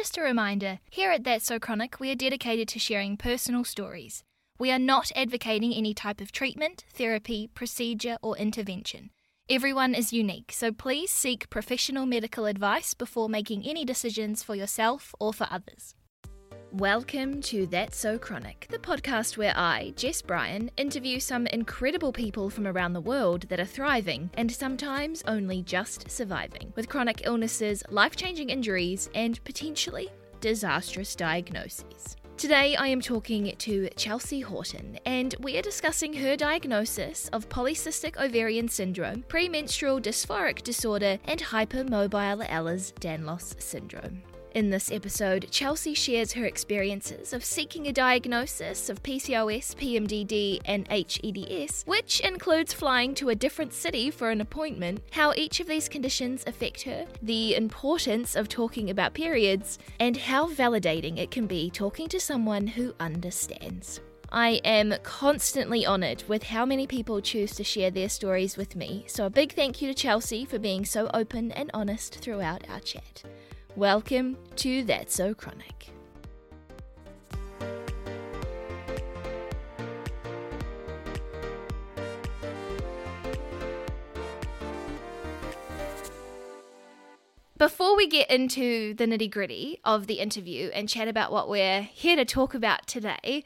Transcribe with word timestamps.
just 0.00 0.16
a 0.16 0.22
reminder 0.22 0.78
here 0.88 1.10
at 1.10 1.24
That's 1.24 1.44
So 1.44 1.58
Chronic, 1.58 2.00
we 2.00 2.10
are 2.10 2.14
dedicated 2.14 2.68
to 2.68 2.78
sharing 2.78 3.18
personal 3.18 3.64
stories. 3.64 4.24
We 4.58 4.70
are 4.70 4.78
not 4.78 5.12
advocating 5.14 5.74
any 5.74 5.92
type 5.92 6.22
of 6.22 6.32
treatment, 6.32 6.86
therapy, 6.94 7.50
procedure, 7.52 8.16
or 8.22 8.34
intervention. 8.38 9.10
Everyone 9.50 9.94
is 9.94 10.10
unique, 10.10 10.52
so 10.52 10.72
please 10.72 11.10
seek 11.10 11.50
professional 11.50 12.06
medical 12.06 12.46
advice 12.46 12.94
before 12.94 13.28
making 13.28 13.66
any 13.66 13.84
decisions 13.84 14.42
for 14.42 14.54
yourself 14.54 15.14
or 15.20 15.34
for 15.34 15.46
others. 15.50 15.94
Welcome 16.72 17.40
to 17.42 17.66
That's 17.66 17.96
So 17.96 18.16
Chronic, 18.16 18.68
the 18.70 18.78
podcast 18.78 19.36
where 19.36 19.52
I, 19.56 19.92
Jess 19.96 20.22
Bryan, 20.22 20.70
interview 20.76 21.18
some 21.18 21.48
incredible 21.48 22.12
people 22.12 22.48
from 22.48 22.64
around 22.64 22.92
the 22.92 23.00
world 23.00 23.48
that 23.48 23.58
are 23.58 23.64
thriving 23.64 24.30
and 24.34 24.52
sometimes 24.52 25.24
only 25.26 25.62
just 25.62 26.08
surviving 26.08 26.72
with 26.76 26.88
chronic 26.88 27.22
illnesses, 27.24 27.82
life 27.90 28.14
changing 28.14 28.50
injuries, 28.50 29.10
and 29.16 29.42
potentially 29.42 30.10
disastrous 30.40 31.16
diagnoses. 31.16 32.16
Today, 32.36 32.76
I 32.76 32.86
am 32.86 33.00
talking 33.00 33.52
to 33.58 33.88
Chelsea 33.96 34.40
Horton, 34.40 34.96
and 35.04 35.34
we 35.40 35.58
are 35.58 35.62
discussing 35.62 36.14
her 36.14 36.36
diagnosis 36.36 37.28
of 37.32 37.48
polycystic 37.48 38.16
ovarian 38.16 38.68
syndrome, 38.68 39.24
premenstrual 39.26 40.00
dysphoric 40.00 40.62
disorder, 40.62 41.18
and 41.24 41.40
hypermobile 41.40 42.46
Ehlers 42.48 42.92
Danlos 42.94 43.60
syndrome. 43.60 44.22
In 44.52 44.70
this 44.70 44.90
episode, 44.90 45.46
Chelsea 45.52 45.94
shares 45.94 46.32
her 46.32 46.44
experiences 46.44 47.32
of 47.32 47.44
seeking 47.44 47.86
a 47.86 47.92
diagnosis 47.92 48.88
of 48.88 49.00
PCOS, 49.00 49.76
PMDD, 49.76 50.60
and 50.64 50.88
HEDS, 50.88 51.84
which 51.86 52.18
includes 52.18 52.72
flying 52.72 53.14
to 53.14 53.28
a 53.28 53.34
different 53.36 53.72
city 53.72 54.10
for 54.10 54.30
an 54.30 54.40
appointment, 54.40 55.02
how 55.12 55.32
each 55.36 55.60
of 55.60 55.68
these 55.68 55.88
conditions 55.88 56.42
affect 56.48 56.82
her, 56.82 57.06
the 57.22 57.54
importance 57.54 58.34
of 58.34 58.48
talking 58.48 58.90
about 58.90 59.14
periods, 59.14 59.78
and 60.00 60.16
how 60.16 60.48
validating 60.48 61.18
it 61.18 61.30
can 61.30 61.46
be 61.46 61.70
talking 61.70 62.08
to 62.08 62.18
someone 62.18 62.66
who 62.66 62.92
understands. 62.98 64.00
I 64.32 64.60
am 64.64 64.94
constantly 65.04 65.86
honoured 65.86 66.24
with 66.26 66.42
how 66.42 66.66
many 66.66 66.88
people 66.88 67.20
choose 67.20 67.52
to 67.54 67.62
share 67.62 67.92
their 67.92 68.08
stories 68.08 68.56
with 68.56 68.74
me, 68.74 69.04
so 69.06 69.26
a 69.26 69.30
big 69.30 69.52
thank 69.52 69.80
you 69.80 69.86
to 69.86 69.94
Chelsea 69.94 70.44
for 70.44 70.58
being 70.58 70.84
so 70.84 71.08
open 71.14 71.52
and 71.52 71.70
honest 71.72 72.16
throughout 72.16 72.68
our 72.68 72.80
chat. 72.80 73.22
Welcome 73.80 74.36
to 74.56 74.84
That's 74.84 75.14
So 75.14 75.32
Chronic. 75.32 75.88
Before 87.56 87.96
we 87.96 88.06
get 88.06 88.30
into 88.30 88.92
the 88.92 89.06
nitty 89.06 89.30
gritty 89.30 89.80
of 89.82 90.06
the 90.06 90.20
interview 90.20 90.68
and 90.74 90.86
chat 90.86 91.08
about 91.08 91.32
what 91.32 91.48
we're 91.48 91.80
here 91.80 92.16
to 92.16 92.26
talk 92.26 92.52
about 92.52 92.86
today, 92.86 93.42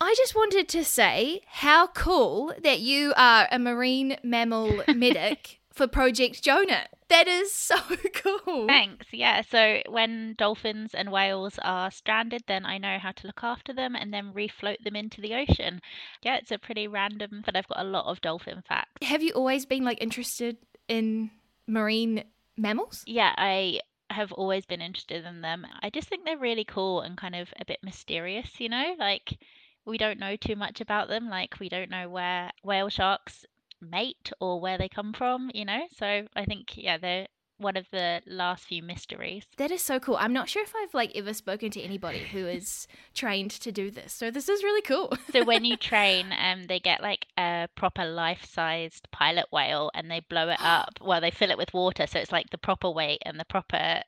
I 0.00 0.14
just 0.16 0.36
wanted 0.36 0.68
to 0.68 0.84
say 0.84 1.40
how 1.44 1.88
cool 1.88 2.54
that 2.62 2.78
you 2.78 3.12
are 3.16 3.48
a 3.50 3.58
marine 3.58 4.16
mammal 4.22 4.84
medic 4.94 5.58
for 5.72 5.88
Project 5.88 6.40
Jonah. 6.40 6.86
That 7.08 7.28
is 7.28 7.52
so 7.52 7.76
cool. 8.14 8.66
Thanks. 8.66 9.06
Yeah. 9.12 9.42
So 9.42 9.82
when 9.88 10.34
dolphins 10.36 10.92
and 10.94 11.12
whales 11.12 11.58
are 11.62 11.90
stranded, 11.90 12.42
then 12.46 12.66
I 12.66 12.78
know 12.78 12.98
how 12.98 13.12
to 13.12 13.26
look 13.26 13.40
after 13.42 13.72
them 13.72 13.94
and 13.94 14.12
then 14.12 14.32
refloat 14.32 14.82
them 14.82 14.96
into 14.96 15.20
the 15.20 15.34
ocean. 15.34 15.80
Yeah, 16.22 16.36
it's 16.36 16.50
a 16.50 16.58
pretty 16.58 16.88
random, 16.88 17.42
but 17.44 17.56
I've 17.56 17.68
got 17.68 17.80
a 17.80 17.88
lot 17.88 18.06
of 18.06 18.20
dolphin 18.20 18.62
facts. 18.66 19.06
Have 19.06 19.22
you 19.22 19.32
always 19.32 19.66
been 19.66 19.84
like 19.84 20.02
interested 20.02 20.56
in 20.88 21.30
marine 21.66 22.24
mammals? 22.56 23.04
Yeah, 23.06 23.34
I 23.36 23.80
have 24.10 24.32
always 24.32 24.66
been 24.66 24.80
interested 24.80 25.24
in 25.24 25.42
them. 25.42 25.66
I 25.82 25.90
just 25.90 26.08
think 26.08 26.24
they're 26.24 26.38
really 26.38 26.64
cool 26.64 27.00
and 27.02 27.16
kind 27.16 27.34
of 27.34 27.52
a 27.60 27.64
bit 27.64 27.80
mysterious, 27.82 28.58
you 28.58 28.68
know? 28.68 28.94
Like 28.98 29.38
we 29.84 29.98
don't 29.98 30.18
know 30.18 30.36
too 30.36 30.56
much 30.56 30.80
about 30.80 31.08
them. 31.08 31.28
Like 31.28 31.58
we 31.60 31.68
don't 31.68 31.90
know 31.90 32.08
where 32.08 32.50
whale 32.62 32.88
sharks 32.88 33.44
mate 33.80 34.32
or 34.40 34.60
where 34.60 34.78
they 34.78 34.88
come 34.88 35.12
from, 35.12 35.50
you 35.54 35.64
know? 35.64 35.82
So 35.96 36.26
I 36.34 36.44
think, 36.44 36.76
yeah, 36.76 36.98
they're 36.98 37.26
one 37.58 37.76
of 37.76 37.86
the 37.90 38.20
last 38.26 38.64
few 38.64 38.82
mysteries. 38.82 39.44
That 39.56 39.70
is 39.70 39.82
so 39.82 39.98
cool. 39.98 40.16
I'm 40.18 40.32
not 40.32 40.48
sure 40.48 40.62
if 40.62 40.74
I've 40.76 40.94
like 40.94 41.12
ever 41.14 41.32
spoken 41.32 41.70
to 41.72 41.80
anybody 41.80 42.18
who 42.18 42.46
is 42.46 42.86
trained 43.14 43.50
to 43.52 43.72
do 43.72 43.90
this. 43.90 44.12
So 44.12 44.30
this 44.30 44.48
is 44.48 44.62
really 44.62 44.82
cool. 44.82 45.12
so 45.32 45.44
when 45.44 45.64
you 45.64 45.76
train, 45.78 46.34
um, 46.38 46.66
they 46.66 46.80
get 46.80 47.02
like 47.02 47.26
a 47.38 47.68
proper 47.74 48.04
life-sized 48.04 49.08
pilot 49.10 49.46
whale 49.50 49.90
and 49.94 50.10
they 50.10 50.20
blow 50.28 50.48
it 50.48 50.60
up. 50.60 50.98
Well, 51.06 51.20
they 51.20 51.30
fill 51.30 51.50
it 51.50 51.58
with 51.58 51.72
water, 51.72 52.06
so 52.06 52.18
it's 52.18 52.32
like 52.32 52.50
the 52.50 52.58
proper 52.58 52.90
weight 52.90 53.22
and 53.24 53.38
the 53.38 53.44
proper 53.44 54.02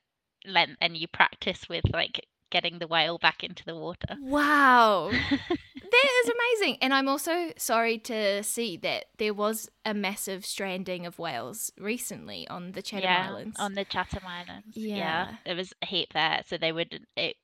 length, 0.45 0.75
and 0.81 0.97
you 0.97 1.07
practice 1.07 1.69
with 1.69 1.85
like 1.93 2.25
getting 2.49 2.79
the 2.79 2.87
whale 2.87 3.17
back 3.17 3.43
into 3.43 3.63
the 3.65 3.75
water. 3.75 4.15
Wow. 4.21 5.09
that 5.29 6.09
is 6.23 6.31
amazing. 6.31 6.77
And 6.81 6.93
I'm 6.93 7.07
also 7.07 7.51
sorry 7.57 7.97
to 7.99 8.43
see 8.43 8.77
that 8.77 9.05
there 9.17 9.33
was 9.33 9.69
a 9.85 9.93
massive 9.93 10.45
stranding 10.45 11.05
of 11.05 11.19
whales 11.19 11.71
recently 11.77 12.47
on 12.47 12.73
the 12.73 12.81
Chatham 12.81 13.03
yeah, 13.03 13.27
Islands. 13.29 13.59
On 13.59 13.73
the 13.73 13.85
Chatham 13.85 14.23
Islands. 14.25 14.75
Yeah. 14.75 14.95
yeah. 14.95 15.35
There 15.45 15.55
was 15.55 15.73
a 15.81 15.85
heap 15.85 16.13
there, 16.13 16.41
so 16.45 16.57
they 16.57 16.71
would 16.71 17.05
it 17.15 17.35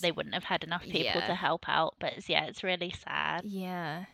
they 0.00 0.12
wouldn't 0.12 0.34
have 0.34 0.44
had 0.44 0.62
enough 0.62 0.82
people 0.82 1.00
yeah. 1.00 1.26
to 1.26 1.34
help 1.34 1.68
out. 1.68 1.94
But 1.98 2.28
yeah, 2.28 2.44
it's 2.44 2.62
really 2.62 2.94
sad. 3.04 3.42
Yeah. 3.44 4.04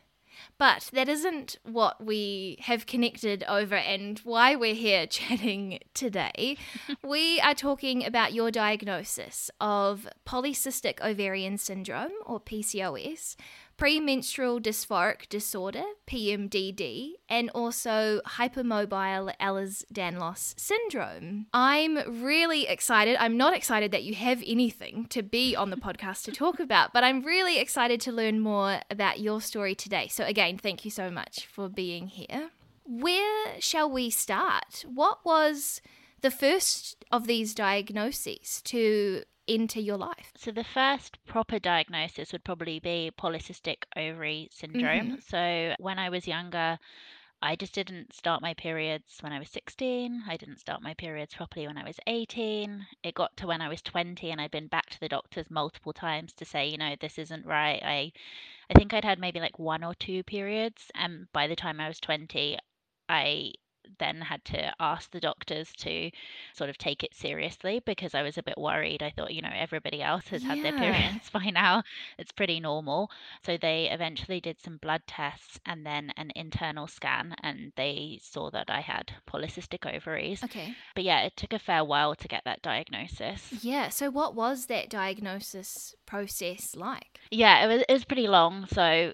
But 0.58 0.90
that 0.92 1.08
isn't 1.08 1.56
what 1.64 2.04
we 2.04 2.58
have 2.60 2.86
connected 2.86 3.44
over 3.48 3.74
and 3.74 4.18
why 4.20 4.54
we're 4.56 4.74
here 4.74 5.06
chatting 5.18 5.80
today. 5.94 6.56
we 7.02 7.40
are 7.40 7.54
talking 7.54 8.04
about 8.04 8.32
your 8.32 8.50
diagnosis 8.50 9.50
of 9.60 10.08
polycystic 10.26 11.00
ovarian 11.00 11.58
syndrome, 11.58 12.12
or 12.26 12.40
PCOS, 12.40 13.36
premenstrual 13.76 14.60
dysphoric 14.60 15.28
disorder, 15.28 15.84
PMDD, 16.06 17.12
and 17.28 17.50
also 17.50 18.20
hypermobile 18.26 19.34
Ehlers 19.40 19.84
Danlos 19.92 20.58
syndrome. 20.58 21.46
I'm 21.52 22.22
really 22.22 22.66
excited. 22.66 23.16
I'm 23.18 23.36
not 23.36 23.56
excited 23.56 23.92
that 23.92 24.04
you 24.04 24.14
have 24.14 24.42
anything 24.46 25.06
to 25.10 25.22
be 25.22 25.56
on 25.56 25.70
the 25.70 25.76
podcast 25.76 26.24
to 26.24 26.32
talk 26.32 26.60
about, 26.60 26.92
but 26.92 27.04
I'm 27.04 27.22
really 27.22 27.58
excited 27.58 28.00
to 28.02 28.12
learn 28.12 28.40
more 28.40 28.80
about 28.90 29.20
your 29.20 29.40
story 29.40 29.74
today. 29.74 30.08
So, 30.08 30.24
again, 30.24 30.58
thank 30.58 30.84
you 30.84 30.90
so 30.90 31.10
much 31.10 31.46
for 31.46 31.68
being 31.68 32.08
here. 32.08 32.50
Where 32.86 33.60
shall 33.60 33.90
we 33.90 34.10
start? 34.10 34.84
What 34.86 35.24
was 35.24 35.80
the 36.20 36.30
first 36.30 37.04
of 37.10 37.26
these 37.26 37.54
diagnoses 37.54 38.62
to 38.62 39.24
into 39.46 39.80
your 39.80 39.96
life? 39.96 40.32
So 40.36 40.50
the 40.50 40.64
first 40.64 41.18
proper 41.26 41.58
diagnosis 41.58 42.32
would 42.32 42.44
probably 42.44 42.80
be 42.80 43.10
polycystic 43.18 43.84
ovary 43.96 44.48
syndrome. 44.50 45.12
Mm-hmm. 45.12 45.20
So 45.28 45.74
when 45.78 45.98
I 45.98 46.08
was 46.08 46.26
younger, 46.26 46.78
I 47.42 47.56
just 47.56 47.74
didn't 47.74 48.14
start 48.14 48.40
my 48.40 48.54
periods 48.54 49.18
when 49.20 49.32
I 49.32 49.38
was 49.38 49.50
16. 49.50 50.22
I 50.26 50.36
didn't 50.38 50.60
start 50.60 50.80
my 50.80 50.94
periods 50.94 51.34
properly 51.34 51.66
when 51.66 51.76
I 51.76 51.84
was 51.84 52.00
18. 52.06 52.86
It 53.02 53.14
got 53.14 53.36
to 53.36 53.46
when 53.46 53.60
I 53.60 53.68
was 53.68 53.82
20 53.82 54.30
and 54.30 54.40
I'd 54.40 54.50
been 54.50 54.66
back 54.68 54.88
to 54.90 55.00
the 55.00 55.08
doctors 55.10 55.50
multiple 55.50 55.92
times 55.92 56.32
to 56.34 56.46
say, 56.46 56.66
you 56.68 56.78
know, 56.78 56.96
this 56.98 57.18
isn't 57.18 57.44
right. 57.44 57.82
I 57.84 58.12
I 58.70 58.74
think 58.74 58.94
I'd 58.94 59.04
had 59.04 59.18
maybe 59.18 59.40
like 59.40 59.58
one 59.58 59.84
or 59.84 59.94
two 59.94 60.22
periods 60.22 60.90
and 60.94 61.30
by 61.32 61.46
the 61.46 61.56
time 61.56 61.80
I 61.80 61.88
was 61.88 62.00
20, 62.00 62.58
I 63.10 63.52
then 63.98 64.20
had 64.20 64.44
to 64.46 64.72
ask 64.80 65.10
the 65.10 65.20
doctors 65.20 65.72
to 65.78 66.10
sort 66.54 66.70
of 66.70 66.78
take 66.78 67.02
it 67.02 67.14
seriously 67.14 67.80
because 67.84 68.14
I 68.14 68.22
was 68.22 68.38
a 68.38 68.42
bit 68.42 68.58
worried. 68.58 69.02
I 69.02 69.10
thought, 69.10 69.34
you 69.34 69.42
know, 69.42 69.52
everybody 69.54 70.02
else 70.02 70.28
has 70.28 70.42
had 70.42 70.62
their 70.62 70.76
periods 70.76 71.30
by 71.32 71.50
now. 71.50 71.82
It's 72.18 72.32
pretty 72.32 72.60
normal. 72.60 73.10
So 73.44 73.56
they 73.56 73.88
eventually 73.90 74.40
did 74.40 74.60
some 74.60 74.78
blood 74.78 75.02
tests 75.06 75.60
and 75.66 75.84
then 75.84 76.12
an 76.16 76.32
internal 76.34 76.86
scan 76.86 77.34
and 77.42 77.72
they 77.76 78.20
saw 78.22 78.50
that 78.50 78.70
I 78.70 78.80
had 78.80 79.12
polycystic 79.28 79.92
ovaries. 79.92 80.42
Okay. 80.44 80.74
But 80.94 81.04
yeah, 81.04 81.22
it 81.22 81.36
took 81.36 81.52
a 81.52 81.58
fair 81.58 81.84
while 81.84 82.14
to 82.14 82.28
get 82.28 82.42
that 82.44 82.62
diagnosis. 82.62 83.52
Yeah. 83.62 83.88
So 83.88 84.10
what 84.10 84.34
was 84.34 84.66
that 84.66 84.90
diagnosis 84.90 85.94
process 86.06 86.74
like? 86.76 87.20
Yeah, 87.30 87.64
it 87.64 87.68
was, 87.68 87.84
it 87.88 87.92
was 87.92 88.04
pretty 88.04 88.28
long. 88.28 88.66
So 88.66 89.12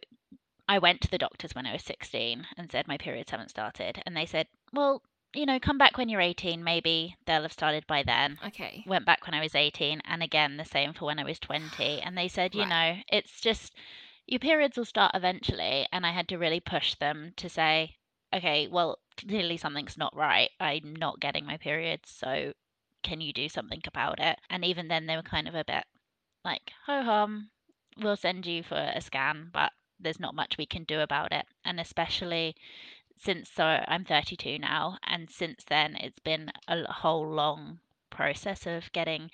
I 0.71 0.79
went 0.79 1.01
to 1.01 1.11
the 1.11 1.19
doctors 1.19 1.53
when 1.53 1.67
I 1.67 1.73
was 1.73 1.83
16 1.83 2.47
and 2.57 2.71
said 2.71 2.87
my 2.87 2.97
periods 2.97 3.33
haven't 3.33 3.51
started. 3.51 4.01
And 4.07 4.17
they 4.17 4.25
said, 4.25 4.47
well, 4.73 5.03
you 5.35 5.47
know, 5.47 5.61
come 5.61 5.79
back 5.79 5.97
when 5.97 6.09
you're 6.09 6.21
18. 6.21 6.63
Maybe 6.63 7.17
they'll 7.27 7.43
have 7.43 7.53
started 7.53 7.87
by 7.87 8.03
then. 8.03 8.39
Okay. 8.47 8.85
Went 8.87 9.07
back 9.07 9.27
when 9.27 9.35
I 9.35 9.41
was 9.41 9.55
18. 9.55 10.03
And 10.05 10.23
again, 10.23 10.57
the 10.57 10.65
same 10.65 10.93
for 10.93 11.07
when 11.07 11.19
I 11.19 11.25
was 11.25 11.39
20. 11.39 12.01
And 12.03 12.17
they 12.17 12.29
said, 12.29 12.55
you 12.55 12.63
right. 12.63 12.69
know, 12.97 13.03
it's 13.09 13.41
just 13.41 13.75
your 14.27 14.41
periods 14.41 14.77
will 14.77 14.85
start 14.85 15.13
eventually. 15.15 15.87
And 15.93 16.05
I 16.05 16.13
had 16.13 16.29
to 16.29 16.39
really 16.39 16.61
push 16.61 16.95
them 16.97 17.33
to 17.37 17.49
say, 17.49 17.97
okay, 18.35 18.69
well, 18.69 18.99
clearly 19.17 19.57
something's 19.57 19.99
not 19.99 20.17
right. 20.17 20.51
I'm 20.59 20.95
not 20.97 21.21
getting 21.21 21.45
my 21.45 21.57
periods. 21.57 22.11
So 22.11 22.53
can 23.03 23.21
you 23.21 23.33
do 23.33 23.49
something 23.49 23.83
about 23.87 24.21
it? 24.21 24.39
And 24.49 24.65
even 24.65 24.89
then, 24.89 25.07
they 25.07 25.17
were 25.17 25.23
kind 25.23 25.49
of 25.49 25.55
a 25.55 25.65
bit 25.65 25.85
like, 26.45 26.73
ho 26.87 27.03
hum, 27.03 27.51
we'll 27.99 28.17
send 28.17 28.47
you 28.47 28.63
for 28.63 28.77
a 28.77 29.01
scan, 29.01 29.51
but 29.53 29.73
there's 29.99 30.21
not 30.21 30.35
much 30.35 30.57
we 30.57 30.67
can 30.67 30.85
do 30.85 31.01
about 31.01 31.33
it. 31.33 31.47
And 31.65 31.79
especially 31.79 32.57
since 33.23 33.51
so 33.51 33.65
I'm 33.65 34.05
32 34.05 34.59
now, 34.59 34.99
and 35.05 35.29
since 35.31 35.65
then 35.69 35.97
it's 35.97 36.19
been 36.21 36.51
a 36.69 36.91
whole 36.91 37.29
long 37.29 37.81
process 38.11 38.67
of 38.67 38.91
getting 38.93 39.31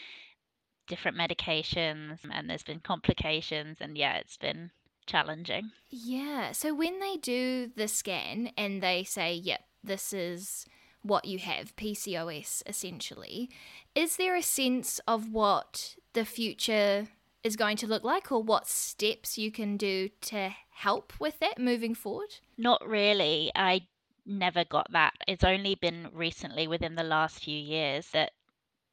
different 0.87 1.17
medications 1.17 2.19
and 2.31 2.49
there's 2.49 2.63
been 2.63 2.81
complications 2.81 3.79
and 3.81 3.97
yeah, 3.97 4.17
it's 4.17 4.37
been 4.37 4.71
challenging. 5.07 5.71
Yeah. 5.89 6.53
So 6.53 6.75
when 6.75 7.01
they 7.01 7.17
do 7.17 7.71
the 7.75 7.89
scan 7.89 8.51
and 8.57 8.83
they 8.83 9.05
say, 9.05 9.35
yep, 9.35 9.63
this 9.83 10.13
is 10.13 10.67
what 11.03 11.25
you 11.25 11.39
have, 11.39 11.77
PCOS 11.77 12.63
essentially, 12.67 13.49
is 13.95 14.17
there 14.17 14.37
a 14.37 14.43
sense 14.43 15.01
of 15.07 15.33
what 15.33 15.97
the 16.13 16.25
future 16.25 17.09
is 17.47 17.57
going 17.57 17.77
to 17.79 17.87
look 17.87 18.03
like 18.03 18.33
or 18.33 18.43
what 18.43 18.67
steps 18.67 19.39
you 19.39 19.53
can 19.53 19.77
do 19.77 20.09
to 20.21 20.51
help 20.71 21.13
with 21.21 21.39
that 21.39 21.59
moving 21.59 21.95
forward? 21.95 22.35
Not 22.59 22.87
really. 22.87 23.53
I 23.55 23.87
never 24.27 24.65
got 24.65 24.91
that. 24.93 25.15
It's 25.29 25.45
only 25.45 25.77
been 25.77 26.09
recently 26.13 26.67
within 26.67 26.97
the 26.97 27.05
last 27.05 27.45
few 27.45 27.57
years 27.57 28.09
that 28.11 28.33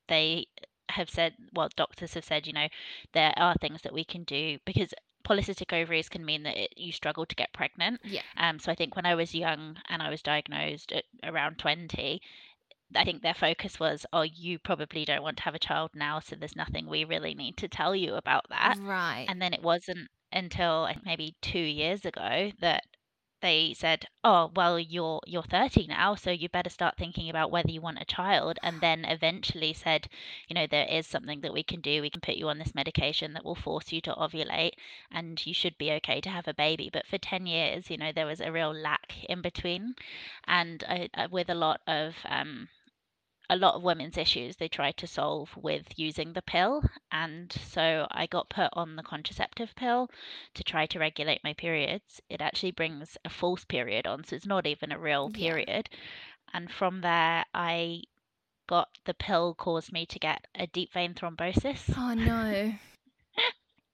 they 0.07 0.45
have 0.89 1.09
said, 1.09 1.33
well, 1.53 1.69
doctors 1.75 2.13
have 2.13 2.23
said, 2.23 2.45
you 2.45 2.53
know, 2.53 2.67
there 3.13 3.33
are 3.37 3.55
things 3.55 3.81
that 3.81 3.93
we 3.93 4.03
can 4.03 4.23
do 4.23 4.59
because 4.65 4.93
polycystic 5.27 5.73
ovaries 5.73 6.09
can 6.09 6.23
mean 6.23 6.43
that 6.43 6.57
it, 6.57 6.73
you 6.77 6.91
struggle 6.91 7.25
to 7.25 7.35
get 7.35 7.53
pregnant. 7.53 7.99
Yeah. 8.03 8.21
Um, 8.37 8.59
so 8.59 8.71
I 8.71 8.75
think 8.75 8.95
when 8.95 9.05
I 9.05 9.15
was 9.15 9.33
young 9.33 9.77
and 9.89 10.01
I 10.01 10.09
was 10.09 10.21
diagnosed 10.21 10.91
at 10.91 11.05
around 11.23 11.57
20, 11.57 12.21
I 12.95 13.03
think 13.03 13.21
their 13.21 13.33
focus 13.33 13.79
was, 13.79 14.05
oh, 14.13 14.21
you 14.23 14.59
probably 14.59 15.05
don't 15.05 15.23
want 15.23 15.37
to 15.37 15.43
have 15.43 15.55
a 15.55 15.59
child 15.59 15.91
now, 15.95 16.19
so 16.19 16.35
there's 16.35 16.55
nothing 16.55 16.87
we 16.87 17.03
really 17.05 17.33
need 17.35 17.57
to 17.57 17.67
tell 17.67 17.95
you 17.95 18.15
about 18.15 18.47
that. 18.49 18.77
Right. 18.77 19.29
And 19.29 19.41
then 19.41 19.53
it 19.53 19.61
wasn't 19.61 20.09
until 20.31 20.89
maybe 21.03 21.35
two 21.41 21.59
years 21.59 22.05
ago 22.05 22.51
that 22.59 22.85
they 23.41 23.73
said, 23.73 24.05
"Oh, 24.23 24.51
well, 24.55 24.79
you're 24.79 25.21
you're 25.27 25.43
30 25.43 25.85
now, 25.87 26.15
so 26.15 26.31
you 26.31 26.49
better 26.49 26.69
start 26.69 26.97
thinking 26.97 27.29
about 27.29 27.51
whether 27.51 27.69
you 27.69 27.81
want 27.81 27.99
a 28.01 28.05
child." 28.05 28.57
And 28.63 28.81
then 28.81 29.05
eventually 29.05 29.73
said, 29.73 30.07
"You 30.47 30.55
know, 30.55 30.65
there 30.67 30.87
is 30.87 31.05
something 31.07 31.41
that 31.41 31.53
we 31.53 31.61
can 31.63 31.81
do. 31.81 32.01
We 32.01 32.09
can 32.09 32.21
put 32.21 32.35
you 32.37 32.49
on 32.49 32.57
this 32.57 32.73
medication 32.73 33.33
that 33.33 33.43
will 33.45 33.55
force 33.55 33.91
you 33.91 34.01
to 34.01 34.13
ovulate, 34.15 34.73
and 35.11 35.45
you 35.45 35.53
should 35.53 35.77
be 35.77 35.91
okay 35.93 36.21
to 36.21 36.29
have 36.29 36.47
a 36.47 36.53
baby." 36.53 36.89
But 36.91 37.05
for 37.05 37.17
10 37.17 37.45
years, 37.45 37.89
you 37.91 37.97
know, 37.97 38.11
there 38.11 38.25
was 38.25 38.41
a 38.41 38.51
real 38.51 38.73
lack 38.73 39.23
in 39.25 39.41
between, 39.41 39.95
and 40.45 40.83
I, 40.87 41.09
uh, 41.13 41.27
with 41.29 41.49
a 41.49 41.55
lot 41.55 41.81
of 41.87 42.15
um, 42.25 42.69
a 43.49 43.55
lot 43.57 43.75
of 43.75 43.83
women's 43.83 44.17
issues 44.17 44.55
they 44.55 44.67
try 44.67 44.91
to 44.93 45.07
solve 45.07 45.55
with 45.57 45.97
using 45.97 46.33
the 46.33 46.41
pill. 46.41 46.83
And 47.11 47.51
so 47.51 48.07
I 48.11 48.25
got 48.27 48.49
put 48.49 48.69
on 48.73 48.95
the 48.95 49.03
contraceptive 49.03 49.75
pill 49.75 50.09
to 50.55 50.63
try 50.63 50.85
to 50.87 50.99
regulate 50.99 51.43
my 51.43 51.53
periods. 51.53 52.21
It 52.29 52.41
actually 52.41 52.71
brings 52.71 53.17
a 53.25 53.29
false 53.29 53.65
period 53.65 54.07
on, 54.07 54.23
so 54.23 54.35
it's 54.35 54.45
not 54.45 54.65
even 54.67 54.91
a 54.91 54.99
real 54.99 55.29
Yeah. 55.29 55.55
period. 55.55 55.89
And 56.53 56.71
from 56.71 57.01
there, 57.01 57.45
I 57.53 58.03
got 58.67 58.89
the 59.05 59.13
pill 59.13 59.55
caused 59.55 59.91
me 59.91 60.05
to 60.07 60.19
get 60.19 60.45
a 60.55 60.67
deep 60.67 60.93
vein 60.93 61.13
thrombosis. 61.15 61.93
Oh 61.97 62.13
no. 62.13 62.73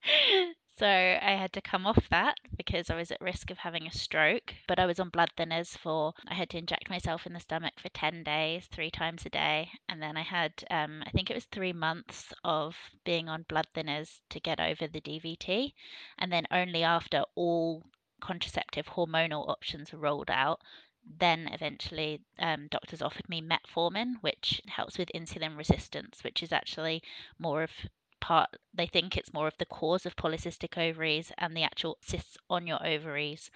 So 0.79 0.87
I 0.87 1.31
had 1.35 1.51
to 1.53 1.61
come 1.61 1.85
off 1.85 2.07
that 2.09 2.37
because 2.55 2.89
I 2.89 2.95
was 2.95 3.11
at 3.11 3.19
risk 3.19 3.51
of 3.51 3.57
having 3.57 3.85
a 3.85 3.91
stroke. 3.91 4.55
But 4.65 4.79
I 4.79 4.85
was 4.85 4.97
on 4.97 5.09
blood 5.09 5.29
thinners 5.35 5.77
for, 5.77 6.13
I 6.25 6.33
had 6.33 6.49
to 6.51 6.57
inject 6.57 6.89
myself 6.89 7.27
in 7.27 7.33
the 7.33 7.41
stomach 7.41 7.73
for 7.81 7.89
10 7.89 8.23
days, 8.23 8.65
three 8.67 8.89
times 8.89 9.25
a 9.25 9.29
day. 9.29 9.71
And 9.89 10.01
then 10.01 10.15
I 10.15 10.21
had, 10.21 10.53
um, 10.71 11.03
I 11.05 11.09
think 11.09 11.29
it 11.29 11.33
was 11.33 11.43
three 11.43 11.73
months 11.73 12.31
of 12.45 12.77
being 13.03 13.27
on 13.27 13.43
blood 13.49 13.67
thinners 13.75 14.21
to 14.29 14.39
get 14.39 14.61
over 14.61 14.87
the 14.87 15.01
DVT. 15.01 15.73
And 16.17 16.31
then 16.31 16.45
only 16.49 16.83
after 16.83 17.25
all 17.35 17.83
contraceptive 18.21 18.87
hormonal 18.87 19.49
options 19.49 19.91
were 19.91 19.99
rolled 19.99 20.31
out, 20.31 20.61
then 21.03 21.49
eventually 21.51 22.21
um, 22.39 22.69
doctors 22.69 23.01
offered 23.01 23.27
me 23.27 23.41
metformin, 23.41 24.13
which 24.21 24.61
helps 24.67 24.97
with 24.97 25.11
insulin 25.13 25.57
resistance, 25.57 26.23
which 26.23 26.41
is 26.41 26.53
actually 26.53 27.03
more 27.37 27.63
of 27.63 27.71
part 28.19 28.49
they 28.73 28.85
think 28.85 29.17
it's 29.17 29.33
more 29.33 29.47
of 29.47 29.57
the 29.57 29.65
cause 29.65 30.05
of 30.05 30.15
polycystic 30.15 30.77
ovaries 30.77 31.31
and 31.37 31.55
the 31.55 31.63
actual 31.63 31.97
cysts 32.01 32.37
on 32.49 32.67
your 32.67 32.85
ovaries 32.85 33.49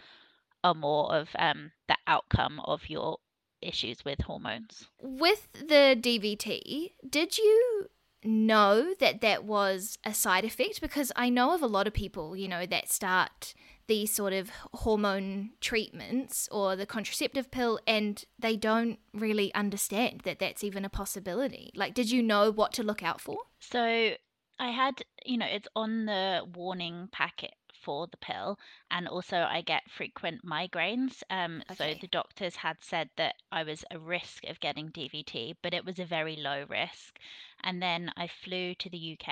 are 0.63 0.73
more 0.73 1.13
of 1.13 1.29
um, 1.37 1.71
the 1.87 1.97
outcome 2.07 2.61
of 2.65 2.89
your 2.89 3.17
issues 3.61 4.03
with 4.05 4.21
hormones 4.21 4.87
With 5.01 5.47
the 5.53 5.97
DVT, 5.99 6.91
did 7.09 7.37
you 7.37 7.87
know 8.23 8.93
that 8.99 9.21
that 9.21 9.43
was 9.43 9.97
a 10.03 10.13
side 10.13 10.45
effect? 10.45 10.81
Because 10.81 11.11
I 11.15 11.29
know 11.29 11.53
of 11.53 11.61
a 11.61 11.67
lot 11.67 11.87
of 11.87 11.93
people, 11.93 12.35
you 12.35 12.47
know, 12.47 12.65
that 12.65 12.89
start 12.91 13.53
these 13.87 14.13
sort 14.13 14.31
of 14.31 14.49
hormone 14.73 15.51
treatments 15.59 16.47
or 16.51 16.75
the 16.75 16.85
contraceptive 16.85 17.51
pill 17.51 17.79
and 17.85 18.23
they 18.39 18.55
don't 18.55 18.97
really 19.13 19.53
understand 19.53 20.21
that 20.23 20.39
that's 20.39 20.63
even 20.63 20.85
a 20.85 20.89
possibility. 20.89 21.71
Like, 21.75 21.93
did 21.93 22.09
you 22.09 22.23
know 22.23 22.49
what 22.49 22.71
to 22.73 22.83
look 22.83 23.03
out 23.03 23.19
for? 23.19 23.37
so 23.59 24.13
i 24.59 24.69
had 24.69 25.01
you 25.25 25.37
know 25.37 25.45
it's 25.45 25.67
on 25.75 26.05
the 26.05 26.45
warning 26.53 27.07
packet 27.11 27.53
for 27.73 28.07
the 28.07 28.17
pill 28.17 28.57
and 28.91 29.07
also 29.07 29.37
i 29.49 29.61
get 29.61 29.89
frequent 29.89 30.43
migraines 30.45 31.21
um, 31.29 31.61
so 31.69 31.83
Okay. 31.83 31.99
the 31.99 32.07
doctors 32.07 32.55
had 32.55 32.77
said 32.81 33.09
that 33.17 33.35
i 33.51 33.63
was 33.63 33.83
a 33.91 33.99
risk 33.99 34.43
of 34.45 34.59
getting 34.59 34.89
dvt 34.89 35.55
but 35.61 35.73
it 35.73 35.85
was 35.85 35.99
a 35.99 36.05
very 36.05 36.35
low 36.35 36.65
risk 36.69 37.19
and 37.63 37.81
then 37.81 38.11
i 38.17 38.27
flew 38.43 38.73
to 38.75 38.89
the 38.89 39.17
uk 39.17 39.27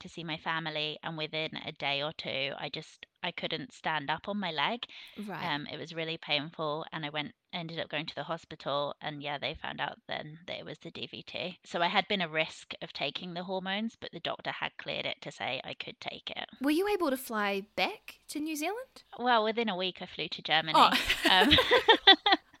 to 0.00 0.08
see 0.08 0.24
my 0.24 0.36
family 0.36 0.98
and 1.02 1.16
within 1.16 1.50
a 1.66 1.72
day 1.72 2.02
or 2.02 2.12
two 2.18 2.50
i 2.58 2.68
just 2.72 3.06
i 3.22 3.30
couldn't 3.30 3.72
stand 3.72 4.10
up 4.10 4.28
on 4.28 4.38
my 4.38 4.50
leg 4.50 4.80
Right. 5.26 5.54
um, 5.54 5.66
it 5.72 5.78
was 5.78 5.94
really 5.94 6.16
painful, 6.18 6.84
and 6.92 7.04
I 7.04 7.10
went 7.10 7.32
ended 7.52 7.80
up 7.80 7.88
going 7.88 8.06
to 8.06 8.14
the 8.14 8.22
hospital, 8.22 8.94
and 9.00 9.22
yeah, 9.22 9.38
they 9.38 9.54
found 9.60 9.80
out 9.80 9.96
then 10.06 10.38
that 10.46 10.58
it 10.58 10.64
was 10.64 10.78
the 10.78 10.90
DVT. 10.92 11.56
So 11.64 11.80
I 11.80 11.88
had 11.88 12.06
been 12.08 12.20
a 12.20 12.28
risk 12.28 12.74
of 12.82 12.92
taking 12.92 13.32
the 13.34 13.42
hormones, 13.42 13.96
but 14.00 14.10
the 14.12 14.20
doctor 14.20 14.52
had 14.52 14.76
cleared 14.78 15.06
it 15.06 15.16
to 15.22 15.32
say 15.32 15.60
I 15.64 15.74
could 15.74 15.98
take 15.98 16.30
it. 16.30 16.46
Were 16.60 16.70
you 16.70 16.86
able 16.88 17.10
to 17.10 17.16
fly 17.16 17.62
back 17.74 18.20
to 18.28 18.38
New 18.38 18.54
Zealand? 18.54 19.02
Well, 19.18 19.42
within 19.44 19.68
a 19.68 19.76
week, 19.76 19.98
I 20.00 20.06
flew 20.06 20.28
to 20.28 20.42
Germany. 20.42 20.74
Oh. 20.76 20.92
Um, 21.30 21.50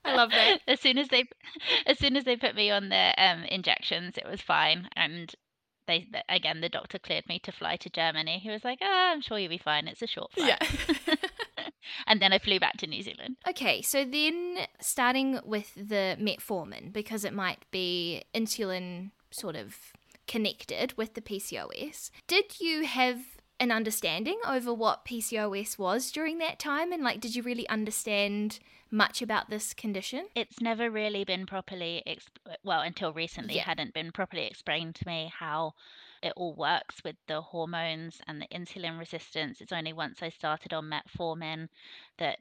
I 0.08 0.14
love 0.14 0.30
that. 0.30 0.60
as 0.68 0.80
soon 0.80 0.98
as 0.98 1.08
they, 1.08 1.24
as 1.86 1.98
soon 1.98 2.16
as 2.16 2.24
they 2.24 2.36
put 2.36 2.54
me 2.54 2.70
on 2.70 2.88
the 2.88 3.14
um, 3.16 3.44
injections, 3.44 4.16
it 4.16 4.28
was 4.28 4.40
fine, 4.40 4.88
and 4.96 5.34
they 5.86 6.06
again 6.28 6.60
the 6.60 6.68
doctor 6.68 6.98
cleared 6.98 7.26
me 7.28 7.38
to 7.40 7.52
fly 7.52 7.76
to 7.76 7.90
Germany. 7.90 8.38
He 8.38 8.50
was 8.50 8.64
like, 8.64 8.78
"Ah, 8.82 9.12
I'm 9.12 9.20
sure 9.20 9.38
you'll 9.38 9.48
be 9.48 9.58
fine. 9.58 9.88
It's 9.88 10.02
a 10.02 10.06
short 10.06 10.32
flight." 10.32 10.56
Yeah. 10.60 11.16
and 12.06 12.20
then 12.20 12.32
I 12.32 12.38
flew 12.38 12.60
back 12.60 12.76
to 12.78 12.86
New 12.86 13.02
Zealand. 13.02 13.36
Okay, 13.48 13.82
so 13.82 14.04
then 14.04 14.58
starting 14.80 15.40
with 15.44 15.74
the 15.74 16.16
metformin, 16.20 16.92
because 16.92 17.24
it 17.24 17.32
might 17.32 17.64
be 17.70 18.24
insulin 18.34 19.10
sort 19.30 19.56
of 19.56 19.76
connected 20.26 20.96
with 20.96 21.14
the 21.14 21.22
PCOS, 21.22 22.10
did 22.26 22.60
you 22.60 22.84
have 22.84 23.37
an 23.60 23.70
understanding 23.72 24.38
over 24.46 24.72
what 24.72 25.04
PCOS 25.04 25.78
was 25.78 26.10
during 26.12 26.38
that 26.38 26.58
time? 26.58 26.92
And 26.92 27.02
like, 27.02 27.20
did 27.20 27.34
you 27.34 27.42
really 27.42 27.68
understand 27.68 28.58
much 28.90 29.20
about 29.20 29.50
this 29.50 29.74
condition? 29.74 30.26
it's 30.34 30.60
never 30.62 30.90
really 30.90 31.22
been 31.24 31.44
properly 31.44 32.02
exp- 32.06 32.54
well 32.64 32.80
until 32.80 33.12
recently 33.12 33.56
Yeah. 33.56 33.64
hadn't 33.64 33.92
been 33.92 34.12
properly 34.12 34.46
explained 34.46 34.94
to 34.94 35.06
me 35.06 35.30
how 35.38 35.74
it 36.22 36.32
all 36.36 36.54
works 36.54 36.96
with 37.04 37.16
the 37.26 37.42
hormones 37.42 38.20
and 38.26 38.40
the 38.40 38.46
insulin 38.48 38.98
resistance 38.98 39.60
it's 39.60 39.72
only 39.72 39.92
once 39.92 40.22
i 40.22 40.30
started 40.30 40.72
on 40.72 40.90
metformin 40.90 41.68
that 42.16 42.38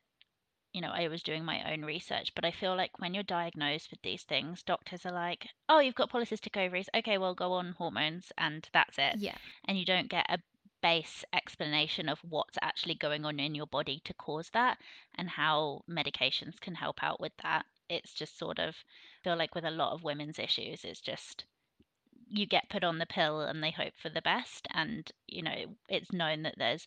you 0.72 0.80
know 0.80 0.92
i 0.92 1.10
was 1.10 1.22
doing 1.22 1.44
my 1.44 1.70
own 1.74 1.84
research 1.84 2.32
but 2.34 2.46
i 2.46 2.52
feel 2.52 2.76
like 2.78 2.98
when 3.00 3.14
you're 3.14 3.24
diagnosed 3.24 3.92
with 3.92 4.02
these 4.02 4.24
things 4.24 4.64
doctors 4.64 5.06
are 5.06 5.12
like 5.12 5.48
oh 5.68 5.80
you've 5.80 5.96
got 5.96 6.10
polycystic 6.10 6.56
ovaries 6.58 6.90
okay 6.96 7.18
well 7.18 7.36
go 7.36 7.52
on 7.52 7.74
hormones 7.78 8.32
and 8.38 8.70
that's 8.74 8.98
it 8.98 9.16
Yeah. 9.18 9.36
and 9.66 9.78
you 9.78 9.84
don't 9.86 10.10
get 10.10 10.26
a 10.30 10.40
base 10.82 11.24
explanation 11.34 12.10
of 12.10 12.20
what's 12.24 12.58
actually 12.62 12.96
going 12.96 13.26
on 13.26 13.40
in 13.40 13.56
your 13.56 13.68
body 13.68 14.02
to 14.06 14.14
cause 14.14 14.50
that 14.52 14.78
and 15.16 15.30
how 15.30 15.84
medications 15.90 16.60
can 16.60 16.76
help 16.76 17.04
out 17.04 17.20
with 17.20 17.36
that. 17.44 17.66
It's 17.90 18.14
just 18.14 18.38
sort 18.38 18.60
of 18.60 18.76
feel 19.24 19.36
like 19.38 19.56
with 19.56 19.66
a 19.66 19.72
lot 19.72 19.94
of 19.94 20.04
women's 20.04 20.40
issues, 20.40 20.84
it's 20.84 21.02
just 21.02 21.46
you 22.30 22.46
get 22.46 22.70
put 22.70 22.84
on 22.84 22.98
the 22.98 23.06
pill 23.06 23.42
and 23.42 23.64
they 23.64 23.72
hope 23.72 23.94
for 23.98 24.10
the 24.10 24.22
best. 24.22 24.68
And 24.72 25.10
you 25.28 25.42
know, 25.42 25.76
it's 25.90 26.12
known 26.12 26.44
that 26.44 26.56
there's 26.58 26.86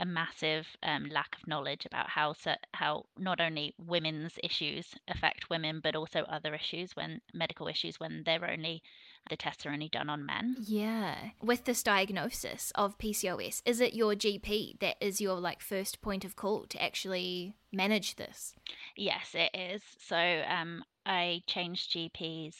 a 0.00 0.06
massive 0.06 0.66
um, 0.82 1.08
lack 1.10 1.36
of 1.36 1.46
knowledge 1.46 1.84
about 1.86 2.08
how 2.08 2.34
how 2.74 3.04
not 3.18 3.40
only 3.40 3.74
women's 3.78 4.38
issues 4.42 4.94
affect 5.08 5.50
women, 5.50 5.80
but 5.80 5.96
also 5.96 6.20
other 6.22 6.54
issues 6.54 6.96
when 6.96 7.20
medical 7.34 7.68
issues 7.68 8.00
when 8.00 8.22
they're 8.24 8.50
only 8.50 8.82
the 9.28 9.36
tests 9.36 9.66
are 9.66 9.70
only 9.70 9.88
done 9.88 10.08
on 10.08 10.26
men. 10.26 10.56
Yeah. 10.60 11.30
With 11.42 11.64
this 11.64 11.82
diagnosis 11.82 12.72
of 12.74 12.98
PCOS, 12.98 13.62
is 13.64 13.80
it 13.80 13.94
your 13.94 14.14
GP 14.14 14.78
that 14.80 14.96
is 15.00 15.20
your 15.20 15.40
like 15.40 15.60
first 15.60 16.00
point 16.00 16.24
of 16.24 16.36
call 16.36 16.66
to 16.66 16.82
actually 16.82 17.54
manage 17.72 18.16
this? 18.16 18.54
Yes, 18.96 19.34
it 19.34 19.50
is. 19.54 19.82
So 19.98 20.16
um, 20.16 20.84
I 21.06 21.42
changed 21.46 21.92
GPs 21.92 22.54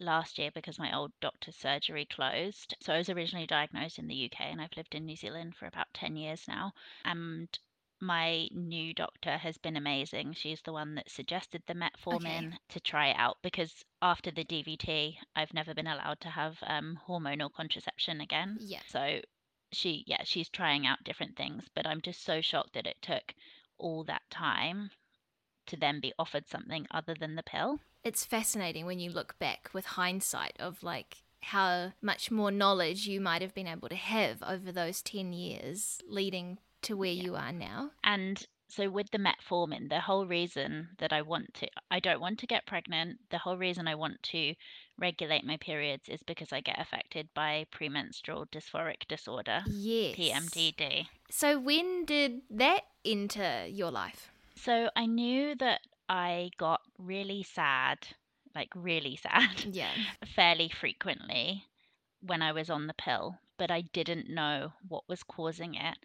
last 0.00 0.38
year 0.38 0.50
because 0.54 0.78
my 0.78 0.94
old 0.94 1.12
doctor's 1.20 1.56
surgery 1.56 2.06
closed. 2.06 2.76
So 2.80 2.92
I 2.92 2.98
was 2.98 3.10
originally 3.10 3.46
diagnosed 3.46 3.98
in 3.98 4.08
the 4.08 4.24
UK 4.24 4.46
and 4.50 4.60
I've 4.60 4.76
lived 4.76 4.94
in 4.94 5.04
New 5.06 5.16
Zealand 5.16 5.54
for 5.56 5.66
about 5.66 5.86
10 5.94 6.16
years 6.16 6.44
now. 6.48 6.72
And 7.04 7.48
my 8.04 8.48
new 8.52 8.92
doctor 8.94 9.38
has 9.38 9.56
been 9.58 9.76
amazing. 9.76 10.34
She's 10.34 10.60
the 10.62 10.72
one 10.72 10.94
that 10.96 11.10
suggested 11.10 11.62
the 11.66 11.74
metformin 11.74 12.48
okay. 12.48 12.56
to 12.70 12.80
try 12.80 13.08
it 13.08 13.16
out 13.18 13.38
because 13.42 13.84
after 14.02 14.30
the 14.30 14.44
DVT, 14.44 15.16
I've 15.34 15.54
never 15.54 15.74
been 15.74 15.86
allowed 15.86 16.20
to 16.20 16.28
have 16.28 16.58
um, 16.66 16.98
hormonal 17.08 17.52
contraception 17.52 18.20
again. 18.20 18.58
Yeah. 18.60 18.80
So 18.88 19.20
she, 19.72 20.04
yeah, 20.06 20.22
she's 20.24 20.48
trying 20.48 20.86
out 20.86 21.04
different 21.04 21.36
things, 21.36 21.64
but 21.74 21.86
I'm 21.86 22.00
just 22.00 22.24
so 22.24 22.40
shocked 22.40 22.74
that 22.74 22.86
it 22.86 22.96
took 23.02 23.34
all 23.78 24.04
that 24.04 24.22
time 24.30 24.90
to 25.66 25.76
then 25.76 26.00
be 26.00 26.12
offered 26.18 26.46
something 26.46 26.86
other 26.90 27.14
than 27.18 27.36
the 27.36 27.42
pill. 27.42 27.80
It's 28.02 28.26
fascinating 28.26 28.84
when 28.84 29.00
you 29.00 29.10
look 29.10 29.38
back 29.38 29.70
with 29.72 29.86
hindsight 29.86 30.56
of 30.60 30.82
like 30.82 31.22
how 31.40 31.92
much 32.02 32.30
more 32.30 32.50
knowledge 32.50 33.06
you 33.06 33.20
might 33.20 33.42
have 33.42 33.54
been 33.54 33.66
able 33.66 33.88
to 33.88 33.94
have 33.94 34.42
over 34.42 34.70
those 34.72 35.02
10 35.02 35.32
years 35.32 36.00
leading 36.08 36.58
to 36.84 36.96
where 36.96 37.10
yeah. 37.10 37.22
you 37.22 37.36
are 37.36 37.52
now. 37.52 37.90
And 38.02 38.44
so 38.68 38.90
with 38.90 39.10
the 39.10 39.18
metformin, 39.18 39.88
the 39.88 40.00
whole 40.00 40.26
reason 40.26 40.88
that 40.98 41.12
I 41.12 41.22
want 41.22 41.54
to 41.54 41.68
I 41.90 42.00
don't 42.00 42.20
want 42.20 42.38
to 42.40 42.46
get 42.46 42.66
pregnant, 42.66 43.18
the 43.30 43.38
whole 43.38 43.56
reason 43.56 43.86
I 43.86 43.94
want 43.94 44.22
to 44.24 44.54
regulate 44.98 45.44
my 45.44 45.56
periods 45.58 46.08
is 46.08 46.22
because 46.22 46.52
I 46.52 46.60
get 46.60 46.80
affected 46.80 47.28
by 47.34 47.66
premenstrual 47.70 48.46
dysphoric 48.46 49.06
disorder. 49.08 49.62
Yes. 49.66 50.16
PMDD. 50.16 51.06
So 51.30 51.58
when 51.58 52.04
did 52.04 52.42
that 52.50 52.82
enter 53.04 53.66
your 53.66 53.90
life? 53.90 54.30
So 54.56 54.88
I 54.96 55.06
knew 55.06 55.54
that 55.56 55.80
I 56.08 56.50
got 56.58 56.80
really 56.98 57.42
sad, 57.42 57.98
like 58.54 58.70
really 58.74 59.16
sad. 59.22 59.64
Yeah. 59.70 59.90
fairly 60.34 60.68
frequently 60.68 61.64
when 62.20 62.42
I 62.42 62.52
was 62.52 62.70
on 62.70 62.86
the 62.86 62.94
pill, 62.94 63.38
but 63.58 63.70
I 63.70 63.82
didn't 63.82 64.28
know 64.28 64.72
what 64.88 65.08
was 65.08 65.22
causing 65.22 65.74
it. 65.74 65.98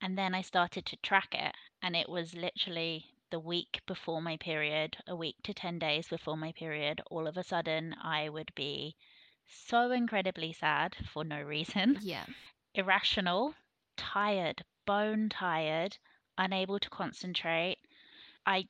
And 0.00 0.16
then 0.18 0.34
I 0.34 0.42
started 0.42 0.86
to 0.86 0.96
track 0.96 1.34
it, 1.34 1.54
and 1.82 1.96
it 1.96 2.08
was 2.08 2.34
literally 2.34 3.06
the 3.30 3.40
week 3.40 3.80
before 3.86 4.22
my 4.22 4.36
period, 4.36 4.96
a 5.06 5.16
week 5.16 5.36
to 5.42 5.52
10 5.52 5.78
days 5.78 6.08
before 6.08 6.36
my 6.36 6.52
period, 6.52 7.00
all 7.10 7.26
of 7.26 7.36
a 7.36 7.42
sudden 7.42 7.94
I 8.00 8.28
would 8.28 8.54
be 8.54 8.96
so 9.46 9.90
incredibly 9.90 10.52
sad 10.52 10.96
for 11.12 11.24
no 11.24 11.42
reason. 11.42 11.98
Yeah. 12.00 12.26
Irrational, 12.74 13.54
tired, 13.96 14.64
bone 14.86 15.28
tired, 15.28 15.98
unable 16.38 16.78
to 16.78 16.90
concentrate. 16.90 17.78
I 18.46 18.68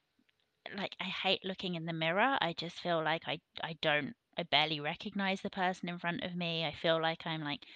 like 0.77 0.97
I 1.01 1.05
hate 1.05 1.45
looking 1.45 1.75
in 1.75 1.87
the 1.87 1.93
mirror. 1.93 2.39
I 2.41 2.55
just 2.57 2.81
feel 2.81 3.03
like 3.03 3.23
I 3.27 3.41
I 3.63 3.75
don't 3.81 4.15
I 4.39 4.45
barely 4.45 4.81
recognize 4.81 5.41
the 5.43 5.51
person 5.51 5.89
in 5.89 5.99
front 5.99 6.23
of 6.25 6.35
me. 6.35 6.65
I 6.65 6.73
feel 6.73 7.01
like 7.01 7.27
I'm 7.27 7.43
like 7.43 7.67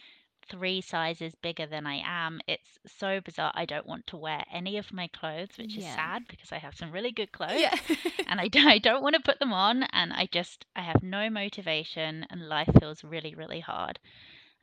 three 0.51 0.81
sizes 0.81 1.35
bigger 1.43 1.67
than 1.67 1.87
I 1.87 2.03
am. 2.05 2.41
It's 2.47 2.79
so 2.87 3.21
bizarre. 3.21 3.53
I 3.55 3.65
don't 3.65 3.87
want 3.87 4.07
to 4.09 4.17
wear 4.17 4.45
any 4.53 4.79
of 4.79 4.93
my 4.93 5.09
clothes, 5.09 5.57
which 5.57 5.75
yeah. 5.75 5.89
is 5.89 5.95
sad 5.95 6.23
because 6.29 6.53
I 6.53 6.59
have 6.59 6.75
some 6.75 6.93
really 6.93 7.13
good 7.13 7.33
clothes. 7.33 7.61
Yeah. 7.61 7.77
and 8.27 8.41
I, 8.41 8.49
I 8.55 8.79
don't 8.79 9.03
want 9.03 9.15
to 9.17 9.23
put 9.23 9.39
them 9.39 9.53
on. 9.53 9.85
And 9.85 10.13
I 10.13 10.29
just, 10.31 10.65
I 10.75 10.83
have 10.83 11.03
no 11.03 11.31
motivation 11.31 12.27
and 12.31 12.49
life 12.49 12.71
feels 12.79 13.05
really, 13.05 13.35
really 13.35 13.61
hard. 13.61 13.99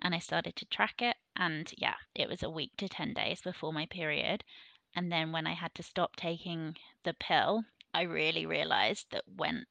And 0.01 0.13
I 0.13 0.19
started 0.19 0.55
to 0.57 0.65
track 0.65 1.01
it. 1.01 1.15
And 1.35 1.71
yeah, 1.77 1.95
it 2.13 2.29
was 2.29 2.43
a 2.43 2.49
week 2.49 2.71
to 2.77 2.89
10 2.89 3.13
days 3.13 3.41
before 3.41 3.73
my 3.73 3.85
period. 3.85 4.43
And 4.95 5.11
then 5.11 5.31
when 5.31 5.47
I 5.47 5.53
had 5.53 5.75
to 5.75 5.83
stop 5.83 6.15
taking 6.15 6.75
the 7.03 7.13
pill, 7.13 7.63
I 7.93 8.01
really 8.01 8.45
realized 8.45 9.07
that 9.11 9.23
when 9.27 9.65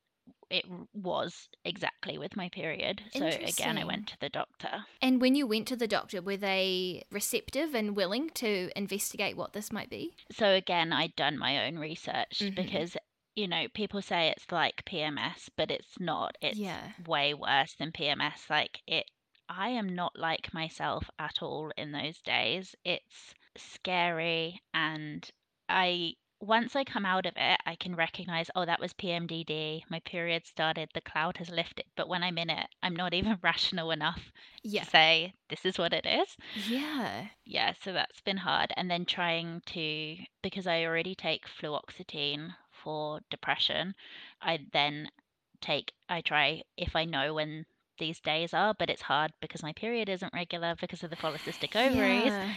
it 0.50 0.64
was 0.92 1.48
exactly 1.64 2.18
with 2.18 2.36
my 2.36 2.48
period. 2.48 3.02
So 3.16 3.26
again, 3.26 3.78
I 3.78 3.84
went 3.84 4.08
to 4.08 4.20
the 4.20 4.28
doctor. 4.28 4.84
And 5.02 5.20
when 5.20 5.34
you 5.34 5.46
went 5.46 5.68
to 5.68 5.76
the 5.76 5.88
doctor, 5.88 6.20
were 6.20 6.36
they 6.36 7.04
receptive 7.10 7.74
and 7.74 7.96
willing 7.96 8.30
to 8.34 8.70
investigate 8.76 9.36
what 9.36 9.52
this 9.52 9.72
might 9.72 9.90
be? 9.90 10.14
So 10.32 10.50
again, 10.50 10.92
I'd 10.92 11.16
done 11.16 11.38
my 11.38 11.66
own 11.66 11.78
research 11.78 12.40
mm-hmm. 12.40 12.54
because 12.54 12.96
you 13.34 13.48
know, 13.48 13.66
people 13.74 14.00
say 14.00 14.28
it's 14.28 14.52
like 14.52 14.84
PMS, 14.84 15.48
but 15.56 15.70
it's 15.70 15.98
not. 15.98 16.36
It's 16.40 16.56
yeah. 16.56 16.92
way 17.04 17.34
worse 17.34 17.74
than 17.74 17.90
PMS. 17.90 18.48
Like 18.48 18.78
it 18.86 19.06
I 19.48 19.70
am 19.70 19.94
not 19.94 20.18
like 20.18 20.54
myself 20.54 21.10
at 21.18 21.42
all 21.42 21.70
in 21.76 21.92
those 21.92 22.20
days. 22.22 22.74
It's 22.84 23.34
scary 23.56 24.60
and 24.72 25.28
I 25.68 26.14
once 26.46 26.76
I 26.76 26.84
come 26.84 27.06
out 27.06 27.26
of 27.26 27.34
it, 27.36 27.60
I 27.66 27.74
can 27.76 27.96
recognize, 27.96 28.50
oh, 28.54 28.64
that 28.64 28.80
was 28.80 28.92
PMDD. 28.92 29.82
My 29.88 30.00
period 30.00 30.46
started. 30.46 30.90
The 30.92 31.00
cloud 31.00 31.38
has 31.38 31.50
lifted. 31.50 31.86
But 31.96 32.08
when 32.08 32.22
I'm 32.22 32.38
in 32.38 32.50
it, 32.50 32.66
I'm 32.82 32.94
not 32.94 33.14
even 33.14 33.38
rational 33.42 33.90
enough 33.90 34.32
yeah. 34.62 34.84
to 34.84 34.90
say, 34.90 35.34
this 35.48 35.64
is 35.64 35.78
what 35.78 35.92
it 35.92 36.06
is. 36.06 36.36
Yeah. 36.68 37.26
Yeah. 37.44 37.72
So 37.82 37.92
that's 37.92 38.20
been 38.20 38.36
hard. 38.36 38.72
And 38.76 38.90
then 38.90 39.04
trying 39.04 39.62
to, 39.66 40.16
because 40.42 40.66
I 40.66 40.84
already 40.84 41.14
take 41.14 41.44
fluoxetine 41.46 42.54
for 42.70 43.20
depression, 43.30 43.94
I 44.40 44.58
then 44.72 45.08
take, 45.60 45.92
I 46.08 46.20
try, 46.20 46.62
if 46.76 46.94
I 46.94 47.04
know 47.04 47.34
when 47.34 47.66
these 47.98 48.20
days 48.20 48.52
are, 48.52 48.74
but 48.78 48.90
it's 48.90 49.02
hard 49.02 49.32
because 49.40 49.62
my 49.62 49.72
period 49.72 50.08
isn't 50.08 50.34
regular 50.34 50.74
because 50.80 51.02
of 51.02 51.10
the 51.10 51.16
polycystic 51.16 51.76
ovaries. 51.76 52.26
Yeah. 52.26 52.52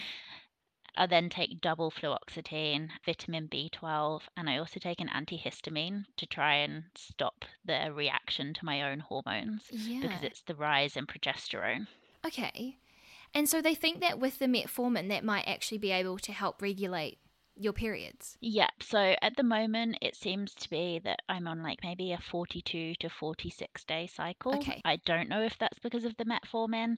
I 0.97 1.05
then 1.05 1.29
take 1.29 1.61
double 1.61 1.91
fluoxetine, 1.91 2.89
vitamin 3.05 3.47
B12, 3.47 4.21
and 4.35 4.49
I 4.49 4.57
also 4.57 4.79
take 4.79 4.99
an 4.99 5.09
antihistamine 5.09 6.05
to 6.17 6.25
try 6.25 6.55
and 6.55 6.85
stop 6.95 7.45
the 7.63 7.91
reaction 7.93 8.53
to 8.55 8.65
my 8.65 8.91
own 8.91 8.99
hormones 8.99 9.61
yeah. 9.71 10.01
because 10.01 10.23
it's 10.23 10.41
the 10.41 10.55
rise 10.55 10.97
in 10.97 11.05
progesterone. 11.05 11.87
Okay. 12.25 12.77
And 13.33 13.47
so 13.47 13.61
they 13.61 13.75
think 13.75 14.01
that 14.01 14.19
with 14.19 14.39
the 14.39 14.47
metformin, 14.47 15.09
that 15.09 15.23
might 15.23 15.47
actually 15.47 15.77
be 15.77 15.91
able 15.91 16.17
to 16.19 16.31
help 16.31 16.61
regulate 16.61 17.19
your 17.59 17.73
periods. 17.73 18.37
Yep. 18.41 18.69
So 18.81 19.15
at 19.21 19.35
the 19.35 19.43
moment, 19.43 19.97
it 20.01 20.15
seems 20.15 20.53
to 20.55 20.69
be 20.69 20.99
that 21.03 21.21
I'm 21.27 21.47
on 21.47 21.63
like 21.63 21.79
maybe 21.83 22.11
a 22.13 22.19
42 22.19 22.95
to 22.95 23.09
46 23.09 23.83
day 23.85 24.07
cycle. 24.07 24.55
Okay. 24.55 24.81
I 24.85 24.97
don't 25.05 25.29
know 25.29 25.41
if 25.41 25.57
that's 25.59 25.79
because 25.79 26.05
of 26.05 26.15
the 26.17 26.25
metformin. 26.25 26.97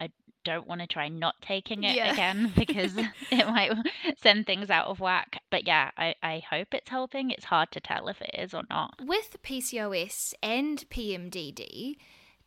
I 0.00 0.10
don't 0.44 0.66
want 0.66 0.80
to 0.80 0.86
try 0.86 1.08
not 1.08 1.36
taking 1.40 1.84
it 1.84 1.96
yeah. 1.96 2.12
again 2.12 2.52
because 2.56 2.94
it 3.30 3.46
might 3.46 3.72
send 4.16 4.46
things 4.46 4.70
out 4.70 4.86
of 4.86 5.00
whack. 5.00 5.42
But 5.50 5.66
yeah, 5.66 5.90
I, 5.96 6.14
I 6.22 6.42
hope 6.50 6.74
it's 6.74 6.90
helping. 6.90 7.30
It's 7.30 7.46
hard 7.46 7.70
to 7.72 7.80
tell 7.80 8.08
if 8.08 8.20
it 8.20 8.34
is 8.38 8.54
or 8.54 8.62
not. 8.68 8.94
With 9.00 9.42
PCOS 9.42 10.34
and 10.42 10.84
PMDD, 10.90 11.96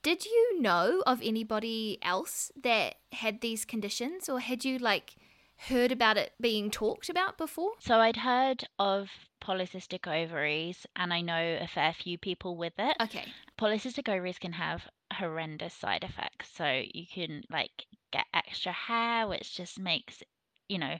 did 0.01 0.25
you 0.25 0.61
know 0.61 1.01
of 1.07 1.19
anybody 1.23 1.97
else 2.01 2.51
that 2.61 2.95
had 3.11 3.41
these 3.41 3.65
conditions 3.65 4.29
or 4.29 4.39
had 4.39 4.63
you 4.63 4.77
like 4.77 5.15
heard 5.57 5.91
about 5.91 6.17
it 6.17 6.33
being 6.39 6.69
talked 6.69 7.09
about 7.09 7.37
before? 7.37 7.71
So 7.79 7.99
I'd 7.99 8.17
heard 8.17 8.67
of 8.77 9.09
polycystic 9.41 10.07
ovaries 10.07 10.85
and 10.95 11.13
I 11.13 11.21
know 11.21 11.57
a 11.61 11.67
fair 11.67 11.93
few 11.93 12.17
people 12.17 12.55
with 12.55 12.73
it. 12.77 12.95
Okay. 13.01 13.25
Polycystic 13.59 14.09
ovaries 14.09 14.39
can 14.39 14.53
have 14.53 14.83
horrendous 15.15 15.73
side 15.73 16.03
effects. 16.03 16.49
So 16.55 16.83
you 16.93 17.05
can 17.07 17.43
like 17.49 17.85
get 18.11 18.25
extra 18.33 18.71
hair, 18.71 19.27
which 19.27 19.55
just 19.55 19.79
makes, 19.79 20.23
you 20.69 20.77
know, 20.79 20.97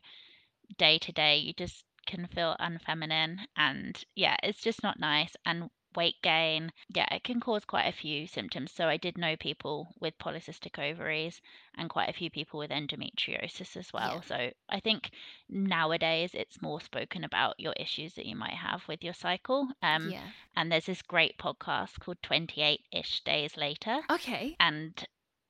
day 0.78 0.98
to 1.00 1.12
day, 1.12 1.38
you 1.38 1.54
just 1.54 1.84
can 2.08 2.28
feel 2.28 2.56
unfeminine. 2.60 3.40
And 3.58 4.02
yeah, 4.16 4.38
it's 4.44 4.62
just 4.62 4.84
not 4.84 5.00
nice. 5.00 5.36
And 5.46 5.70
weight 5.96 6.22
gain. 6.22 6.72
Yeah, 6.90 7.08
it 7.12 7.24
can 7.24 7.40
cause 7.40 7.66
quite 7.66 7.88
a 7.88 7.98
few 7.98 8.28
symptoms. 8.28 8.72
So 8.72 8.88
I 8.88 8.98
did 8.98 9.18
know 9.18 9.36
people 9.36 9.94
with 10.00 10.18
polycystic 10.18 10.80
ovaries 10.80 11.42
and 11.78 11.90
quite 11.90 12.10
a 12.10 12.14
few 12.14 12.30
people 12.30 12.60
with 12.60 12.72
endometriosis 12.72 13.78
as 13.78 13.92
well. 13.94 14.16
Yeah. 14.16 14.28
So 14.28 14.50
I 14.70 14.80
think 14.80 15.12
nowadays 15.50 16.32
it's 16.34 16.62
more 16.62 16.82
spoken 16.82 17.24
about 17.24 17.60
your 17.60 17.74
issues 17.78 18.14
that 18.16 18.26
you 18.26 18.36
might 18.36 18.54
have 18.54 18.88
with 18.88 19.04
your 19.04 19.14
cycle. 19.14 19.68
Um, 19.82 20.10
yeah. 20.10 20.28
And 20.56 20.72
there's 20.72 20.86
this 20.86 21.02
great 21.02 21.38
podcast 21.38 22.00
called 22.00 22.22
28 22.24 22.82
ish 22.92 23.22
days 23.24 23.58
later. 23.58 24.00
Okay. 24.10 24.56
And 24.60 25.06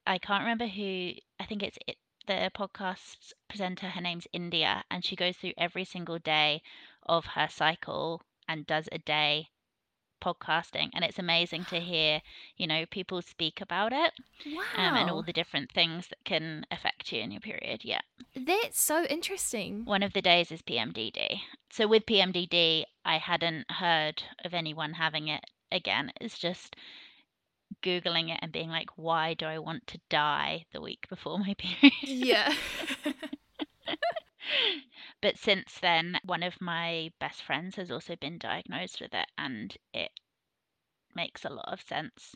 I 0.08 0.18
can't 0.18 0.44
remember 0.44 0.68
who, 0.68 1.12
I 1.40 1.46
think 1.46 1.64
it's 1.64 1.78
it, 1.88 1.98
the 2.28 2.52
podcast 2.56 3.34
presenter. 3.48 3.88
Her 3.88 4.02
name's 4.02 4.28
India, 4.34 4.84
and 4.90 5.06
she 5.06 5.16
goes 5.16 5.38
through 5.38 5.54
every 5.58 5.86
single 5.86 6.20
day 6.20 6.62
of 7.04 7.25
her 7.25 7.48
cycle 7.50 8.22
and 8.48 8.66
does 8.66 8.90
a 8.92 8.98
day 8.98 9.50
podcasting 10.22 10.89
and 10.93 11.03
it's 11.03 11.19
amazing 11.19 11.65
to 11.65 11.79
hear 11.79 12.22
you 12.57 12.67
know 12.67 12.86
people 12.89 13.22
speak 13.22 13.62
about 13.62 13.91
it 13.93 14.12
wow. 14.48 14.63
um, 14.77 14.95
and 14.95 15.10
all 15.10 15.24
the 15.24 15.34
different 15.34 15.72
things 15.72 16.07
that 16.07 16.24
can 16.24 16.65
affect 16.72 17.12
you 17.12 17.22
in 17.22 17.31
your 17.31 17.41
period 17.41 17.81
yeah. 17.84 18.01
That's 18.36 18.86
so 18.86 19.05
interesting. 19.05 19.86
One 19.86 20.03
of 20.03 20.13
the 20.13 20.22
days 20.22 20.51
is 20.51 20.62
pmdd 20.62 21.39
so 21.72 21.88
with 21.88 22.05
pmdd 22.05 22.84
i 23.03 23.17
hadn't 23.17 23.69
heard 23.69 24.24
of 24.43 24.53
anyone 24.53 24.93
having 24.93 25.27
it 25.27 25.45
again. 25.72 26.12
It's 26.22 26.38
just 26.38 26.75
googling 27.84 28.31
it 28.31 28.39
and 28.41 28.51
being 28.51 28.69
like 28.69 28.89
why 28.95 29.34
do 29.34 29.45
i 29.45 29.60
want 29.60 29.86
to 29.88 30.00
die 30.10 30.65
the 30.72 30.81
week 30.81 31.07
before 31.10 31.38
my 31.38 31.53
period? 31.57 31.93
Yeah 32.03 32.53
but 35.25 35.39
since 35.39 35.79
then, 35.82 36.20
one 36.24 36.44
of 36.44 36.62
my 36.62 37.10
best 37.20 37.41
friends 37.41 37.77
has 37.77 37.89
also 37.89 38.15
been 38.15 38.38
diagnosed 38.38 39.01
with 39.01 39.12
it, 39.15 39.25
and 39.39 39.75
it 39.91 40.12
makes 41.15 41.44
a 41.44 41.50
lot 41.50 41.67
of 41.74 41.82
sense 41.82 42.36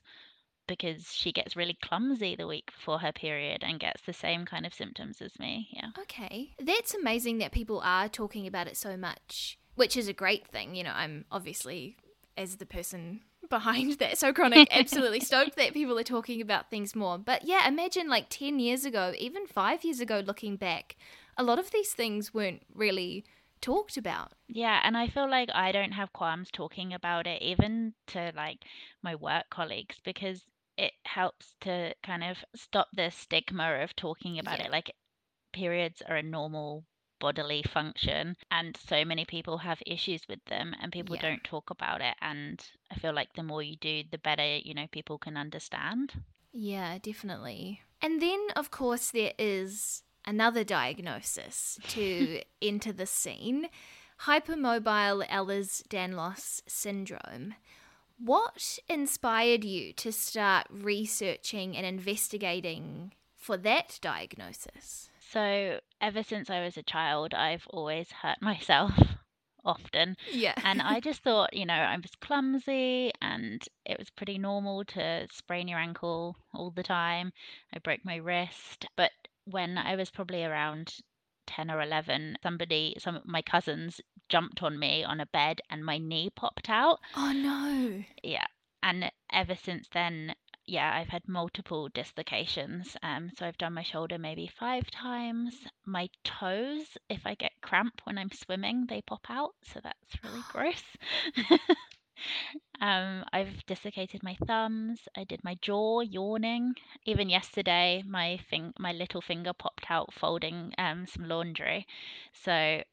because 0.68 1.14
she 1.14 1.32
gets 1.32 1.56
really 1.56 1.78
clumsy 1.84 2.36
the 2.36 2.48
week 2.48 2.72
before 2.76 2.98
her 2.98 3.12
period 3.12 3.64
and 3.64 3.80
gets 3.80 4.02
the 4.02 4.14
same 4.14 4.44
kind 4.44 4.66
of 4.66 4.74
symptoms 4.74 5.22
as 5.22 5.38
me. 5.38 5.68
Yeah. 5.72 5.90
Okay. 6.00 6.56
That's 6.58 6.96
amazing 6.96 7.38
that 7.38 7.52
people 7.52 7.80
are 7.84 8.10
talking 8.10 8.48
about 8.48 8.66
it 8.66 8.76
so 8.76 8.98
much, 8.98 9.60
which 9.76 9.96
is 9.96 10.08
a 10.08 10.14
great 10.14 10.48
thing. 10.48 10.74
You 10.74 10.86
know, 10.86 10.94
I'm 10.96 11.26
obviously, 11.32 11.96
as 12.36 12.56
the 12.56 12.66
person 12.66 13.22
behind 13.52 14.00
that 14.00 14.18
so 14.18 14.34
chronic 14.34 14.68
absolutely 14.72 15.20
stoked 15.20 15.56
that 15.58 15.74
people 15.74 15.98
are 15.98 16.04
talking 16.04 16.42
about 16.42 16.70
things 16.70 16.96
more 16.96 17.18
but 17.18 17.46
yeah 17.46 17.68
imagine 17.68 18.08
like 18.08 18.28
10 18.30 18.60
years 18.60 18.86
ago 18.86 19.12
even 19.18 19.48
5 19.48 19.84
years 19.84 20.00
ago 20.00 20.22
looking 20.24 20.56
back 20.56 20.96
a 21.40 21.44
lot 21.44 21.60
of 21.60 21.72
these 21.72 21.94
things 21.96 22.34
weren't 22.36 22.64
really 22.76 23.26
talked 23.62 23.98
about 23.98 24.34
Yeah, 24.50 24.82
and 24.84 24.98
I 24.98 25.08
feel 25.08 25.30
like 25.30 25.50
I 25.54 25.72
don't 25.72 25.94
have 25.94 26.12
qualms 26.12 26.52
talking 26.52 26.94
about 26.94 27.26
it 27.26 27.42
even 27.42 27.96
to 28.08 28.34
like 28.36 28.66
my 29.02 29.16
work 29.16 29.50
colleagues 29.50 30.02
because 30.04 30.44
it 30.78 30.92
helps 31.06 31.56
to 31.62 31.96
kind 32.04 32.22
of 32.24 32.44
stop 32.54 32.90
the 32.94 33.12
stigma 33.12 33.76
of 33.82 33.96
talking 33.96 34.40
about 34.40 34.60
Yeah. 34.60 34.66
it. 34.66 34.72
Like 34.72 34.94
periods 35.54 36.02
are 36.02 36.18
a 36.18 36.24
normal 36.24 36.86
bodily 37.20 37.64
function 37.64 38.36
and 38.52 38.78
so 38.78 39.06
many 39.06 39.26
people 39.26 39.60
have 39.60 39.82
issues 39.86 40.28
with 40.28 40.44
them 40.46 40.76
and 40.82 40.92
people 40.92 41.16
Yeah. 41.16 41.22
don't 41.22 41.44
talk 41.46 41.70
about 41.70 42.02
it 42.02 42.16
and 42.22 42.62
I 42.92 42.96
feel 42.96 43.14
like 43.14 43.34
the 43.34 43.44
more 43.44 43.64
you 43.64 43.78
do 43.78 44.04
the 44.12 44.18
better, 44.20 44.58
you 44.58 44.74
know, 44.74 44.88
people 44.88 45.18
can 45.20 45.38
understand. 45.38 46.14
Yeah, 46.52 46.98
definitely. 46.98 47.82
And 48.02 48.22
then, 48.22 48.48
of 48.56 48.72
course, 48.72 49.12
there 49.12 49.34
is 49.38 50.04
another 50.30 50.64
diagnosis 50.64 51.80
to 51.88 52.42
enter 52.62 52.94
the 52.94 53.08
scene 53.08 53.68
hypermobile 54.22 55.28
Ehlers 55.28 55.82
Danlos 55.88 56.62
syndrome. 56.68 57.56
What 58.20 58.78
inspired 58.88 59.64
you 59.64 59.94
to 59.94 60.12
start 60.12 60.68
researching 60.70 61.76
and 61.76 61.86
investigating 61.86 63.14
for 63.36 63.58
that 63.58 63.98
diagnosis? 64.02 65.10
So 65.32 65.80
ever 66.02 66.22
since 66.22 66.50
I 66.50 66.64
was 66.64 66.78
a 66.78 66.84
child, 66.84 67.34
I've 67.34 67.66
always 67.68 68.12
hurt 68.12 68.38
myself 68.42 68.92
often. 69.66 70.16
Yeah. 70.32 70.54
And 70.64 70.82
I 70.82 71.00
just 71.10 71.24
thought, 71.24 71.56
you 71.56 71.66
know, 71.66 71.74
I 71.74 71.96
was 71.96 72.12
clumsy 72.22 73.12
and 73.22 73.66
it 73.86 73.98
was 73.98 74.10
pretty 74.10 74.38
normal 74.38 74.84
to 74.86 75.28
sprain 75.32 75.68
your 75.68 75.80
ankle 75.80 76.36
all 76.54 76.72
the 76.72 76.84
time. 76.84 77.32
I 77.74 77.80
broke 77.80 78.04
my 78.04 78.18
wrist. 78.18 78.86
But 78.96 79.12
when 79.50 79.78
I 79.78 79.96
was 79.96 80.10
probably 80.10 80.44
around 80.44 80.94
10 81.48 81.72
or 81.72 81.82
11, 81.82 82.38
somebody, 82.44 82.96
some 83.00 83.16
of 83.16 83.26
my 83.26 83.42
cousins 83.42 84.00
jumped 84.30 84.62
on 84.62 84.78
me 84.78 85.04
on 85.04 85.20
a 85.20 85.26
bed 85.26 85.62
and 85.70 85.84
my 85.84 85.98
knee 85.98 86.30
popped 86.36 86.70
out. 86.70 87.00
oh 87.16 87.32
no. 87.32 88.04
Yeah. 88.24 88.46
And 88.82 89.12
ever 89.32 89.56
since 89.56 89.88
then, 89.92 90.36
yeah, 90.66 90.94
I've 90.96 91.10
had 91.10 91.28
multiple 91.28 91.90
dislocations. 91.90 92.96
Um, 93.02 93.32
so 93.38 93.46
I've 93.46 93.58
done 93.58 93.74
my 93.74 93.84
shoulder 93.84 94.18
maybe 94.18 94.48
five 94.48 94.90
times. 94.92 95.56
My 95.86 96.10
toes, 96.24 96.98
if 97.10 97.26
I 97.26 97.36
get 97.36 97.52
cramp 97.62 98.02
when 98.04 98.18
I'm 98.18 98.32
swimming, 98.32 98.86
they 98.88 99.02
pop 99.02 99.26
out. 99.30 99.56
So 99.64 99.80
that's 99.84 100.24
really 100.24 100.44
gross. 100.52 100.84
um, 102.82 103.24
I've 103.34 103.66
dislocated 103.66 104.24
my 104.24 104.36
thumbs. 104.48 105.08
I 105.16 105.24
did 105.24 105.44
my 105.44 105.56
jaw 105.62 106.02
yawning. 106.02 106.76
Even 107.06 107.30
yesterday, 107.30 108.04
my 108.08 108.38
fing- 108.50 108.74
my 108.80 108.92
little 108.94 109.22
finger 109.22 109.54
popped 109.54 109.90
out 109.90 110.14
folding 110.14 110.74
um, 110.78 111.06
some 111.08 111.28
laundry. 111.28 111.86
So 112.34 112.84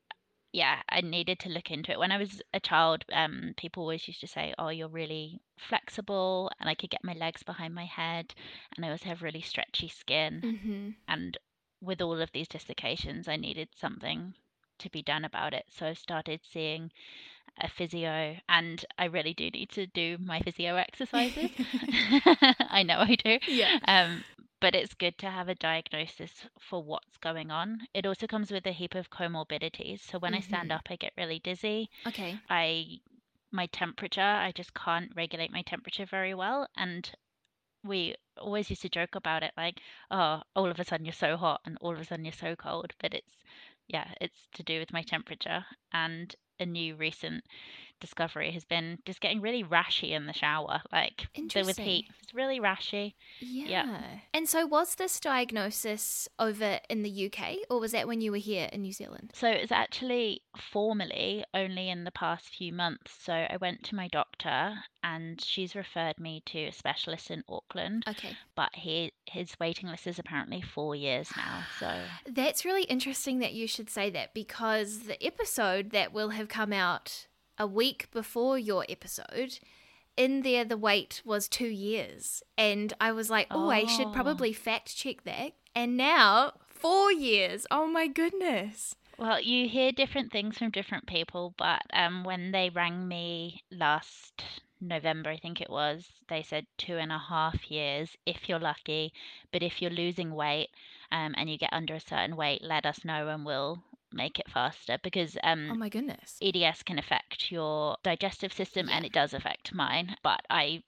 yeah, 0.52 0.82
I 0.88 1.00
needed 1.00 1.38
to 1.40 1.48
look 1.50 1.70
into 1.70 1.92
it. 1.92 1.98
When 1.98 2.12
I 2.12 2.18
was 2.18 2.42
a 2.54 2.60
child, 2.60 3.04
um, 3.12 3.54
people 3.56 3.82
always 3.82 4.06
used 4.08 4.20
to 4.20 4.26
say, 4.28 4.54
"Oh, 4.58 4.68
you're 4.68 4.88
really 4.88 5.40
flexible," 5.58 6.50
and 6.60 6.68
I 6.68 6.74
could 6.74 6.90
get 6.90 7.04
my 7.04 7.14
legs 7.14 7.42
behind 7.42 7.74
my 7.74 7.84
head, 7.86 8.34
and 8.76 8.84
I 8.84 8.90
also 8.90 9.06
have 9.06 9.22
really 9.22 9.42
stretchy 9.42 9.88
skin. 9.88 10.44
Mm-hmm. 10.44 10.90
And 11.08 11.36
with 11.80 12.00
all 12.00 12.20
of 12.20 12.32
these 12.32 12.48
dislocations, 12.48 13.28
I 13.28 13.36
needed 13.36 13.68
something 13.74 14.34
to 14.78 14.90
be 14.90 15.02
done 15.02 15.24
about 15.24 15.52
it. 15.54 15.66
So 15.70 15.86
I 15.86 15.92
started 15.94 16.40
seeing 16.44 16.90
a 17.58 17.68
physio, 17.68 18.36
and 18.48 18.84
I 18.98 19.04
really 19.06 19.34
do 19.34 19.50
need 19.50 19.70
to 19.70 19.86
do 19.86 20.18
my 20.18 20.40
physio 20.40 20.76
exercises. 20.76 21.50
I 22.70 22.82
know 22.86 22.98
I 23.00 23.16
do. 23.16 23.38
Yeah. 23.46 23.72
Um, 23.86 24.24
but 24.60 24.74
it's 24.74 24.94
good 24.94 25.18
to 25.18 25.30
have 25.30 25.48
a 25.48 25.54
diagnosis 25.54 26.46
for 26.58 26.82
what's 26.82 27.16
going 27.18 27.50
on. 27.50 27.86
It 27.94 28.06
also 28.06 28.26
comes 28.26 28.50
with 28.50 28.66
a 28.66 28.72
heap 28.72 28.94
of 28.94 29.10
comorbidities. 29.10 30.00
So 30.00 30.18
when 30.18 30.34
I 30.34 30.40
stand 30.40 30.70
Mhm. 30.70 30.72
up, 30.72 30.88
I 30.90 30.96
get 30.96 31.12
really 31.16 31.38
dizzy. 31.40 31.90
Okay. 32.06 32.40
I 32.48 33.00
my 33.52 33.66
temperature, 33.66 34.20
I 34.20 34.52
just 34.52 34.74
can't 34.74 35.12
regulate 35.16 35.50
my 35.52 35.62
temperature 35.62 36.06
very 36.06 36.34
well, 36.34 36.68
and 36.76 37.10
we 37.84 38.14
always 38.38 38.68
used 38.70 38.82
to 38.82 38.88
joke 38.88 39.14
about 39.14 39.42
it 39.42 39.52
like, 39.56 39.80
oh, 40.10 40.42
all 40.54 40.66
of 40.70 40.78
a 40.80 40.84
sudden 40.84 41.04
you're 41.06 41.12
so 41.12 41.36
hot 41.36 41.60
and 41.64 41.76
all 41.80 41.92
of 41.94 42.00
a 42.00 42.04
sudden 42.04 42.24
you're 42.24 42.32
so 42.32 42.54
cold, 42.56 42.92
but 43.00 43.14
it's 43.14 43.32
yeah, 43.88 44.12
it's 44.20 44.48
to 44.54 44.62
do 44.62 44.78
with 44.80 44.92
my 44.92 45.02
temperature 45.02 45.64
and 45.92 46.34
a 46.60 46.66
new 46.66 46.94
recent 46.96 47.44
discovery 48.00 48.50
has 48.52 48.64
been 48.64 48.98
just 49.04 49.20
getting 49.20 49.40
really 49.40 49.64
rashy 49.64 50.10
in 50.10 50.26
the 50.26 50.32
shower. 50.32 50.82
Like 50.92 51.26
so 51.50 51.64
with 51.64 51.78
heat, 51.78 52.06
it's 52.22 52.34
really 52.34 52.60
rashy. 52.60 53.14
Yeah. 53.40 54.00
And 54.34 54.48
so 54.48 54.66
was 54.66 54.94
this 54.94 55.18
diagnosis 55.20 56.28
over 56.38 56.78
in 56.88 57.02
the 57.02 57.30
UK 57.30 57.56
or 57.70 57.80
was 57.80 57.92
that 57.92 58.06
when 58.06 58.20
you 58.20 58.30
were 58.30 58.36
here 58.38 58.68
in 58.72 58.82
New 58.82 58.92
Zealand? 58.92 59.32
So 59.34 59.48
it's 59.48 59.72
actually 59.72 60.42
formally 60.56 61.44
only 61.54 61.88
in 61.88 62.04
the 62.04 62.10
past 62.10 62.48
few 62.48 62.72
months. 62.72 63.14
So 63.22 63.32
I 63.32 63.56
went 63.60 63.82
to 63.84 63.94
my 63.94 64.08
doctor 64.08 64.74
and 65.02 65.40
she's 65.40 65.76
referred 65.76 66.18
me 66.18 66.42
to 66.46 66.64
a 66.66 66.72
specialist 66.72 67.30
in 67.30 67.44
Auckland, 67.48 68.04
Okay. 68.08 68.36
but 68.54 68.70
he 68.74 69.12
his 69.26 69.54
waiting 69.60 69.88
list 69.88 70.06
is 70.06 70.18
apparently 70.18 70.60
4 70.60 70.94
years 70.94 71.30
now. 71.36 71.64
So 71.78 72.00
That's 72.26 72.64
really 72.64 72.84
interesting 72.84 73.38
that 73.40 73.52
you 73.52 73.66
should 73.66 73.90
say 73.90 74.10
that 74.10 74.34
because 74.34 75.00
the 75.00 75.24
episode 75.24 75.90
that 75.90 76.12
will 76.12 76.30
have 76.30 76.48
come 76.48 76.72
out 76.72 77.26
a 77.58 77.66
week 77.66 78.10
before 78.12 78.58
your 78.58 78.84
episode, 78.88 79.58
in 80.16 80.42
there 80.42 80.64
the 80.64 80.76
wait 80.78 81.22
was 81.24 81.48
two 81.48 81.66
years. 81.68 82.42
And 82.56 82.92
I 83.00 83.12
was 83.12 83.28
like, 83.30 83.46
oh, 83.50 83.68
I 83.70 83.84
should 83.86 84.08
Oh. 84.08 84.12
probably 84.12 84.52
fact 84.52 84.96
check 84.96 85.24
that. 85.24 85.52
And 85.74 85.96
now, 85.96 86.52
four 86.66 87.12
years. 87.12 87.66
Oh 87.70 87.86
my 87.86 88.06
goodness. 88.06 88.94
Well, 89.18 89.40
you 89.40 89.68
hear 89.68 89.92
different 89.92 90.30
things 90.32 90.58
from 90.58 90.70
different 90.70 91.06
people, 91.06 91.54
but 91.56 91.80
um, 91.92 92.24
when 92.24 92.52
they 92.52 92.68
rang 92.70 93.08
me 93.08 93.62
last 93.70 94.42
November, 94.80 95.30
I 95.30 95.38
think 95.38 95.60
it 95.62 95.70
was, 95.70 96.06
they 96.28 96.42
said 96.42 96.66
two 96.76 96.98
and 96.98 97.10
a 97.10 97.18
half 97.18 97.70
years 97.70 98.10
if 98.26 98.46
you're 98.48 98.58
lucky. 98.58 99.12
But 99.52 99.62
if 99.62 99.80
you're 99.80 99.90
losing 99.90 100.34
weight 100.34 100.68
um, 101.12 101.34
and 101.38 101.48
you 101.48 101.56
get 101.56 101.72
under 101.72 101.94
a 101.94 102.00
certain 102.00 102.36
weight, 102.36 102.60
let 102.62 102.84
us 102.84 103.04
know 103.06 103.28
and 103.28 103.44
we'll 103.46 103.82
make 104.16 104.38
it 104.40 104.50
faster 104.50 104.98
because 105.02 105.36
um, 105.44 105.72
Oh 105.72 105.76
my 105.76 105.88
goodness. 105.88 106.38
EDS 106.40 106.82
can 106.82 106.98
affect 106.98 107.50
your 107.52 107.96
digestive 108.02 108.52
system 108.52 108.88
and 108.90 109.04
it 109.04 109.12
does 109.12 109.34
affect 109.34 109.74
mine, 109.74 110.16
but 110.22 110.40
I 110.50 110.82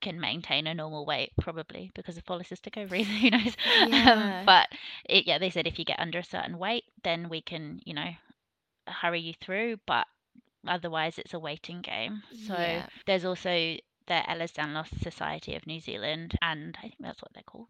can 0.00 0.20
maintain 0.20 0.66
a 0.66 0.74
normal 0.74 1.04
weight 1.06 1.32
probably 1.40 1.90
because 1.94 2.16
of 2.16 2.24
polycystic 2.24 2.76
ovaries 2.78 3.08
who 3.20 3.30
knows 3.30 3.56
Yeah. 3.74 4.12
um, 4.12 4.36
but 4.46 4.68
it, 5.04 5.26
yeah 5.26 5.38
they 5.38 5.50
said 5.50 5.66
if 5.66 5.78
you 5.78 5.84
get 5.84 6.00
under 6.00 6.18
a 6.18 6.24
certain 6.24 6.58
weight 6.58 6.84
then 7.04 7.28
we 7.28 7.40
can 7.42 7.80
you 7.84 7.94
know 7.94 8.10
hurry 8.86 9.20
you 9.20 9.34
through 9.34 9.76
but 9.86 10.06
otherwise 10.66 11.18
it's 11.18 11.34
a 11.34 11.38
waiting 11.38 11.80
game 11.82 12.22
so 12.32 12.56
Yeah. 12.56 12.86
there's 13.06 13.24
also 13.24 13.50
the 14.06 14.22
Ehlers-Danlos 14.28 15.02
Society 15.02 15.54
of 15.54 15.66
New 15.66 15.80
Zealand 15.80 16.34
and 16.42 16.76
I 16.78 16.82
think 16.82 16.96
that's 17.00 17.22
what 17.22 17.32
they're 17.34 17.42
called 17.44 17.68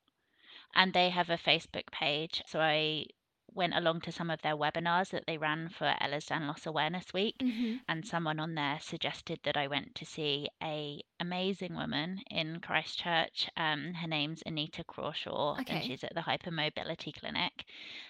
and 0.75 0.93
they 0.93 1.11
have 1.11 1.31
a 1.31 1.37
Facebook 1.39 1.91
page 1.93 2.43
so 2.47 2.61
I 2.61 3.07
went 3.55 3.75
along 3.75 4.01
to 4.03 4.13
some 4.13 4.31
of 4.31 4.41
their 4.43 4.57
webinars 4.57 5.11
that 5.11 5.25
they 5.27 5.39
ran 5.39 5.69
for 5.69 5.95
Ella's 6.01 6.27
Ehlers-Danlos 6.27 6.67
Awareness 6.67 7.13
Week 7.13 7.37
hmm 7.41 7.77
and 7.89 8.07
someone 8.07 8.39
on 8.41 8.55
there 8.55 8.79
suggested 8.81 9.41
that 9.45 9.57
I 9.57 9.67
went 9.67 9.95
to 9.97 10.05
see 10.07 10.49
a 10.63 11.03
amazing 11.21 11.75
woman 11.75 12.21
in 12.31 12.61
Christchurch. 12.61 13.49
Um, 13.57 13.95
her 13.95 14.09
name's 14.09 14.43
Anita 14.47 14.85
Crawshaw, 14.85 15.59
Okay. 15.61 15.75
and 15.75 15.83
she's 15.85 16.05
at 16.05 16.15
the 16.15 16.21
Hypermobility 16.23 17.13
Clinic. 17.19 17.65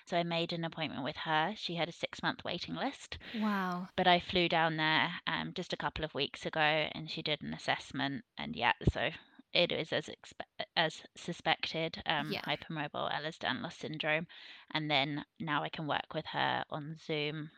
So 0.06 0.16
I 0.16 0.22
made 0.22 0.52
an 0.52 0.64
appointment 0.64 1.04
with 1.04 1.16
her. 1.16 1.54
She 1.56 1.74
had 1.74 1.88
a 1.88 1.92
six-month 1.92 2.44
waiting 2.44 2.74
list, 2.74 3.18
Wow. 3.32 3.88
but 3.96 4.06
I 4.06 4.20
flew 4.20 4.48
down 4.48 4.76
there 4.76 5.10
um, 5.26 5.52
just 5.54 5.72
a 5.72 5.76
couple 5.76 6.04
of 6.04 6.14
weeks 6.14 6.46
ago, 6.46 6.60
and 6.60 7.10
she 7.10 7.22
did 7.22 7.42
an 7.42 7.54
assessment, 7.54 8.24
and 8.38 8.56
yeah, 8.56 8.72
so. 8.92 9.10
It 9.52 9.72
is 9.72 9.92
as 9.92 10.06
expe- 10.06 10.64
as 10.76 11.02
suspected, 11.16 12.02
um, 12.06 12.30
Yeah. 12.30 12.42
hypermobile 12.42 13.10
Ehlers-Danlos 13.12 13.72
syndrome, 13.72 14.26
and 14.72 14.90
then 14.90 15.24
now 15.40 15.62
I 15.62 15.68
can 15.68 15.86
work 15.86 16.14
with 16.14 16.26
her 16.26 16.64
on 16.70 16.96
Zoom 16.98 17.50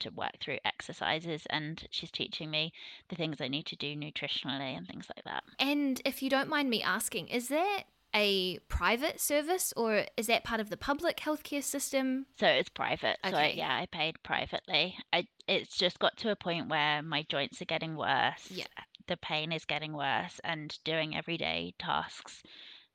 to 0.00 0.10
work 0.10 0.32
through 0.40 0.58
exercises 0.64 1.46
and 1.50 1.86
she's 1.90 2.10
teaching 2.10 2.50
me 2.50 2.72
the 3.08 3.16
things 3.16 3.40
I 3.40 3.48
need 3.48 3.66
to 3.66 3.76
do 3.76 3.94
nutritionally 3.94 4.76
and 4.76 4.86
things 4.88 5.06
like 5.14 5.24
that. 5.24 5.44
And 5.58 6.00
if 6.04 6.22
you 6.22 6.28
don't 6.30 6.48
mind 6.48 6.68
me 6.68 6.82
asking, 6.82 7.28
is 7.28 7.48
that 7.48 7.84
a 8.14 8.58
private 8.68 9.20
service 9.20 9.72
or 9.76 10.04
is 10.16 10.26
that 10.26 10.44
part 10.44 10.60
of 10.60 10.70
the 10.70 10.76
public 10.76 11.18
healthcare 11.18 11.62
system? 11.62 12.26
So 12.38 12.46
it's 12.46 12.68
private. 12.68 13.18
So 13.24 13.36
I, 13.36 13.46
Okay. 13.46 13.56
yeah, 13.56 13.74
I 13.76 13.86
paid 13.86 14.20
privately. 14.22 14.96
I 15.12 15.26
it's 15.46 15.76
just 15.76 15.98
got 15.98 16.16
to 16.18 16.30
a 16.30 16.36
point 16.36 16.68
where 16.68 17.02
my 17.02 17.24
joints 17.28 17.60
are 17.60 17.66
getting 17.66 17.96
worse. 17.96 18.50
Yeah. 18.50 18.66
The 19.06 19.16
pain 19.16 19.52
is 19.52 19.64
getting 19.64 19.92
worse 19.92 20.40
and 20.44 20.78
doing 20.84 21.16
everyday 21.16 21.74
tasks 21.78 22.42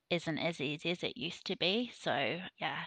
isn't 0.09 0.37
as 0.39 0.61
easy 0.61 0.91
as 0.91 1.03
it 1.03 1.17
used 1.17 1.45
to 1.45 1.55
be. 1.55 1.91
So 1.99 2.41
yeah, 2.57 2.85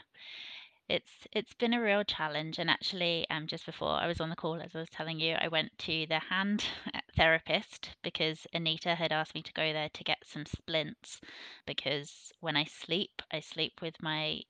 it's 0.88 1.26
it's 1.32 1.54
been 1.54 1.74
a 1.74 1.82
real 1.82 2.04
challenge. 2.04 2.58
And 2.58 2.70
actually, 2.70 3.26
um, 3.30 3.46
just 3.46 3.66
before 3.66 3.90
I 3.92 4.06
was 4.06 4.20
on 4.20 4.30
the 4.30 4.36
call, 4.36 4.60
as 4.60 4.74
I 4.74 4.80
was 4.80 4.90
telling 4.90 5.18
you, 5.20 5.34
I 5.34 5.48
went 5.48 5.76
to 5.80 6.06
the 6.06 6.18
hand 6.20 6.64
therapist 7.16 7.90
because 8.02 8.46
Anita 8.52 8.94
had 8.94 9.12
asked 9.12 9.34
me 9.34 9.42
to 9.42 9.52
go 9.52 9.72
there 9.72 9.88
to 9.88 10.04
get 10.04 10.18
some 10.26 10.46
splints 10.46 11.20
because 11.66 12.32
when 12.40 12.56
I 12.56 12.64
sleep, 12.64 13.22
I 13.32 13.40
sleep 13.40 13.80
with 13.82 14.00
my 14.02 14.42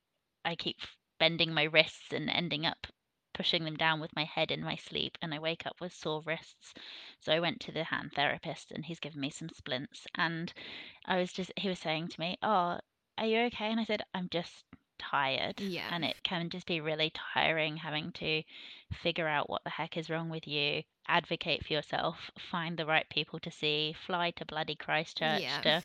I 0.44 0.56
keep 0.56 0.78
bending 1.18 1.54
my 1.54 1.64
wrists 1.64 2.12
and 2.12 2.28
ending 2.28 2.66
up 2.66 2.86
pushing 3.32 3.64
them 3.64 3.76
down 3.76 4.00
with 4.00 4.14
my 4.16 4.24
head 4.24 4.50
in 4.50 4.62
my 4.62 4.76
sleep 4.76 5.18
and 5.22 5.34
I 5.34 5.38
wake 5.38 5.66
up 5.66 5.80
with 5.80 5.92
sore 5.92 6.22
wrists. 6.22 6.74
So 7.20 7.32
I 7.32 7.40
went 7.40 7.60
to 7.62 7.72
the 7.72 7.84
hand 7.84 8.12
therapist 8.14 8.72
and 8.72 8.84
he's 8.84 9.00
given 9.00 9.20
me 9.20 9.30
some 9.30 9.48
splints 9.50 10.06
and 10.14 10.52
I 11.06 11.16
was 11.18 11.32
just 11.32 11.52
he 11.56 11.68
was 11.68 11.78
saying 11.78 12.08
to 12.08 12.20
me, 12.20 12.38
"Oh, 12.42 12.78
are 13.18 13.26
you 13.26 13.40
okay?" 13.46 13.70
And 13.70 13.80
I 13.80 13.84
said, 13.84 14.02
"I'm 14.14 14.28
just 14.30 14.64
tired." 15.02 15.62
Yeah. 15.62 15.90
And 15.90 16.04
it 16.04 16.22
can 16.24 16.50
just 16.50 16.66
be 16.66 16.80
really 16.80 17.10
tiring 17.10 17.76
having 17.78 18.12
to 18.12 18.42
figure 18.92 19.28
out 19.28 19.48
what 19.50 19.64
the 19.64 19.70
heck 19.70 19.96
is 19.96 20.10
wrong 20.10 20.30
with 20.30 20.46
you, 20.46 20.82
advocate 21.08 21.64
for 21.66 21.72
yourself, 21.74 22.30
find 22.38 22.76
the 22.78 22.86
right 22.86 23.08
people 23.10 23.38
to 23.40 23.50
see, 23.50 23.92
fly 23.92 24.30
to 24.32 24.44
bloody 24.46 24.76
Christchurch 24.76 25.60
Yeah. 25.60 25.62
to 25.62 25.82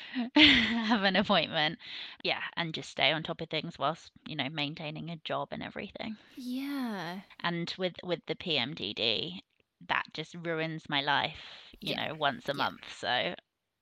have 0.34 1.02
an 1.04 1.16
appointment. 1.16 1.78
Yeah, 2.22 2.42
and 2.56 2.74
just 2.74 2.90
stay 2.90 3.12
on 3.12 3.22
top 3.22 3.40
of 3.40 3.48
things 3.50 3.78
whilst, 3.78 4.10
you 4.26 4.36
know, 4.36 4.48
maintaining 4.50 5.10
a 5.10 5.16
job 5.16 5.48
and 5.52 5.62
everything. 5.62 6.18
Yeah. 6.36 7.20
And 7.40 7.74
with 7.78 7.96
with 8.02 8.26
the 8.26 8.34
PMDD, 8.36 9.42
that 9.86 10.12
just 10.12 10.34
ruins 10.34 10.88
my 10.88 11.00
life, 11.00 11.74
you 11.80 11.94
Yeah. 11.94 11.96
know, 11.96 12.14
once 12.14 12.48
a 12.48 12.54
Yeah. 12.54 12.54
month. 12.54 12.92
So 12.92 13.34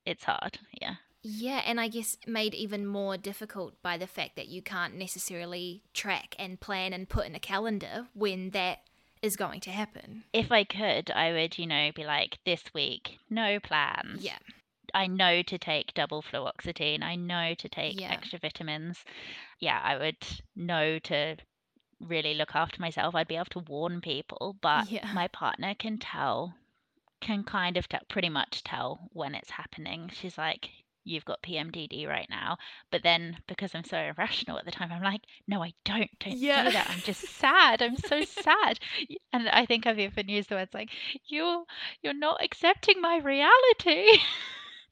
it's 0.04 0.24
hard. 0.24 0.58
Yeah. 0.80 0.96
Yeah, 1.22 1.62
and 1.64 1.80
I 1.80 1.88
guess 1.88 2.16
made 2.26 2.54
even 2.54 2.84
more 2.86 3.16
difficult 3.16 3.80
by 3.82 3.96
the 3.96 4.06
fact 4.08 4.34
that 4.36 4.48
you 4.48 4.60
can't 4.60 4.94
necessarily 4.96 5.82
track 5.94 6.34
and 6.38 6.58
plan 6.60 6.92
and 6.92 7.08
put 7.08 7.26
in 7.26 7.34
a 7.34 7.40
calendar 7.40 8.08
when 8.14 8.50
that 8.50 8.78
is 9.22 9.36
going 9.36 9.60
to 9.60 9.70
happen. 9.70 10.24
If 10.32 10.50
I 10.50 10.64
could, 10.64 11.10
I 11.12 11.32
would, 11.32 11.58
you 11.58 11.66
know, 11.66 11.90
be 11.94 12.04
like, 12.04 12.38
this 12.44 12.64
week, 12.74 13.18
no 13.30 13.60
plans. 13.60 14.24
Yeah. 14.24 14.38
I 14.94 15.06
know 15.06 15.42
to 15.42 15.58
take 15.58 15.94
double 15.94 16.22
fluoxetine. 16.22 17.02
I 17.04 17.14
know 17.14 17.54
to 17.54 17.68
take 17.68 18.00
Yeah. 18.00 18.10
extra 18.12 18.40
vitamins. 18.40 19.04
Yeah, 19.60 19.80
I 19.82 19.96
would 19.96 20.16
know 20.56 20.98
to 20.98 21.36
really 22.00 22.34
look 22.34 22.56
after 22.56 22.80
myself. 22.80 23.14
I'd 23.14 23.28
be 23.28 23.36
able 23.36 23.44
to 23.46 23.60
warn 23.60 24.00
people, 24.00 24.56
but 24.60 24.90
Yeah. 24.90 25.08
my 25.12 25.28
partner 25.28 25.74
can 25.76 25.98
tell, 25.98 26.56
can 27.20 27.44
kind 27.44 27.76
of 27.76 27.88
tell, 27.88 28.00
pretty 28.08 28.28
much 28.28 28.64
tell 28.64 29.08
when 29.12 29.36
it's 29.36 29.50
happening. 29.50 30.10
She's 30.12 30.36
like, 30.36 30.68
You've 31.04 31.24
got 31.24 31.42
PMDD 31.42 32.06
right 32.08 32.26
now. 32.30 32.56
But 32.90 33.02
then 33.02 33.38
because 33.46 33.74
I'm 33.74 33.84
so 33.84 33.98
irrational 34.16 34.58
at 34.58 34.64
the 34.64 34.70
time, 34.70 34.90
I'm 34.92 35.02
like, 35.02 35.22
No, 35.46 35.62
I 35.62 35.72
don't. 35.84 36.10
Don't 36.20 36.36
Yeah. 36.36 36.64
say 36.66 36.72
that. 36.72 36.90
I'm 36.90 37.00
just 37.02 37.22
sad. 37.38 37.82
I'm 37.82 37.96
so 37.96 38.24
sad. 38.24 38.78
And 39.32 39.48
I 39.48 39.66
think 39.66 39.86
I've 39.86 39.98
even 39.98 40.28
used 40.28 40.48
the 40.48 40.56
words 40.56 40.74
like, 40.74 40.90
You're 41.26 41.64
you're 42.02 42.14
not 42.14 42.42
accepting 42.42 43.00
my 43.00 43.18
reality. 43.18 44.18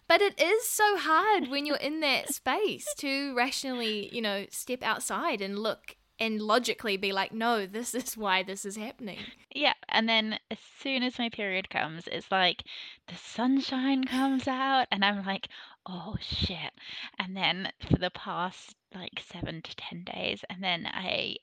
But 0.08 0.22
it 0.22 0.40
is 0.42 0.66
so 0.66 0.96
hard 0.96 1.46
when 1.46 1.66
you're 1.66 1.76
in 1.76 2.00
that 2.00 2.34
space 2.34 2.92
to 2.94 3.32
rationally, 3.36 4.10
you 4.12 4.20
know, 4.20 4.44
step 4.50 4.82
outside 4.82 5.40
and 5.40 5.56
look 5.56 5.94
and 6.18 6.42
logically 6.42 6.96
be 6.96 7.12
like, 7.12 7.32
no, 7.32 7.64
this 7.64 7.94
is 7.94 8.16
why 8.16 8.42
this 8.42 8.64
is 8.64 8.76
happening. 8.76 9.18
Yeah, 9.54 9.74
and 9.88 10.08
then 10.08 10.40
as 10.50 10.58
soon 10.80 11.04
as 11.04 11.16
my 11.16 11.28
period 11.28 11.70
comes, 11.70 12.08
it's 12.08 12.28
like 12.30 12.64
the 13.06 13.14
sunshine 13.14 14.02
comes 14.04 14.48
out, 14.48 14.86
and 14.90 15.04
I'm 15.04 15.24
like, 15.24 15.46
oh 15.90 16.16
shit. 16.20 16.72
And 17.18 17.36
then 17.36 17.72
for 17.88 17.98
the 17.98 18.10
past 18.10 18.74
like 18.94 19.22
seven 19.32 19.62
to 19.62 19.76
ten 19.76 20.04
days, 20.04 20.44
and 20.48 20.62
then 20.62 20.86
I, 20.86 21.36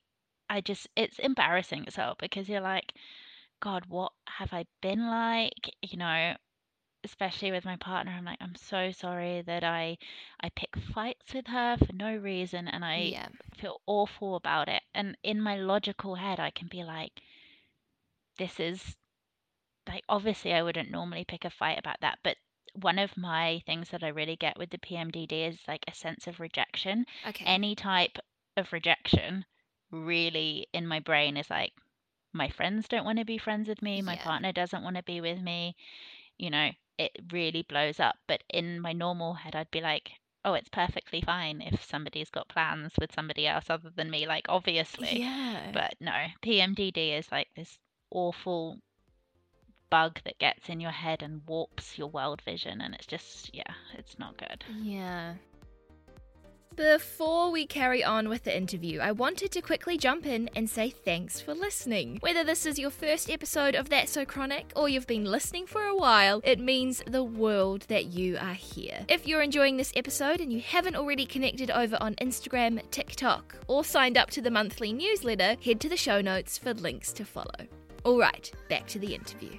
I 0.50 0.62
just, 0.62 0.88
it's 0.96 1.20
embarrassing 1.20 1.86
as 1.88 1.98
well 1.98 2.16
because 2.20 2.48
you're 2.48 2.62
like, 2.62 2.94
God, 3.62 3.86
what 3.88 4.14
have 4.28 4.54
I 4.54 4.66
been 4.82 5.08
like? 5.08 5.76
You 5.82 5.98
know, 5.98 6.36
especially 7.04 7.52
with 7.52 7.66
my 7.66 7.76
partner, 7.78 8.14
I'm 8.14 8.26
like, 8.26 8.40
I'm 8.42 8.56
so 8.56 8.92
sorry 8.92 9.44
that 9.46 9.64
I, 9.64 9.98
I 10.42 10.50
pick 10.56 10.76
fights 10.94 11.34
with 11.34 11.48
her 11.48 11.78
for 11.78 11.94
no 11.94 12.16
reason, 12.16 12.68
and 12.68 12.86
I 12.86 12.98
yeah. 13.12 13.28
feel 13.58 13.82
awful 13.86 14.36
about 14.36 14.70
it. 14.70 14.84
And 14.94 15.18
in 15.24 15.42
my 15.42 15.58
logical 15.58 16.16
head, 16.16 16.40
I 16.40 16.52
can 16.52 16.68
be 16.70 16.84
like, 16.84 17.12
this 18.38 18.60
is 18.60 18.96
like 19.88 20.04
obviously 20.10 20.54
I 20.54 20.64
wouldn't 20.64 20.92
normally 20.92 21.26
pick 21.26 21.46
a 21.46 21.50
fight 21.50 21.80
about 21.80 21.98
that, 22.02 22.20
but 22.24 22.36
one 22.82 23.00
of 23.00 23.16
my 23.18 23.62
things 23.66 23.90
that 23.90 24.04
I 24.04 24.10
really 24.10 24.36
get 24.36 24.58
with 24.58 24.70
the 24.70 24.78
PMDD 24.80 25.48
is 25.48 25.60
like 25.68 25.84
a 25.88 25.94
sense 25.96 26.28
of 26.28 26.40
rejection. 26.40 27.06
Okay. 27.28 27.46
Any 27.46 27.76
type 27.76 28.18
of 28.58 28.72
rejection 28.74 29.46
really 29.92 30.68
in 30.74 30.86
my 30.88 31.00
brain 31.00 31.38
is 31.38 31.50
like 31.50 31.74
my 32.34 32.50
friends 32.50 32.88
don't 32.88 33.06
want 33.06 33.20
to 33.20 33.26
be 33.26 33.38
friends 33.38 33.68
with 33.68 33.82
me, 33.82 34.02
my 34.02 34.14
Yeah. 34.16 34.24
partner 34.24 34.52
doesn't 34.52 34.84
want 34.84 34.96
to 34.98 35.04
be 35.04 35.22
with 35.22 35.42
me, 35.42 35.76
you 36.38 36.50
know, 36.50 36.72
it 36.98 37.12
really 37.32 37.64
blows 37.64 38.00
up. 38.00 38.16
But 38.28 38.44
in 38.50 38.80
my 38.80 38.94
normal 38.94 39.34
head 39.36 39.56
I'd 39.56 39.72
be 39.72 39.82
like, 39.82 40.12
oh, 40.46 40.54
it's 40.54 40.70
perfectly 40.70 41.22
fine 41.22 41.62
if 41.62 41.84
somebody's 41.84 42.30
got 42.30 42.48
plans 42.50 42.94
with 43.00 43.14
somebody 43.14 43.48
else 43.48 43.70
other 43.70 43.90
than 43.90 44.10
me, 44.10 44.28
like 44.28 44.46
obviously. 44.50 45.22
yeah. 45.22 45.72
But 45.74 45.96
no, 46.00 46.28
PMDD 46.42 47.18
is 47.18 47.32
like 47.32 47.50
this 47.56 47.78
awful 48.12 48.80
bug 49.90 50.20
that 50.26 50.40
gets 50.40 50.70
in 50.70 50.80
your 50.80 50.92
head 50.92 51.24
and 51.24 51.42
warps 51.48 51.98
your 51.98 52.10
world 52.10 52.42
vision, 52.44 52.82
and 52.82 52.94
it's 52.94 53.06
just, 53.06 53.54
yeah, 53.54 53.74
it's 53.98 54.18
not 54.20 54.38
good. 54.38 54.64
Yeah. 54.82 55.34
Before 56.78 57.50
we 57.50 57.66
carry 57.66 58.04
on 58.04 58.30
with 58.30 58.44
the 58.44 58.56
interview, 58.56 59.00
I 59.00 59.12
wanted 59.12 59.52
to 59.54 59.62
quickly 59.62 59.98
jump 59.98 60.28
in 60.28 60.48
and 60.56 60.70
say 60.70 60.92
thanks 60.92 61.42
for 61.42 61.56
listening. 61.56 62.20
Whether 62.20 62.44
this 62.44 62.68
is 62.68 62.78
your 62.78 62.92
first 62.92 63.32
episode 63.32 63.74
of 63.74 63.90
That's 63.90 64.12
So 64.12 64.26
Chronic 64.26 64.74
or 64.76 64.88
you've 64.88 65.08
been 65.08 65.26
listening 65.26 65.66
for 65.66 65.86
a 65.86 65.96
while, 65.96 66.40
it 66.44 66.60
means 66.60 67.02
the 67.08 67.24
world 67.24 67.86
that 67.88 68.06
you 68.06 68.38
are 68.38 68.54
here. 68.54 69.00
If 69.08 69.26
you're 69.26 69.42
enjoying 69.42 69.78
this 69.78 69.92
episode 69.96 70.40
and 70.40 70.54
you 70.54 70.62
haven't 70.62 70.96
already 70.96 71.26
connected 71.26 71.72
over 71.72 71.98
on 72.00 72.14
Instagram, 72.16 72.80
TikTok, 72.92 73.56
or 73.66 73.84
signed 73.84 74.16
up 74.16 74.30
to 74.30 74.42
the 74.44 74.52
monthly 74.52 74.94
newsletter, 74.94 75.58
head 75.66 75.80
to 75.82 75.90
the 75.90 75.98
show 75.98 76.22
notes 76.22 76.60
for 76.60 76.76
links 76.76 77.12
to 77.14 77.26
follow. 77.26 77.68
Alright, 78.06 78.52
back 78.70 78.86
to 78.90 79.00
the 79.00 79.16
interview. 79.16 79.58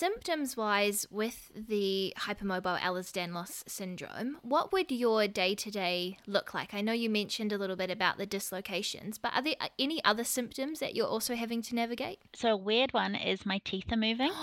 Symptoms 0.00 0.56
wise, 0.56 1.06
with 1.10 1.52
the 1.54 2.14
hypermobile 2.20 2.78
Ehlers 2.78 3.12
Danlos 3.12 3.68
syndrome, 3.68 4.38
what 4.40 4.72
would 4.72 4.90
your 4.90 5.28
day 5.28 5.54
to 5.54 5.70
day 5.70 6.16
look 6.26 6.54
like? 6.54 6.72
I 6.72 6.80
know 6.80 6.94
you 6.94 7.10
mentioned 7.10 7.52
a 7.52 7.58
little 7.58 7.76
bit 7.76 7.90
about 7.90 8.16
the 8.16 8.24
dislocations, 8.24 9.18
but 9.18 9.30
are 9.34 9.42
there 9.42 9.56
uh, 9.60 9.68
any 9.78 10.02
other 10.02 10.24
symptoms 10.24 10.80
that 10.80 10.94
you're 10.94 11.06
also 11.06 11.34
having 11.34 11.60
to 11.60 11.74
navigate? 11.74 12.18
So, 12.32 12.52
a 12.52 12.56
weird 12.56 12.94
one 12.94 13.14
is 13.14 13.44
my 13.44 13.60
teeth 13.62 13.92
are 13.92 13.98
moving. 13.98 14.32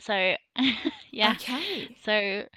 So, 0.00 0.36
yeah. 1.12 1.32
Okay. 1.32 1.96
So, 2.02 2.48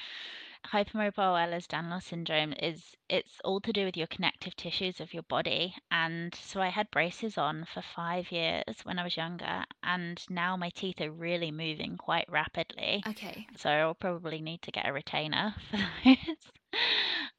hypermobile 0.72 1.14
Ehlers-Danlos 1.16 2.04
syndrome 2.04 2.54
is 2.54 2.96
it's 3.10 3.40
all 3.44 3.60
to 3.62 3.74
do 3.74 3.86
with 3.86 3.98
your 3.98 4.08
connective 4.08 4.56
tissues 4.56 5.00
of 5.00 5.14
your 5.14 5.24
body. 5.24 5.76
And 5.92 6.34
so 6.36 6.62
I 6.62 6.70
had 6.70 6.92
braces 6.92 7.38
on 7.38 7.66
for 7.74 7.82
five 7.82 8.32
years 8.32 8.64
when 8.84 9.00
I 9.00 9.04
was 9.04 9.18
younger, 9.18 9.64
and 9.84 10.24
now 10.30 10.58
my 10.58 10.70
teeth 10.70 11.02
are 11.02 11.12
really 11.12 11.52
moving 11.52 11.98
quite 11.98 12.30
rapidly. 12.30 13.04
Okay. 13.08 13.48
So 13.56 13.70
I'll 13.70 13.94
probably 13.94 14.42
need 14.42 14.62
to 14.64 14.72
get 14.72 14.88
a 14.88 14.94
retainer 14.94 15.56
for 15.72 15.78
those. 15.78 16.52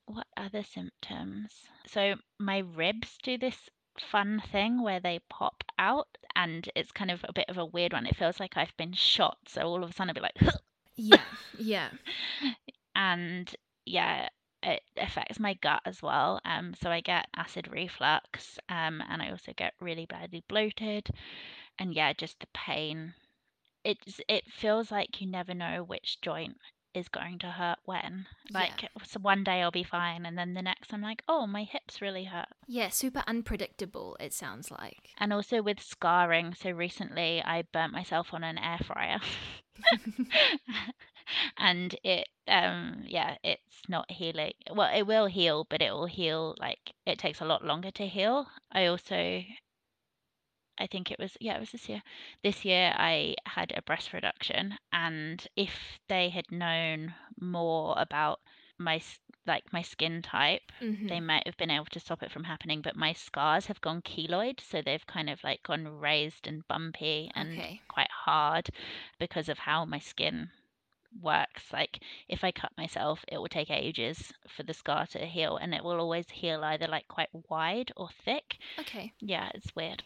what 0.06 0.26
other 0.36 0.62
symptoms? 0.62 1.52
So 1.86 2.14
my 2.38 2.58
ribs 2.58 3.18
do 3.22 3.38
this 3.38 3.68
fun 3.98 4.42
thing 4.52 4.82
where 4.82 5.00
they 5.00 5.20
pop 5.28 5.64
out 5.78 6.06
and 6.36 6.68
it's 6.76 6.92
kind 6.92 7.10
of 7.10 7.24
a 7.28 7.32
bit 7.32 7.46
of 7.48 7.58
a 7.58 7.66
weird 7.66 7.92
one. 7.92 8.06
It 8.06 8.16
feels 8.16 8.38
like 8.40 8.56
I've 8.56 8.76
been 8.76 8.92
shot. 8.92 9.38
So 9.46 9.62
all 9.62 9.82
of 9.82 9.90
a 9.90 9.92
sudden 9.92 10.10
I'll 10.10 10.14
be 10.14 10.20
like 10.20 10.54
Yeah. 10.96 11.22
Yeah. 11.58 11.90
and 12.98 13.54
yeah, 13.86 14.28
it 14.62 14.82
affects 14.96 15.38
my 15.38 15.54
gut 15.54 15.80
as 15.86 16.02
well. 16.02 16.40
Um, 16.44 16.74
so 16.82 16.90
I 16.90 17.00
get 17.00 17.28
acid 17.34 17.68
reflux, 17.68 18.58
um, 18.68 19.02
and 19.08 19.22
I 19.22 19.30
also 19.30 19.52
get 19.56 19.72
really 19.80 20.04
badly 20.04 20.44
bloated, 20.48 21.08
and 21.78 21.94
yeah, 21.94 22.12
just 22.12 22.40
the 22.40 22.48
pain. 22.52 23.14
It's 23.84 24.20
it 24.28 24.44
feels 24.50 24.90
like 24.90 25.20
you 25.20 25.30
never 25.30 25.54
know 25.54 25.84
which 25.84 26.20
joint 26.20 26.56
is 26.92 27.08
going 27.08 27.38
to 27.38 27.46
hurt 27.46 27.78
when. 27.84 28.26
Yeah. 28.50 28.58
Like 28.58 28.90
so 29.04 29.20
one 29.20 29.44
day 29.44 29.62
I'll 29.62 29.70
be 29.70 29.84
fine, 29.84 30.26
and 30.26 30.36
then 30.36 30.54
the 30.54 30.62
next 30.62 30.92
I'm 30.92 31.00
like, 31.00 31.22
oh, 31.28 31.46
my 31.46 31.62
hips 31.62 32.02
really 32.02 32.24
hurt. 32.24 32.48
Yeah. 32.66 32.88
Super 32.88 33.22
unpredictable, 33.28 34.16
it 34.18 34.32
sounds 34.32 34.72
like. 34.72 35.10
And 35.18 35.32
also 35.32 35.62
with 35.62 35.80
scarring. 35.80 36.54
So 36.54 36.70
recently 36.70 37.42
I 37.44 37.62
burnt 37.72 37.92
myself 37.92 38.34
on 38.34 38.42
an 38.42 38.58
air 38.58 38.80
fryer. 38.84 39.20
and 41.56 41.96
it 42.04 42.28
um 42.48 43.02
yeah 43.06 43.36
it's 43.42 43.82
not 43.88 44.10
healing 44.10 44.52
well 44.74 44.90
it 44.94 45.02
will 45.06 45.26
heal 45.26 45.66
but 45.68 45.82
it 45.82 45.92
will 45.92 46.06
heal 46.06 46.54
like 46.58 46.92
it 47.06 47.18
takes 47.18 47.40
a 47.40 47.44
lot 47.44 47.64
longer 47.64 47.90
to 47.90 48.06
heal 48.06 48.46
i 48.72 48.86
also 48.86 49.42
I 50.80 50.86
think 50.86 51.10
it 51.10 51.18
was 51.18 51.36
yeah, 51.40 51.56
it 51.56 51.60
was 51.60 51.72
this 51.72 51.88
year. 51.88 52.02
This 52.42 52.64
year 52.64 52.94
I 52.96 53.34
had 53.46 53.72
a 53.76 53.82
breast 53.82 54.12
reduction, 54.12 54.78
and 54.92 55.44
if 55.56 55.98
they 56.08 56.28
had 56.28 56.52
known 56.52 57.14
more 57.40 57.96
about 57.98 58.40
my 58.78 59.00
like 59.46 59.72
my 59.72 59.82
skin 59.82 60.22
type, 60.22 60.62
mm-hmm. 60.80 61.08
they 61.08 61.20
might 61.20 61.46
have 61.46 61.56
been 61.56 61.70
able 61.70 61.86
to 61.86 62.00
stop 62.00 62.22
it 62.22 62.30
from 62.30 62.44
happening. 62.44 62.80
But 62.80 62.96
my 62.96 63.12
scars 63.12 63.66
have 63.66 63.80
gone 63.80 64.02
keloid, 64.02 64.60
so 64.60 64.80
they've 64.80 65.06
kind 65.06 65.28
of 65.28 65.42
like 65.42 65.62
gone 65.64 65.88
raised 65.88 66.46
and 66.46 66.66
bumpy 66.68 67.30
and 67.34 67.58
okay. 67.58 67.80
quite 67.88 68.10
hard 68.10 68.70
because 69.18 69.48
of 69.48 69.58
how 69.58 69.84
my 69.84 69.98
skin 69.98 70.50
works. 71.20 71.62
Like 71.72 72.00
if 72.28 72.44
I 72.44 72.52
cut 72.52 72.72
myself, 72.76 73.24
it 73.28 73.38
will 73.38 73.48
take 73.48 73.70
ages 73.70 74.32
for 74.48 74.62
the 74.62 74.74
scar 74.74 75.06
to 75.08 75.18
heal, 75.18 75.56
and 75.56 75.74
it 75.74 75.84
will 75.84 76.00
always 76.00 76.26
heal 76.30 76.62
either 76.64 76.86
like 76.86 77.08
quite 77.08 77.30
wide 77.48 77.92
or 77.96 78.08
thick. 78.24 78.58
Okay. 78.78 79.12
Yeah, 79.20 79.50
it's 79.54 79.74
weird. 79.74 80.02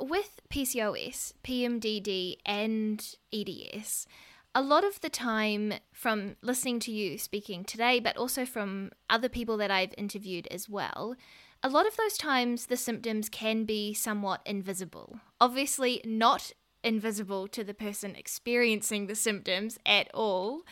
With 0.00 0.40
PCOS, 0.50 1.34
PMDD, 1.44 2.36
and 2.46 3.16
EDS, 3.32 4.06
a 4.54 4.62
lot 4.62 4.82
of 4.82 5.00
the 5.00 5.10
time 5.10 5.74
from 5.92 6.36
listening 6.42 6.80
to 6.80 6.92
you 6.92 7.18
speaking 7.18 7.64
today, 7.64 8.00
but 8.00 8.16
also 8.16 8.44
from 8.44 8.90
other 9.08 9.28
people 9.28 9.56
that 9.58 9.70
I've 9.70 9.94
interviewed 9.96 10.48
as 10.50 10.68
well, 10.68 11.16
a 11.62 11.68
lot 11.68 11.86
of 11.86 11.96
those 11.96 12.16
times 12.16 12.66
the 12.66 12.76
symptoms 12.76 13.28
can 13.28 13.64
be 13.64 13.92
somewhat 13.92 14.40
invisible. 14.46 15.20
Obviously, 15.40 16.00
not 16.04 16.52
invisible 16.82 17.48
to 17.48 17.64
the 17.64 17.74
person 17.74 18.16
experiencing 18.16 19.06
the 19.06 19.14
symptoms 19.14 19.78
at 19.84 20.08
all. 20.14 20.62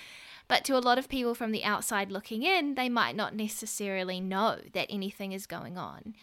But 0.48 0.64
to 0.64 0.76
a 0.76 0.80
lot 0.80 0.98
of 0.98 1.08
people 1.08 1.34
from 1.34 1.52
the 1.52 1.64
outside 1.64 2.10
looking 2.10 2.42
in, 2.42 2.74
they 2.74 2.88
might 2.88 3.14
not 3.14 3.34
necessarily 3.34 4.18
know 4.20 4.58
that 4.72 4.86
anything 4.88 5.32
is 5.32 5.46
going 5.46 5.76
on. 5.76 6.14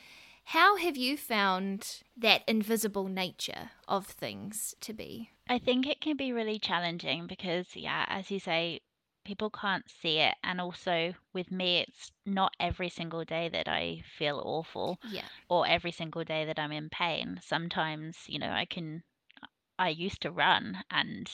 How 0.46 0.78
have 0.78 0.96
you 0.96 1.18
found 1.18 2.02
that 2.18 2.44
invisible 2.48 3.08
nature 3.08 3.72
of 3.88 4.06
things 4.06 4.76
to 4.82 4.94
be? 4.94 5.32
I 5.48 5.60
think 5.60 5.88
it 5.88 6.02
can 6.02 6.18
be 6.18 6.34
really 6.34 6.60
challenging 6.60 7.28
because, 7.28 7.76
yeah, 7.76 8.06
as 8.08 8.30
you 8.30 8.40
say, 8.40 8.82
people 9.26 9.50
can't 9.50 9.90
see 10.02 10.20
it. 10.20 10.36
And 10.44 10.62
also 10.62 11.14
with 11.34 11.52
me, 11.52 11.80
it's 11.80 12.12
not 12.26 12.54
every 12.60 12.90
single 12.90 13.26
day 13.26 13.50
that 13.50 13.68
I 13.68 14.04
feel 14.18 14.42
awful 14.46 15.00
yeah. 15.10 15.26
or 15.50 15.68
every 15.68 15.92
single 15.92 16.24
day 16.24 16.46
that 16.46 16.60
I'm 16.60 16.72
in 16.72 16.90
pain. 16.90 17.40
Sometimes, 17.44 18.18
you 18.28 18.40
know, 18.40 18.52
I 18.52 18.66
can 18.66 19.04
I 19.78 19.90
used 19.90 20.22
to 20.22 20.32
run 20.32 20.78
and 20.92 21.30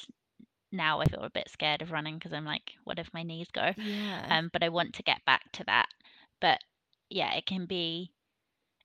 now 0.72 1.02
I 1.02 1.06
feel 1.06 1.22
a 1.22 1.30
bit 1.30 1.50
scared 1.50 1.82
of 1.82 1.92
running 1.92 2.16
because 2.16 2.34
I'm 2.34 2.46
like, 2.46 2.72
what 2.84 3.00
if 3.00 3.14
my 3.14 3.24
knees 3.24 3.48
go? 3.52 3.72
Yeah. 3.78 4.26
Um, 4.30 4.50
but 4.52 4.64
I 4.64 4.70
want 4.70 4.94
to 4.96 5.04
get 5.04 5.24
back 5.26 5.52
to 5.54 5.64
that. 5.66 5.88
But 6.40 6.60
yeah, 7.10 7.34
it 7.34 7.46
can 7.46 7.66
be 7.66 8.12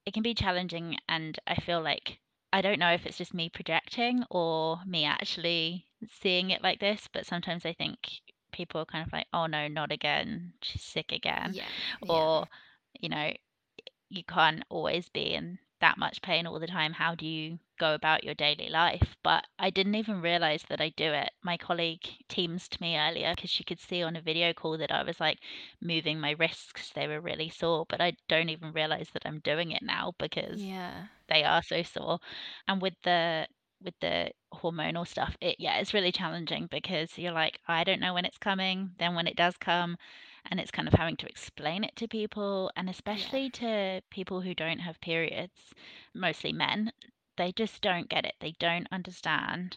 it 0.05 0.15
can 0.15 0.23
be 0.23 0.35
challenging 0.35 0.97
and 1.09 1.39
I 1.47 1.57
feel 1.57 1.81
like 1.81 2.19
I 2.53 2.63
don't 2.63 2.79
know 2.79 2.93
if 2.93 3.07
it's 3.07 3.19
just 3.19 3.35
me 3.35 3.49
projecting 3.49 4.25
or 4.31 4.79
me 4.87 5.05
actually 5.05 5.85
seeing 6.21 6.51
it 6.51 6.63
like 6.63 6.81
this, 6.81 7.09
but 7.13 7.27
sometimes 7.27 7.67
I 7.67 7.73
think 7.73 7.99
people 8.53 8.81
are 8.81 8.87
kind 8.87 9.07
of 9.07 9.13
like, 9.13 9.27
oh 9.33 9.47
no, 9.47 9.69
not 9.69 9.93
again. 9.93 10.53
She's 10.63 10.83
sick 10.83 11.13
again. 11.13 11.53
Yeah. 11.53 11.65
Or, 12.09 12.47
yeah. 12.95 12.99
you 13.01 13.09
know, 13.09 13.33
you 14.09 14.23
can't 14.25 14.65
always 14.69 15.09
be 15.09 15.35
in 15.35 15.59
that 15.81 15.99
much 15.99 16.23
pain 16.23 16.47
all 16.47 16.59
the 16.59 16.67
time. 16.67 16.93
How 16.93 17.15
do 17.15 17.27
you 17.27 17.59
go 17.79 17.95
about 17.95 18.25
your 18.25 18.35
daily 18.35 18.69
life. 18.69 19.17
But 19.23 19.47
I 19.59 19.71
didn't 19.71 19.95
even 19.95 20.21
realize 20.21 20.65
that 20.69 20.81
I 20.81 20.91
do 20.91 21.13
it. 21.13 21.31
My 21.43 21.57
colleague 21.57 22.07
teams 22.29 22.69
to 22.69 22.81
me 22.81 22.97
earlier 22.97 23.35
because 23.35 23.51
she 23.51 23.65
could 23.65 23.81
see 23.81 24.03
on 24.03 24.17
a 24.17 24.21
video 24.21 24.53
call 24.53 24.79
that 24.79 24.93
I 24.93 25.03
was 25.03 25.21
like 25.21 25.39
moving 25.81 26.21
my 26.21 26.33
wrists. 26.33 26.73
because 26.73 26.91
They 26.95 27.07
were 27.07 27.21
really 27.21 27.49
sore, 27.49 27.87
but 27.89 28.01
I 28.01 28.15
don't 28.29 28.49
even 28.51 28.73
realize 28.73 29.09
that 29.13 29.23
I'm 29.27 29.41
doing 29.41 29.73
it 29.73 29.83
now 29.83 30.15
because 30.19 30.63
yeah. 30.63 31.07
they 31.29 31.45
are 31.45 31.63
so 31.63 31.83
sore. 31.83 32.19
And 32.69 32.81
with 32.81 32.95
the 33.03 33.47
with 33.83 33.95
the 34.01 34.31
hormonal 34.55 35.07
stuff, 35.07 35.37
it 35.41 35.57
yeah, 35.59 35.79
it's 35.79 35.95
really 35.95 36.13
challenging 36.13 36.69
because 36.71 37.19
you're 37.19 37.33
like, 37.33 37.61
I 37.69 37.85
don't 37.85 38.01
know 38.01 38.15
when 38.15 38.25
it's 38.25 38.39
coming. 38.39 38.93
Then 38.99 39.15
when 39.15 39.27
it 39.27 39.37
does 39.37 39.57
come, 39.59 39.97
and 40.51 40.61
it's 40.61 40.71
kind 40.71 40.89
of 40.89 40.95
having 40.95 41.17
to 41.17 41.27
explain 41.27 41.85
it 41.85 41.95
to 41.97 42.09
people 42.09 42.71
and 42.77 42.89
especially 42.89 43.51
yeah. 43.61 43.99
to 43.99 44.03
people 44.11 44.41
who 44.41 44.55
don't 44.55 44.79
have 44.79 45.01
periods 45.01 45.75
mostly 46.15 46.53
men 46.53 46.93
they 47.37 47.53
just 47.53 47.83
don't 47.83 48.09
get 48.09 48.25
it. 48.25 48.35
They 48.41 48.53
don't 48.59 48.89
understand 48.91 49.77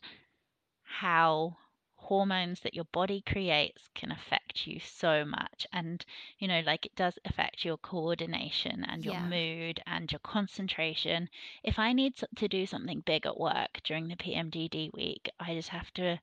how 0.83 1.57
hormones 1.95 2.61
that 2.61 2.73
your 2.73 2.85
body 2.85 3.21
creates 3.21 3.89
can 3.93 4.11
affect 4.11 4.65
you 4.65 4.79
so 4.79 5.23
much 5.25 5.67
and 5.71 6.03
you 6.39 6.47
know 6.47 6.61
like 6.65 6.85
it 6.85 6.95
does 6.95 7.19
affect 7.25 7.63
your 7.63 7.77
coordination 7.77 8.83
and 8.85 9.05
your 9.05 9.13
yeah. 9.13 9.27
mood 9.27 9.79
and 9.85 10.11
your 10.11 10.19
concentration 10.19 11.29
if 11.63 11.77
i 11.77 11.93
need 11.93 12.13
to 12.35 12.47
do 12.47 12.65
something 12.65 13.01
big 13.05 13.25
at 13.25 13.39
work 13.39 13.79
during 13.83 14.07
the 14.07 14.15
pmdd 14.15 14.91
week 14.93 15.29
i 15.39 15.53
just 15.53 15.69
have 15.69 15.91
to 15.93 16.19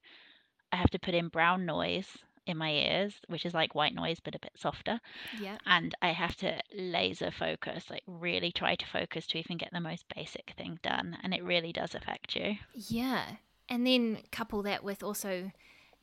i 0.72 0.76
have 0.76 0.90
to 0.90 0.98
put 0.98 1.14
in 1.14 1.28
brown 1.28 1.64
noise 1.64 2.18
in 2.46 2.56
my 2.56 2.70
ears, 2.70 3.14
which 3.28 3.44
is 3.44 3.54
like 3.54 3.74
white 3.74 3.94
noise 3.94 4.20
but 4.20 4.34
a 4.34 4.38
bit 4.38 4.52
softer. 4.56 5.00
Yeah. 5.40 5.58
And 5.66 5.94
I 6.00 6.08
have 6.12 6.36
to 6.36 6.60
laser 6.74 7.30
focus, 7.30 7.90
like 7.90 8.04
really 8.06 8.52
try 8.52 8.76
to 8.76 8.86
focus 8.86 9.26
to 9.28 9.38
even 9.38 9.56
get 9.56 9.70
the 9.72 9.80
most 9.80 10.04
basic 10.14 10.54
thing 10.56 10.78
done. 10.82 11.18
And 11.22 11.34
it 11.34 11.42
really 11.42 11.72
does 11.72 11.94
affect 11.94 12.36
you. 12.36 12.56
Yeah. 12.74 13.24
And 13.68 13.86
then 13.86 14.18
couple 14.30 14.62
that 14.62 14.84
with 14.84 15.02
also 15.02 15.50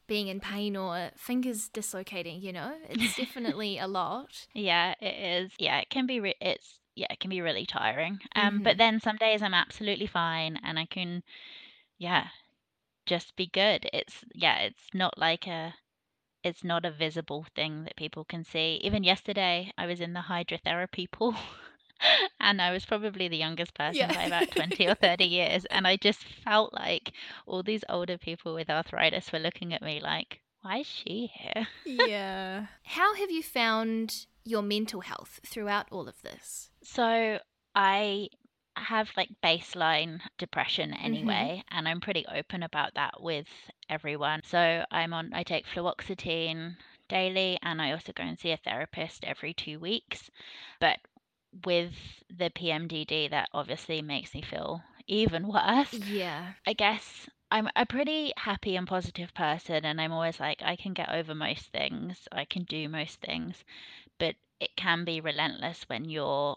being 0.05 0.27
in 0.27 0.39
pain 0.41 0.75
or 0.75 1.11
fingers 1.15 1.69
dislocating, 1.69 2.41
you 2.41 2.51
know? 2.51 2.73
It's 2.89 3.15
definitely 3.17 3.79
a 3.79 3.87
lot. 3.87 4.47
Yeah, 4.53 4.95
it 4.99 5.43
is. 5.43 5.51
Yeah, 5.57 5.79
it 5.79 5.89
can 5.89 6.05
be 6.05 6.19
re- 6.19 6.35
it's 6.41 6.79
yeah, 6.95 7.07
it 7.09 7.19
can 7.19 7.29
be 7.29 7.41
really 7.41 7.65
tiring. 7.65 8.19
Um 8.35 8.55
mm-hmm. 8.55 8.63
but 8.63 8.77
then 8.77 8.99
some 8.99 9.15
days 9.15 9.41
I'm 9.41 9.53
absolutely 9.53 10.07
fine 10.07 10.59
and 10.63 10.77
I 10.77 10.85
can 10.85 11.23
yeah, 11.97 12.27
just 13.05 13.35
be 13.35 13.47
good. 13.47 13.89
It's 13.93 14.23
yeah, 14.33 14.59
it's 14.59 14.87
not 14.93 15.17
like 15.17 15.47
a 15.47 15.73
it's 16.43 16.63
not 16.63 16.85
a 16.85 16.91
visible 16.91 17.45
thing 17.55 17.83
that 17.85 17.95
people 17.95 18.23
can 18.23 18.43
see. 18.43 18.79
Even 18.83 19.03
yesterday, 19.03 19.71
I 19.77 19.85
was 19.85 20.01
in 20.01 20.13
the 20.13 20.21
hydrotherapy 20.21 21.09
pool. 21.11 21.35
and 22.39 22.61
I 22.61 22.71
was 22.71 22.85
probably 22.85 23.27
the 23.27 23.37
youngest 23.37 23.73
person 23.73 23.95
yeah. 23.95 24.13
by 24.13 24.23
about 24.23 24.51
20 24.51 24.87
or 24.87 24.95
30 24.95 25.23
years. 25.39 25.65
And 25.65 25.87
I 25.87 25.95
just 25.95 26.23
felt 26.43 26.73
like 26.73 27.13
all 27.45 27.63
these 27.63 27.83
older 27.89 28.17
people 28.17 28.53
with 28.53 28.69
arthritis 28.69 29.31
were 29.31 29.39
looking 29.39 29.73
at 29.73 29.81
me 29.81 29.99
like, 30.01 30.39
why 30.61 30.77
is 30.77 30.87
she 30.87 31.31
here? 31.33 31.67
yeah. 31.85 32.65
How 32.83 33.15
have 33.15 33.31
you 33.31 33.43
found 33.43 34.25
your 34.45 34.61
mental 34.61 35.01
health 35.01 35.39
throughout 35.45 35.87
all 35.91 36.07
of 36.07 36.21
this? 36.21 36.69
So 36.83 37.39
I 37.75 38.29
have 38.75 39.09
like 39.15 39.29
baseline 39.43 40.19
depression 40.37 40.91
mm-hmm. 40.91 41.05
anyway 41.05 41.63
and 41.71 41.87
i'm 41.87 41.99
pretty 42.01 42.25
open 42.33 42.63
about 42.63 42.93
that 42.95 43.21
with 43.21 43.47
everyone. 43.89 44.41
So 44.43 44.83
i'm 44.91 45.13
on 45.13 45.31
i 45.33 45.43
take 45.43 45.65
fluoxetine 45.65 46.75
daily 47.09 47.59
and 47.61 47.81
i 47.81 47.91
also 47.91 48.13
go 48.13 48.23
and 48.23 48.39
see 48.39 48.51
a 48.51 48.57
therapist 48.57 49.23
every 49.25 49.53
two 49.53 49.79
weeks 49.79 50.29
but 50.79 50.97
with 51.65 51.93
the 52.35 52.49
pmdd 52.49 53.29
that 53.29 53.49
obviously 53.53 54.01
makes 54.01 54.33
me 54.33 54.41
feel 54.41 54.81
even 55.07 55.47
worse 55.53 55.93
yeah. 55.93 56.53
I 56.65 56.73
guess. 56.73 57.29
I'm 57.51 57.69
a 57.75 57.85
pretty 57.85 58.33
happy 58.35 58.75
and 58.75 58.87
positive 58.87 59.33
person 59.35 59.85
and 59.85 60.01
i'm 60.01 60.11
always 60.11 60.39
like 60.39 60.61
i 60.63 60.75
can 60.75 60.93
get 60.93 61.09
over 61.09 61.35
most 61.35 61.71
things. 61.71 62.27
I 62.31 62.45
can 62.45 62.63
do 62.63 62.89
most 62.89 63.21
things. 63.21 63.63
But 64.17 64.35
it 64.59 64.75
can 64.75 65.03
be 65.05 65.19
relentless 65.21 65.83
when 65.87 66.05
you're 66.05 66.55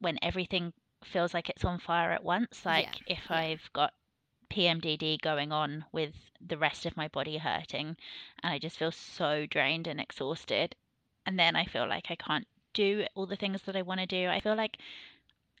when 0.00 0.18
everything 0.22 0.72
feels 1.06 1.34
like 1.34 1.50
it's 1.50 1.64
on 1.64 1.78
fire 1.78 2.12
at 2.12 2.24
once. 2.24 2.64
Like 2.64 3.00
yeah. 3.06 3.16
if. 3.16 3.30
I've 3.30 3.70
got 3.72 3.92
PMDD 4.54 5.20
going 5.20 5.50
on 5.50 5.84
with 5.92 6.14
the 6.40 6.58
rest 6.58 6.86
of 6.86 6.96
my 6.96 7.08
body 7.08 7.38
hurting 7.38 7.96
and 8.42 8.52
I 8.52 8.58
just 8.58 8.78
feel 8.78 8.92
so 8.92 9.46
drained 9.46 9.86
and 9.86 10.00
exhausted. 10.00 10.76
And 11.26 11.38
then 11.38 11.56
I 11.56 11.64
feel 11.64 11.88
like 11.88 12.06
I 12.10 12.16
can't 12.16 12.46
do 12.72 13.04
all 13.14 13.26
the 13.26 13.36
things 13.36 13.62
that 13.62 13.76
I 13.76 13.82
want 13.82 14.00
to 14.00 14.06
do. 14.06 14.28
I 14.28 14.40
feel 14.40 14.54
like, 14.54 14.76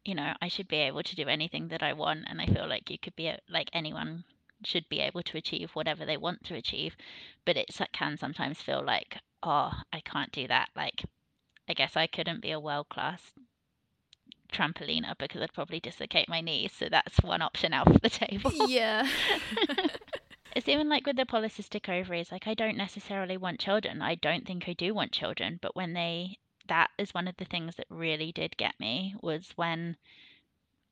you 0.04 0.14
know, 0.14 0.34
I 0.40 0.48
should 0.48 0.68
be 0.68 0.76
able 0.76 1.02
to 1.02 1.16
do 1.16 1.26
anything 1.26 1.68
that 1.68 1.82
I 1.82 1.92
want. 1.92 2.24
And 2.28 2.40
I 2.40 2.46
feel 2.46 2.68
like 2.68 2.90
you 2.90 2.98
could 2.98 3.16
be 3.16 3.32
like 3.48 3.70
anyone 3.72 4.24
should 4.64 4.88
be 4.88 5.00
able 5.00 5.22
to 5.22 5.38
achieve 5.38 5.70
whatever 5.72 6.04
they 6.04 6.16
want 6.16 6.44
to 6.44 6.54
achieve. 6.54 6.96
But 7.44 7.56
it 7.56 7.70
can 7.92 8.16
sometimes 8.16 8.60
feel 8.60 8.84
like, 8.84 9.18
oh, 9.42 9.72
I 9.92 10.00
can't 10.00 10.32
do 10.32 10.46
that. 10.48 10.68
Like, 10.76 11.04
I 11.68 11.74
guess 11.74 11.96
I 11.96 12.06
couldn't 12.06 12.42
be 12.42 12.52
a 12.52 12.60
world 12.60 12.88
class 12.90 13.32
trampoliner 14.54 15.16
because 15.18 15.42
I'd 15.42 15.52
probably 15.52 15.80
dislocate 15.80 16.28
my 16.28 16.40
knees. 16.40 16.72
So 16.78 16.88
that's 16.90 17.22
one 17.22 17.42
option 17.42 17.72
out 17.72 17.88
of 17.88 18.00
the 18.00 18.10
table. 18.10 18.52
Yeah. 18.68 19.08
it's 20.56 20.68
even 20.68 20.88
like 20.88 21.06
with 21.06 21.16
the 21.16 21.24
polycystic 21.24 21.88
ovaries, 21.88 22.32
like 22.32 22.46
I 22.46 22.54
don't 22.54 22.76
necessarily 22.76 23.36
want 23.36 23.60
children. 23.60 24.00
I 24.00 24.14
don't 24.14 24.46
think 24.46 24.64
I 24.68 24.72
do 24.72 24.94
want 24.94 25.12
children, 25.12 25.58
but 25.60 25.76
when 25.76 25.92
they 25.92 26.38
that 26.68 26.90
is 26.96 27.12
one 27.12 27.28
of 27.28 27.36
the 27.36 27.44
things 27.44 27.76
that 27.76 27.86
really 27.90 28.32
did 28.32 28.56
get 28.56 28.78
me 28.80 29.14
was 29.20 29.50
when 29.56 29.96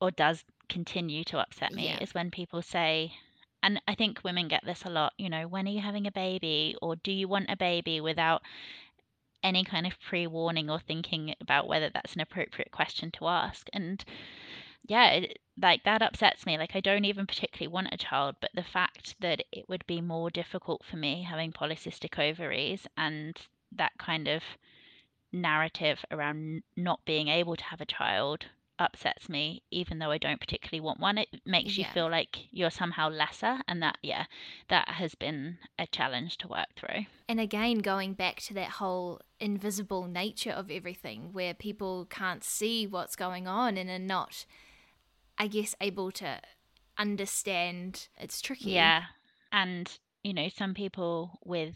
or 0.01 0.11
does 0.11 0.45
continue 0.69 1.25
to 1.25 1.39
upset 1.39 1.73
me 1.73 1.85
yeah. 1.85 1.99
is 2.01 2.13
when 2.13 2.31
people 2.31 2.61
say 2.61 3.13
and 3.63 3.81
I 3.87 3.95
think 3.95 4.25
women 4.25 4.49
get 4.49 4.65
this 4.65 4.83
a 4.85 4.91
lot, 4.91 5.13
you 5.19 5.31
know, 5.31 5.47
when 5.47 5.69
are 5.69 5.71
you 5.71 5.81
having 5.81 6.07
a 6.07 6.13
baby 6.13 6.75
or 6.83 6.97
do 6.97 7.13
you 7.13 7.29
want 7.29 7.47
a 7.49 7.57
baby 7.57 8.01
without 8.01 8.43
any 9.43 9.65
kind 9.65 9.87
of 9.87 10.01
pre 10.01 10.27
warning 10.27 10.71
or 10.71 10.81
thinking 10.81 11.35
about 11.41 11.69
whether 11.69 11.91
that's 11.91 12.15
an 12.15 12.21
appropriate 12.21 12.71
question 12.71 13.11
to 13.13 13.29
ask. 13.29 13.69
And 13.73 14.05
yeah, 14.87 15.11
it, 15.11 15.39
like 15.61 15.85
that 15.85 16.03
upsets 16.03 16.47
me. 16.47 16.59
Like 16.59 16.75
I 16.75 16.81
don't 16.81 17.05
even 17.05 17.27
particularly 17.27 17.73
want 17.73 17.89
a 17.93 17.97
child, 17.97 18.37
but 18.41 18.51
the 18.55 18.63
fact 18.63 19.15
that 19.21 19.43
it 19.53 19.69
would 19.69 19.87
be 19.87 20.01
more 20.01 20.31
difficult 20.31 20.85
for 20.85 20.97
me 20.97 21.23
having 21.23 21.53
polycystic 21.53 22.19
ovaries 22.19 22.87
and 22.97 23.37
that 23.73 23.93
kind 23.99 24.29
of 24.29 24.43
narrative 25.33 26.05
around 26.11 26.63
not 26.77 27.05
being 27.05 27.29
able 27.29 27.57
to 27.57 27.65
have 27.65 27.81
a 27.81 27.87
child 27.87 28.47
upsets 28.79 29.29
me 29.29 29.63
even 29.71 29.99
though 29.99 30.11
I 30.11 30.19
don't 30.19 30.41
particularly 30.41 30.81
want 30.81 30.99
one 31.01 31.19
it 31.19 31.29
makes 31.47 31.77
you 31.77 31.85
Yeah. 31.85 31.93
feel 31.93 32.11
like 32.11 32.37
you're 32.51 32.71
somehow 32.71 33.09
lesser 33.09 33.61
and 33.69 33.83
that 33.83 33.99
yeah 34.03 34.25
that 34.69 34.89
has 34.89 35.15
been 35.15 35.59
a 35.79 35.87
challenge 35.87 36.39
to 36.39 36.49
work 36.49 36.69
through 36.77 37.07
And 37.29 37.39
again, 37.41 37.79
going 37.79 38.15
back 38.15 38.41
to 38.43 38.55
that 38.55 38.71
whole 38.73 39.21
invisible 39.41 40.07
nature 40.07 40.51
of 40.51 40.71
everything, 40.71 41.33
where 41.33 41.55
people 41.55 42.07
can't 42.07 42.43
see 42.45 42.87
what's 42.87 43.17
going 43.17 43.47
on 43.47 43.77
and 43.79 43.89
are 43.89 43.99
not, 43.99 44.45
I 45.39 45.47
guess, 45.49 45.75
able 45.81 46.11
to 46.13 46.41
understand. 46.99 48.09
It's 48.19 48.41
tricky. 48.41 48.71
yeah 48.71 49.03
and 49.53 49.91
you 50.23 50.33
know 50.35 50.49
some 50.49 50.75
people 50.75 51.39
with 51.45 51.75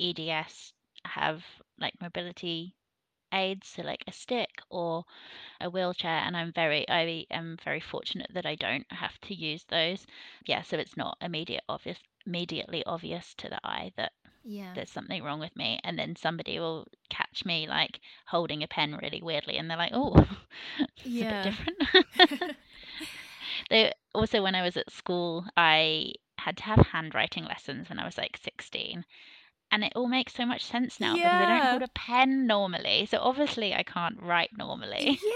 EDS 0.00 0.72
have 1.04 1.42
like 1.78 1.94
mobility 2.00 2.74
aids 3.32 3.68
so 3.68 3.82
like 3.82 4.04
a 4.06 4.12
stick 4.12 4.50
or 4.70 5.04
a 5.60 5.70
wheelchair 5.70 6.20
and 6.24 6.36
I'm 6.36 6.52
very 6.52 6.88
I 6.88 7.26
am 7.30 7.56
very 7.64 7.80
fortunate 7.80 8.30
that 8.34 8.46
I 8.46 8.54
don't 8.56 8.86
have 8.92 9.18
to 9.22 9.34
use 9.34 9.64
those 9.64 10.06
yeah 10.46 10.62
so 10.62 10.76
it's 10.78 10.96
not 10.96 11.16
immediate 11.20 11.64
obvious 11.68 11.98
immediately 12.26 12.84
obvious 12.84 13.34
to 13.36 13.48
the 13.48 13.60
eye 13.64 13.92
that 13.96 14.12
Yeah. 14.44 14.76
there's 14.76 14.90
something 14.90 15.22
wrong 15.22 15.40
with 15.40 15.54
me 15.56 15.78
and 15.84 15.98
then 15.98 16.16
somebody 16.16 16.58
will 16.58 16.86
catch 17.10 17.44
me 17.44 17.66
like 17.66 18.00
holding 18.26 18.62
a 18.62 18.68
pen 18.68 18.96
really 19.02 19.20
weirdly 19.22 19.56
and 19.58 19.70
they're 19.70 19.76
like 19.78 19.92
oh 19.94 20.14
it's 20.96 21.20
Yeah. 21.20 21.22
a 21.22 21.26
bit 21.26 21.40
different 21.42 21.78
they 23.70 23.92
also 24.14 24.42
when 24.42 24.54
i 24.54 24.62
was 24.62 24.76
at 24.76 24.90
school 24.90 25.44
i 25.56 26.12
had 26.38 26.56
to 26.56 26.62
have 26.64 26.78
handwriting 26.88 27.44
lessons 27.44 27.88
when 27.88 27.98
i 27.98 28.04
was 28.04 28.18
like 28.18 28.36
16 28.42 29.04
and 29.72 29.82
it 29.82 29.92
all 29.96 30.06
makes 30.08 30.34
so 30.34 30.46
much 30.46 30.64
sense 30.64 31.00
now 31.00 31.14
because 31.14 31.32
i 31.32 31.46
don't 31.46 31.66
hold 31.66 31.82
a 31.82 31.88
pen 31.88 32.46
normally 32.46 33.06
so 33.10 33.18
obviously 33.20 33.74
i 33.74 33.82
can't 33.82 34.20
write 34.22 34.50
normally 34.56 35.18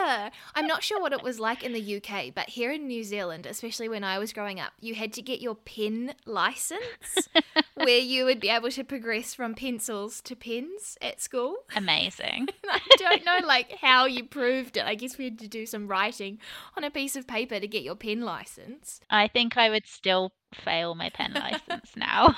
Yeah. 0.00 0.30
I'm 0.54 0.66
not 0.66 0.82
sure 0.82 0.98
what 1.00 1.12
it 1.12 1.22
was 1.22 1.38
like 1.38 1.62
in 1.62 1.72
the 1.74 1.96
UK, 1.96 2.34
but 2.34 2.48
here 2.48 2.72
in 2.72 2.86
New 2.86 3.04
Zealand, 3.04 3.44
especially 3.44 3.86
when 3.88 4.02
I 4.02 4.18
was 4.18 4.32
growing 4.32 4.58
up, 4.58 4.72
you 4.80 4.94
had 4.94 5.12
to 5.14 5.22
get 5.22 5.42
your 5.42 5.54
pen 5.54 6.14
license 6.24 7.28
where 7.74 7.98
you 7.98 8.24
would 8.24 8.40
be 8.40 8.48
able 8.48 8.70
to 8.70 8.82
progress 8.82 9.34
from 9.34 9.54
pencils 9.54 10.22
to 10.22 10.34
pens 10.34 10.96
at 11.02 11.20
school. 11.20 11.56
amazing 11.76 12.48
I 12.68 12.80
don't 12.96 13.24
know 13.26 13.38
like 13.46 13.76
how 13.80 14.06
you 14.06 14.24
proved 14.24 14.78
it. 14.78 14.84
I 14.84 14.94
guess 14.94 15.18
we 15.18 15.24
had 15.24 15.38
to 15.40 15.48
do 15.48 15.66
some 15.66 15.86
writing 15.86 16.38
on 16.76 16.84
a 16.84 16.90
piece 16.90 17.14
of 17.14 17.26
paper 17.26 17.60
to 17.60 17.68
get 17.68 17.82
your 17.82 17.94
pen 17.94 18.22
license. 18.22 19.00
i 19.10 19.28
think 19.28 19.56
i 19.56 19.68
would 19.68 19.86
still 19.86 20.32
fail 20.54 20.94
my 20.94 21.10
pen 21.10 21.32
license 21.34 21.92
now 21.96 22.34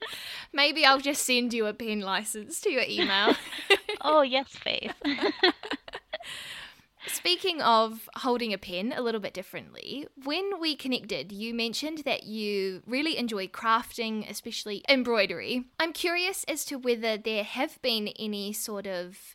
Maybe 0.52 0.84
I'll 0.84 1.00
just 1.00 1.24
send 1.24 1.52
you 1.52 1.66
a 1.66 1.74
pen 1.74 2.00
license 2.00 2.60
to 2.62 2.70
your 2.70 2.84
email. 2.88 3.34
oh 4.00 4.22
yes 4.22 4.48
please 4.62 4.92
Speaking 7.06 7.62
of 7.62 8.08
holding 8.16 8.52
a 8.52 8.58
pen 8.58 8.92
a 8.94 9.00
little 9.00 9.20
bit 9.20 9.32
differently, 9.32 10.06
when 10.24 10.60
we 10.60 10.76
connected, 10.76 11.32
you 11.32 11.54
mentioned 11.54 11.98
that 12.04 12.24
you 12.24 12.82
really 12.86 13.16
enjoy 13.16 13.46
crafting, 13.46 14.28
especially 14.28 14.84
embroidery. 14.88 15.64
I'm 15.80 15.94
curious 15.94 16.44
as 16.44 16.66
to 16.66 16.76
whether 16.76 17.16
there 17.16 17.44
have 17.44 17.80
been 17.80 18.08
any 18.18 18.52
sort 18.52 18.86
of 18.86 19.34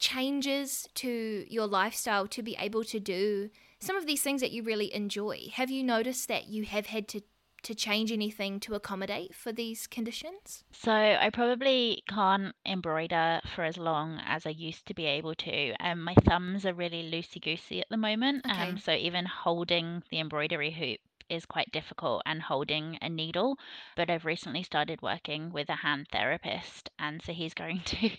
changes 0.00 0.88
to 0.96 1.46
your 1.48 1.68
lifestyle 1.68 2.26
to 2.26 2.42
be 2.42 2.56
able 2.58 2.82
to 2.84 2.98
do 2.98 3.50
some 3.78 3.96
of 3.96 4.06
these 4.06 4.22
things 4.22 4.40
that 4.40 4.52
you 4.52 4.62
really 4.62 4.92
enjoy. 4.92 5.48
Have 5.52 5.70
you 5.70 5.84
noticed 5.84 6.28
that 6.28 6.48
you 6.48 6.64
have 6.64 6.86
had 6.86 7.08
to 7.08 7.22
to 7.62 7.74
change 7.74 8.12
anything 8.12 8.60
to 8.60 8.74
accommodate 8.74 9.34
for 9.34 9.52
these 9.52 9.86
conditions? 9.86 10.64
So 10.72 10.92
I 10.92 11.30
probably 11.30 12.02
can't 12.08 12.54
embroider 12.66 13.40
for 13.54 13.64
as 13.64 13.76
long 13.76 14.20
as 14.26 14.46
I 14.46 14.50
used 14.50 14.86
to 14.86 14.94
be 14.94 15.06
able 15.06 15.34
to. 15.36 15.74
Um, 15.80 16.02
my 16.02 16.14
thumbs 16.24 16.66
are 16.66 16.74
really 16.74 17.10
loosey 17.10 17.40
goosey 17.40 17.80
at 17.80 17.88
the 17.90 17.96
moment. 17.96 18.44
Okay. 18.46 18.70
Um, 18.70 18.78
so 18.78 18.92
even 18.92 19.24
holding 19.24 20.02
the 20.10 20.20
embroidery 20.20 20.72
hoop 20.72 21.00
is 21.32 21.46
quite 21.46 21.72
difficult 21.72 22.22
and 22.26 22.42
holding 22.42 22.98
a 23.00 23.08
needle. 23.08 23.56
But 23.96 24.10
I've 24.10 24.24
recently 24.24 24.62
started 24.62 25.00
working 25.02 25.50
with 25.50 25.68
a 25.70 25.76
hand 25.76 26.06
therapist, 26.12 26.90
and 26.98 27.22
so 27.22 27.32
he's 27.32 27.54
going 27.62 27.80
to 27.86 28.10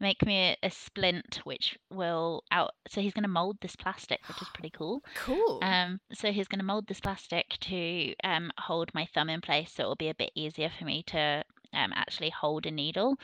make 0.00 0.24
me 0.24 0.56
a, 0.62 0.66
a 0.66 0.70
splint, 0.70 1.40
which 1.44 1.78
will 1.90 2.42
out. 2.50 2.72
So 2.88 3.00
he's 3.00 3.12
going 3.12 3.24
to 3.24 3.28
mold 3.28 3.58
this 3.60 3.76
plastic, 3.76 4.20
which 4.26 4.42
is 4.42 4.48
pretty 4.54 4.70
cool. 4.70 5.02
Cool. 5.26 5.58
Um, 5.62 5.98
so 6.12 6.30
he's 6.30 6.46
going 6.46 6.60
to 6.60 6.64
mold 6.64 6.86
this 6.86 7.00
plastic 7.00 7.48
to 7.62 8.14
um, 8.22 8.52
hold 8.58 8.94
my 8.94 9.08
thumb 9.12 9.28
in 9.28 9.40
place, 9.40 9.72
so 9.72 9.82
it'll 9.82 9.96
be 9.96 10.08
a 10.08 10.14
bit 10.14 10.30
easier 10.36 10.70
for 10.78 10.84
me 10.84 11.02
to 11.08 11.42
um, 11.72 11.92
actually 11.94 12.30
hold 12.30 12.66
a 12.66 12.70
needle. 12.70 13.16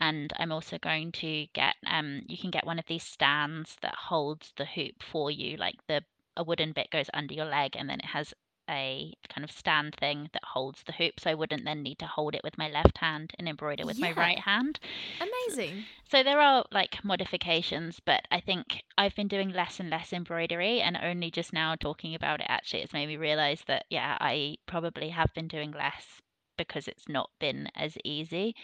And 0.00 0.32
I'm 0.38 0.52
also 0.52 0.76
going 0.78 1.12
to 1.12 1.46
get 1.54 1.74
um, 1.86 2.22
you 2.26 2.36
can 2.36 2.50
get 2.50 2.66
one 2.66 2.78
of 2.78 2.86
these 2.86 3.04
stands 3.04 3.76
that 3.80 3.94
holds 3.94 4.52
the 4.56 4.66
hoop 4.66 5.02
for 5.02 5.30
you, 5.30 5.56
like 5.56 5.76
the 5.88 6.02
a 6.36 6.44
wooden 6.44 6.72
bit 6.72 6.90
goes 6.90 7.08
under 7.14 7.34
your 7.34 7.46
leg, 7.46 7.76
and 7.76 7.88
then 7.88 7.98
it 8.00 8.06
has 8.06 8.34
a 8.68 9.12
kind 9.28 9.44
of 9.44 9.50
stand 9.50 9.94
thing 9.94 10.28
that 10.32 10.44
holds 10.44 10.82
the 10.82 10.92
hoop, 10.92 11.20
so 11.20 11.30
I 11.30 11.34
wouldn't 11.34 11.64
then 11.64 11.82
need 11.82 11.98
to 12.00 12.06
hold 12.06 12.34
it 12.34 12.44
with 12.44 12.58
my 12.58 12.68
left 12.68 12.98
hand 12.98 13.32
and 13.38 13.48
embroider 13.48 13.86
with 13.86 13.98
my 13.98 14.12
right 14.12 14.38
hand. 14.38 14.80
Amazing. 15.20 15.84
So 16.10 16.22
there 16.22 16.40
are 16.40 16.64
like 16.70 17.04
modifications, 17.04 18.00
but 18.04 18.26
I 18.30 18.40
think 18.40 18.82
I've 18.96 19.14
been 19.14 19.28
doing 19.28 19.50
less 19.50 19.80
and 19.80 19.90
less 19.90 20.12
embroidery, 20.12 20.80
and 20.80 20.96
only 21.02 21.30
just 21.30 21.52
now 21.52 21.74
talking 21.74 22.14
about 22.14 22.40
it 22.40 22.46
actually, 22.48 22.82
it's 22.82 22.92
made 22.92 23.08
me 23.08 23.16
realize 23.16 23.62
that 23.66 23.86
yeah, 23.90 24.16
I 24.20 24.56
probably 24.66 25.10
have 25.10 25.32
been 25.34 25.48
doing 25.48 25.72
less 25.72 26.20
because 26.56 26.88
it's 26.88 27.08
not 27.08 27.30
been 27.38 27.68
as 27.74 27.96
easy. 28.04 28.54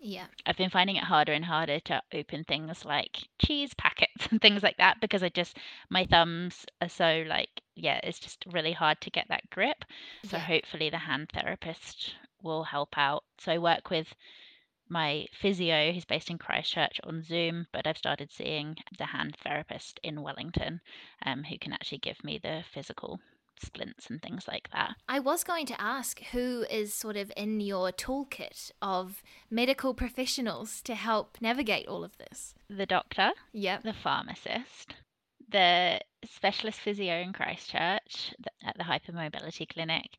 Yeah. 0.00 0.26
I've 0.46 0.56
been 0.56 0.70
finding 0.70 0.96
it 0.96 1.04
harder 1.04 1.32
and 1.32 1.44
harder 1.44 1.80
to 1.80 2.02
open 2.12 2.44
things 2.44 2.84
like 2.84 3.18
cheese 3.44 3.74
packets 3.74 4.26
and 4.30 4.40
things 4.40 4.62
like 4.62 4.78
that 4.78 5.00
because 5.00 5.22
I 5.22 5.28
just 5.28 5.56
my 5.90 6.04
thumbs 6.06 6.66
are 6.80 6.88
so 6.88 7.24
like 7.26 7.61
yeah, 7.74 8.00
it's 8.02 8.18
just 8.18 8.44
really 8.52 8.72
hard 8.72 9.00
to 9.02 9.10
get 9.10 9.26
that 9.28 9.48
grip. 9.50 9.84
So 10.24 10.36
Yeah. 10.36 10.44
hopefully 10.44 10.90
the 10.90 10.98
hand 10.98 11.30
therapist 11.32 12.14
will 12.42 12.64
help 12.64 12.96
out. 12.98 13.24
So 13.38 13.52
I 13.52 13.58
work 13.58 13.90
with 13.90 14.14
my 14.88 15.26
physio 15.40 15.92
who's 15.92 16.04
based 16.04 16.28
in 16.30 16.38
Christchurch 16.38 17.00
on 17.04 17.22
Zoom, 17.22 17.66
but 17.72 17.86
I've 17.86 17.96
started 17.96 18.30
seeing 18.30 18.76
the 18.98 19.06
hand 19.06 19.36
therapist 19.42 19.98
in 20.02 20.20
Wellington, 20.22 20.80
um, 21.24 21.44
who 21.44 21.56
can 21.58 21.72
actually 21.72 21.98
give 21.98 22.22
me 22.22 22.38
the 22.38 22.62
physical 22.74 23.20
splints 23.62 24.10
and 24.10 24.20
things 24.20 24.46
like 24.48 24.68
that. 24.72 24.94
I 25.08 25.20
was 25.20 25.44
going 25.44 25.66
to 25.66 25.80
ask 25.80 26.20
who 26.32 26.66
is 26.68 26.92
sort 26.92 27.16
of 27.16 27.32
in 27.36 27.60
your 27.60 27.92
toolkit 27.92 28.72
of 28.82 29.22
medical 29.50 29.94
professionals 29.94 30.82
to 30.82 30.94
help 30.94 31.38
navigate 31.40 31.86
all 31.86 32.02
of 32.04 32.18
this. 32.18 32.54
The 32.68 32.86
doctor, 32.86 33.30
Yep. 33.52 33.84
the 33.84 33.92
pharmacist, 33.92 34.94
the 35.52 36.00
specialist 36.24 36.80
physio 36.80 37.20
in 37.20 37.32
Christchurch 37.32 38.34
at 38.64 38.76
the 38.76 38.84
hypermobility 38.84 39.68
clinic, 39.68 40.18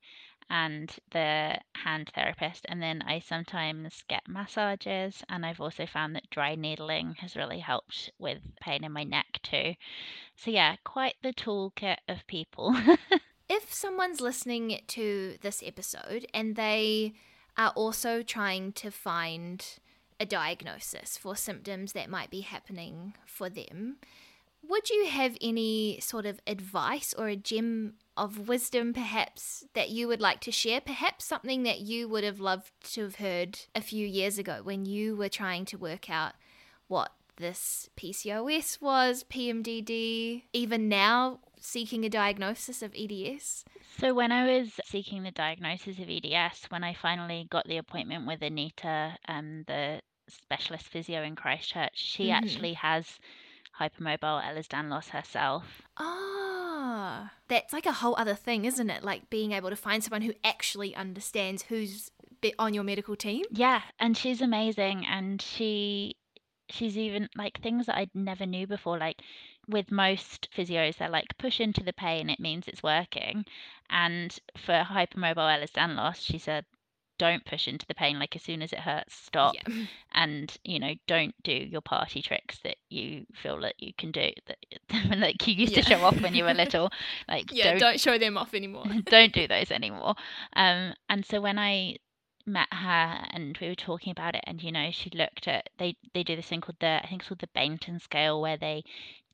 and 0.50 0.94
the 1.12 1.58
hand 1.76 2.12
therapist. 2.14 2.66
And 2.70 2.82
then 2.82 3.02
I 3.02 3.20
sometimes 3.20 4.04
get 4.08 4.28
massages, 4.28 5.24
and 5.30 5.46
I've 5.46 5.62
also 5.62 5.86
found 5.86 6.16
that 6.16 6.30
dry 6.30 6.56
needling 6.56 7.16
has 7.20 7.36
really 7.36 7.60
helped 7.60 8.12
with 8.20 8.40
pain 8.62 8.84
in 8.84 8.92
my 8.92 9.04
neck 9.04 9.40
too. 9.44 9.74
So, 10.36 10.52
yeah, 10.52 10.76
quite 10.84 11.16
the 11.24 11.34
toolkit 11.34 11.98
of 12.08 12.28
people. 12.28 12.76
If 13.50 13.74
someone's 13.74 14.22
listening 14.22 14.80
to 14.88 15.36
this 15.42 15.62
episode 15.64 16.26
and 16.34 16.56
they 16.56 17.14
are 17.58 17.72
also 17.76 18.24
trying 18.24 18.72
to 18.74 18.90
find 18.90 19.64
a 20.20 20.26
diagnosis 20.26 21.18
for 21.18 21.36
symptoms 21.36 21.92
that 21.92 22.10
might 22.10 22.32
be 22.32 22.42
happening 22.42 23.14
for 23.26 23.50
them, 23.50 23.98
would 24.68 24.90
you 24.90 25.06
have 25.06 25.38
any 25.42 26.00
sort 26.00 26.26
of 26.26 26.40
advice 26.48 27.14
or 27.18 27.28
a 27.28 27.36
gem 27.36 27.96
of 28.16 28.48
wisdom 28.48 28.94
perhaps 28.94 29.66
that 29.74 29.90
you 29.90 30.08
would 30.08 30.22
like 30.22 30.40
to 30.42 30.52
share? 30.52 30.82
Perhaps 30.82 31.26
something 31.26 31.64
that 31.64 31.82
you 31.82 32.08
would 32.08 32.24
have 32.24 32.40
loved 32.40 32.72
to 32.94 33.02
have 33.04 33.16
heard 33.16 33.60
a 33.76 33.82
few 33.82 34.06
years 34.08 34.38
ago 34.38 34.62
when 34.64 34.86
you 34.86 35.16
were 35.16 35.30
trying 35.30 35.66
to 35.66 35.78
work 35.78 36.10
out 36.10 36.34
what 36.88 37.12
this 37.38 37.90
PCOS 37.98 38.80
was, 38.82 39.24
PMDD, 39.24 40.44
even 40.54 40.88
now 40.88 41.40
seeking 41.60 42.06
a 42.06 42.10
diagnosis 42.10 42.82
of 42.82 42.94
EDS? 42.96 43.66
So 43.98 44.14
when 44.14 44.32
I 44.32 44.60
was 44.60 44.80
seeking 44.86 45.24
the 45.24 45.32
diagnosis 45.32 46.00
of 46.00 46.10
EDS, 46.10 46.66
when 46.70 46.84
I 46.84 46.94
finally 46.94 47.48
got 47.50 47.68
the 47.68 47.78
appointment 47.78 48.28
with 48.28 48.42
Anita, 48.42 49.18
um, 49.28 49.64
the 49.68 50.02
specialist 50.30 50.88
physio 50.88 51.24
in 51.24 51.36
Christchurch, 51.36 51.92
she 51.96 52.26
Mhm. 52.26 52.34
actually 52.34 52.74
has 52.74 53.20
hypermobile 53.90 54.44
Ehlers-Danlos 54.44 55.10
herself. 55.10 55.82
Ah, 55.98 57.32
that's 57.48 57.74
like 57.74 57.86
a 57.86 57.92
whole 57.92 58.16
other 58.18 58.36
thing, 58.36 58.66
isn't 58.66 58.90
it? 58.90 59.04
Like 59.04 59.30
being 59.30 59.52
able 59.52 59.70
to 59.70 59.76
find 59.76 60.04
someone 60.04 60.22
who 60.22 60.34
actually 60.44 60.96
understands 60.96 61.64
who's 61.64 62.12
on 62.60 62.74
your 62.74 62.84
medical 62.84 63.16
team. 63.16 63.46
Yeah, 63.52 63.82
and 64.00 64.18
she's 64.18 64.42
amazing, 64.42 65.06
and 65.06 65.42
she 65.42 66.16
she's 66.70 66.98
even 66.98 67.30
like 67.38 67.62
things 67.62 67.86
that 67.86 67.98
I 67.98 68.08
never 68.14 68.46
knew 68.46 68.68
before. 68.68 68.98
Like 68.98 69.22
with 69.68 69.92
most 69.92 70.50
physios, 70.56 70.98
they're 70.98 71.10
like 71.10 71.38
push 71.38 71.60
into 71.60 71.84
the 71.84 71.94
pain, 71.94 72.30
it 72.30 72.40
means 72.40 72.68
it's 72.68 72.84
working. 72.84 73.46
And 73.90 74.38
for 74.58 74.84
hypermobile 74.84 75.36
Ehlers-Danlos, 75.36 76.16
she 76.16 76.38
said 76.38 76.66
don't 77.18 77.46
push 77.46 77.68
into 77.68 77.86
the 77.88 77.94
pain 77.94 78.20
like 78.20 78.36
as 78.36 78.42
soon 78.42 78.62
as 78.62 78.74
it 78.74 78.80
hurts 78.80 79.16
stop 79.16 79.56
yeah. 79.56 79.86
and 80.14 80.58
you 80.64 80.80
know 80.80 80.94
don't 81.08 81.36
do 81.44 81.52
your 81.52 81.82
party 81.82 82.22
tricks 82.22 82.60
that 82.64 82.78
you 82.90 83.26
feel 83.34 83.60
that 83.60 83.76
you 83.78 83.94
can 83.98 84.12
do 84.12 84.32
that 84.48 84.58
like 85.18 85.48
you 85.48 85.54
used 85.54 85.76
yeah. 85.76 85.82
to 85.82 85.90
show 85.90 86.02
off 86.04 86.20
when 86.22 86.34
you 86.34 86.44
were 86.44 86.54
little 86.54 86.90
like 87.28 87.52
yeah 87.52 87.72
don't, 87.72 87.80
don't 87.80 88.00
show 88.00 88.18
them 88.18 88.38
off 88.38 88.54
anymore 88.54 88.86
don't 89.06 89.34
do 89.34 89.48
those 89.48 89.72
anymore 89.72 90.16
um 90.56 90.94
and 91.10 91.26
so 91.26 91.40
when 91.40 91.60
i 91.60 91.96
met 92.46 92.68
her 92.74 93.26
and 93.32 93.58
we 93.62 93.70
were 93.70 93.76
talking 93.76 94.12
about 94.12 94.36
it 94.36 94.44
and 94.46 94.62
you 94.62 94.72
know 94.72 94.90
she 94.92 95.10
looked 95.12 95.48
at 95.48 95.70
they 95.78 95.96
they 96.14 96.24
do 96.24 96.36
this 96.36 96.48
thing 96.48 96.60
called 96.60 96.76
the 96.82 97.00
i 97.04 97.08
think 97.08 97.22
it's 97.22 97.30
called 97.30 97.40
the 97.40 97.48
Beighton 97.56 98.02
scale 98.02 98.42
where 98.42 98.58
they 98.58 98.84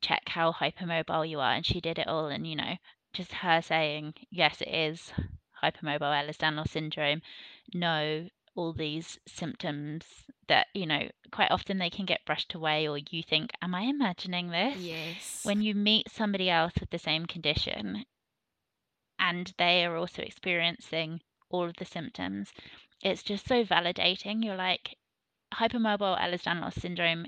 check 0.00 0.22
how 0.28 0.52
hypermobile 0.52 1.28
you 1.28 1.40
are 1.40 1.52
and 1.52 1.66
she 1.66 1.80
did 1.80 1.98
it 1.98 2.06
all 2.06 2.26
and 2.26 2.46
you 2.46 2.54
know 2.54 2.76
just 3.12 3.32
her 3.32 3.60
saying 3.60 4.14
yes 4.30 4.60
it 4.60 4.68
is 4.68 5.12
hypermobile 5.62 6.00
Ehlers-Danlos 6.00 6.68
syndrome 6.68 7.20
know 7.74 8.28
all 8.54 8.72
these 8.72 9.18
symptoms 9.26 10.04
that 10.48 10.66
you 10.74 10.84
know 10.84 11.08
quite 11.30 11.50
often 11.50 11.78
they 11.78 11.90
can 11.90 12.04
get 12.04 12.24
brushed 12.26 12.54
away 12.54 12.88
or 12.88 12.98
you 12.98 13.22
think 13.22 13.50
am 13.62 13.74
i 13.74 13.82
imagining 13.82 14.50
this? 14.50 14.76
Yes. 14.76 15.40
When 15.44 15.62
you 15.62 15.74
meet 15.74 16.10
somebody 16.10 16.50
else 16.50 16.72
with 16.78 16.90
the 16.90 16.98
same 16.98 17.26
condition 17.26 18.04
and 19.18 19.52
they 19.58 19.84
are 19.84 19.96
also 19.96 20.22
experiencing 20.22 21.20
all 21.48 21.64
of 21.64 21.76
the 21.76 21.84
symptoms 21.84 22.52
it's 23.02 23.22
just 23.22 23.46
so 23.48 23.64
validating. 23.64 24.44
You're 24.44 24.56
like 24.56 24.96
hypermobile 25.54 26.18
ehlers-danlos 26.20 26.80
syndrome 26.80 27.26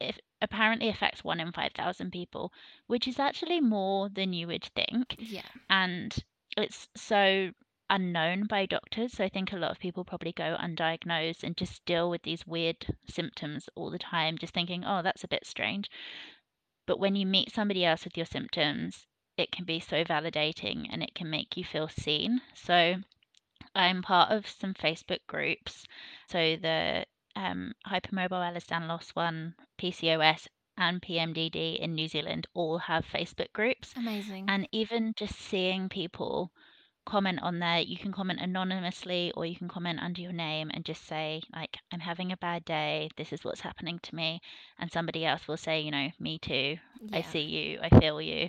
it 0.00 0.20
apparently 0.40 0.88
affects 0.88 1.22
one 1.22 1.38
in 1.38 1.52
5000 1.52 2.10
people 2.10 2.52
which 2.86 3.06
is 3.06 3.18
actually 3.18 3.60
more 3.60 4.08
than 4.08 4.32
you 4.32 4.46
would 4.46 4.64
think 4.74 5.14
yeah. 5.18 5.42
and 5.70 6.16
it's 6.56 6.88
so 6.96 7.50
unknown 7.92 8.46
by 8.46 8.64
doctors. 8.64 9.12
So 9.12 9.24
I 9.24 9.28
think 9.28 9.52
a 9.52 9.56
lot 9.56 9.70
of 9.70 9.78
people 9.78 10.02
probably 10.02 10.32
go 10.32 10.56
undiagnosed 10.58 11.44
and 11.44 11.56
just 11.56 11.84
deal 11.84 12.08
with 12.08 12.22
these 12.22 12.46
weird 12.46 12.86
symptoms 13.08 13.68
all 13.74 13.90
the 13.90 13.98
time, 13.98 14.38
just 14.38 14.54
thinking, 14.54 14.82
oh, 14.84 15.02
that's 15.02 15.24
a 15.24 15.28
bit 15.28 15.46
strange. 15.46 15.90
But 16.86 16.98
when 16.98 17.14
you 17.14 17.26
meet 17.26 17.52
somebody 17.52 17.84
else 17.84 18.04
with 18.04 18.16
your 18.16 18.26
symptoms, 18.26 19.06
it 19.36 19.52
can 19.52 19.66
be 19.66 19.78
so 19.78 20.04
validating 20.04 20.86
and 20.90 21.02
it 21.02 21.14
can 21.14 21.28
make 21.28 21.56
you 21.56 21.64
feel 21.64 21.88
seen. 21.88 22.40
So 22.54 22.96
I'm 23.74 24.02
part 24.02 24.32
of 24.32 24.48
some 24.48 24.74
Facebook 24.74 25.20
groups. 25.26 25.84
So 26.28 26.56
the 26.56 27.04
um, 27.36 27.72
hypermobile 27.86 28.30
Ehlers-Danlos 28.30 29.10
one, 29.10 29.54
PCOS, 29.78 30.48
and 30.78 31.02
PMDD 31.02 31.78
in 31.78 31.94
New 31.94 32.08
Zealand 32.08 32.46
all 32.54 32.78
have 32.78 33.04
Facebook 33.04 33.52
groups. 33.52 33.92
Amazing. 33.96 34.46
And 34.48 34.66
even 34.72 35.12
just 35.16 35.38
seeing 35.38 35.90
people 35.90 36.50
comment 37.04 37.40
on 37.42 37.58
there. 37.58 37.80
You 37.80 37.96
can 37.96 38.12
comment 38.12 38.40
anonymously 38.40 39.32
or 39.36 39.44
you 39.44 39.56
can 39.56 39.68
comment 39.68 40.00
under 40.00 40.20
your 40.20 40.32
name 40.32 40.70
and 40.72 40.84
just 40.84 41.06
say, 41.06 41.42
like, 41.54 41.76
I'm 41.92 42.00
having 42.00 42.32
a 42.32 42.36
bad 42.36 42.64
day. 42.64 43.10
This 43.16 43.32
is 43.32 43.44
what's 43.44 43.60
happening 43.60 43.98
to 44.02 44.14
me. 44.14 44.40
And 44.78 44.90
somebody 44.90 45.24
else 45.24 45.46
will 45.48 45.56
say, 45.56 45.80
you 45.80 45.90
know, 45.90 46.08
me 46.18 46.38
too. 46.38 46.76
Yeah. 47.00 47.18
I 47.18 47.22
see 47.22 47.42
you. 47.42 47.78
I 47.82 47.98
feel 47.98 48.20
you. 48.20 48.48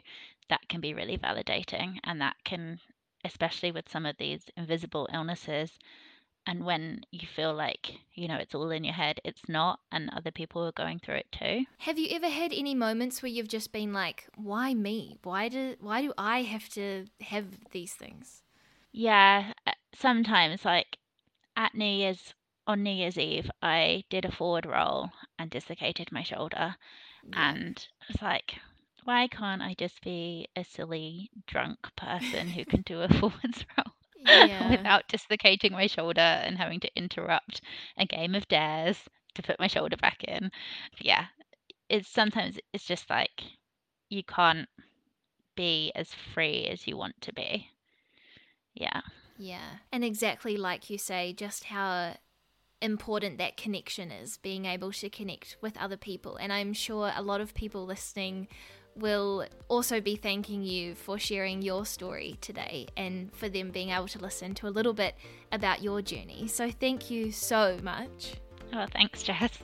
That 0.50 0.68
can 0.70 0.82
be 0.82 0.94
really 0.94 1.18
validating. 1.18 2.00
And 2.04 2.22
that 2.22 2.36
can, 2.44 2.80
especially 3.24 3.72
with 3.72 3.90
some 3.90 4.06
of 4.06 4.18
these 4.18 4.44
invisible 4.58 5.08
illnesses, 5.14 5.72
and 6.46 6.66
when 6.66 7.02
you 7.12 7.28
feel 7.36 7.54
like 7.54 7.92
you 8.14 8.28
know 8.28 8.36
it's 8.38 8.54
all 8.56 8.70
in 8.72 8.84
your 8.84 8.94
head 8.94 9.20
it's 9.24 9.42
not 9.48 9.80
and 9.92 10.10
other 10.10 10.32
people 10.32 10.64
are 10.66 10.72
going 10.74 11.00
through 11.00 11.16
it 11.16 11.32
too. 11.32 11.66
Have 11.80 11.98
you 12.00 12.08
ever 12.12 12.30
had 12.30 12.54
any 12.54 12.76
moments 12.76 13.22
where 13.22 13.32
you've 13.32 13.48
just 13.48 13.72
been 13.72 13.94
like 13.94 14.26
why 14.36 14.74
me? 14.74 15.18
Why 15.24 15.50
do 15.50 15.76
why 15.80 16.02
do 16.02 16.14
i 16.18 16.42
have 16.44 16.70
to 16.70 17.06
have 17.22 17.46
these 17.72 17.94
things? 17.94 18.42
Yeah, 18.92 19.54
uh, 19.66 19.72
sometimes 19.96 20.66
like 20.66 20.98
at 21.56 21.74
New 21.76 21.86
Year's 21.86 22.34
on 22.68 22.84
New 22.84 22.92
Year's 22.92 23.18
Eve, 23.18 23.50
I 23.62 24.04
did 24.10 24.26
a 24.26 24.32
forward 24.32 24.66
roll 24.66 25.10
and 25.38 25.50
dislocated 25.50 26.12
my 26.12 26.24
shoulder, 26.24 26.76
Yeah. 27.30 27.52
and 27.52 27.88
it's 28.10 28.22
like, 28.22 28.56
why 29.04 29.28
can't 29.28 29.62
I 29.62 29.74
just 29.78 30.02
be 30.02 30.48
a 30.56 30.64
silly 30.64 31.30
drunk 31.48 31.80
person 31.98 32.50
who 32.50 32.64
can 32.66 32.82
do 32.84 33.02
a 33.02 33.10
forwards 33.20 33.66
roll 33.78 33.94
Yeah. 34.24 34.86
without 34.86 35.08
dislocating 35.08 35.72
my 35.74 35.88
shoulder 35.88 36.22
and 36.22 36.58
having 36.58 36.80
to 36.82 36.92
interrupt 36.96 37.62
a 37.98 38.06
game 38.06 38.36
of 38.36 38.48
dares 38.48 38.98
to 39.36 39.44
put 39.44 39.60
my 39.60 39.68
shoulder 39.68 39.98
back 39.98 40.24
in? 40.24 40.52
Yeah, 41.00 41.26
it's 41.90 42.10
sometimes 42.10 42.60
it's 42.74 42.86
just 42.86 43.10
like 43.10 43.44
you 44.10 44.24
can't 44.24 44.68
be 45.56 45.92
as 45.96 46.14
free 46.14 46.68
as 46.68 46.88
you 46.88 46.98
want 46.98 47.20
to 47.22 47.34
be. 47.34 47.70
Yeah. 48.74 49.02
Yeah. 49.38 49.78
And 49.92 50.04
exactly 50.04 50.58
like 50.58 50.90
you 50.90 50.98
say, 50.98 51.34
just 51.34 51.66
how 51.66 52.16
important 52.82 53.38
that 53.38 53.58
connection 53.58 54.12
is, 54.12 54.38
being 54.38 54.66
able 54.66 54.92
to 54.94 55.10
connect 55.10 55.58
with 55.62 55.78
other 55.78 55.98
people. 55.98 56.36
And 56.38 56.52
I'm 56.54 56.74
sure 56.74 57.12
a 57.16 57.22
lot 57.22 57.42
of 57.42 57.54
people 57.54 57.86
listening 57.86 58.48
will 58.96 59.46
also 59.68 60.00
be 60.00 60.16
thanking 60.16 60.64
you 60.64 60.96
for 60.96 61.18
sharing 61.18 61.62
your 61.62 61.86
story 61.86 62.38
today 62.42 62.88
and 62.96 63.34
for 63.34 63.50
them 63.50 63.72
being 63.72 63.90
able 63.90 64.08
to 64.08 64.20
listen 64.20 64.54
to 64.56 64.68
a 64.68 64.70
little 64.70 64.94
bit 64.94 65.16
about 65.52 65.82
your 65.82 66.02
journey. 66.02 66.48
So 66.48 66.70
thank 66.72 67.10
you 67.10 67.32
so 67.32 67.78
much. 67.82 68.36
Oh, 68.74 68.86
thanks, 68.92 69.24
Jess. 69.24 69.58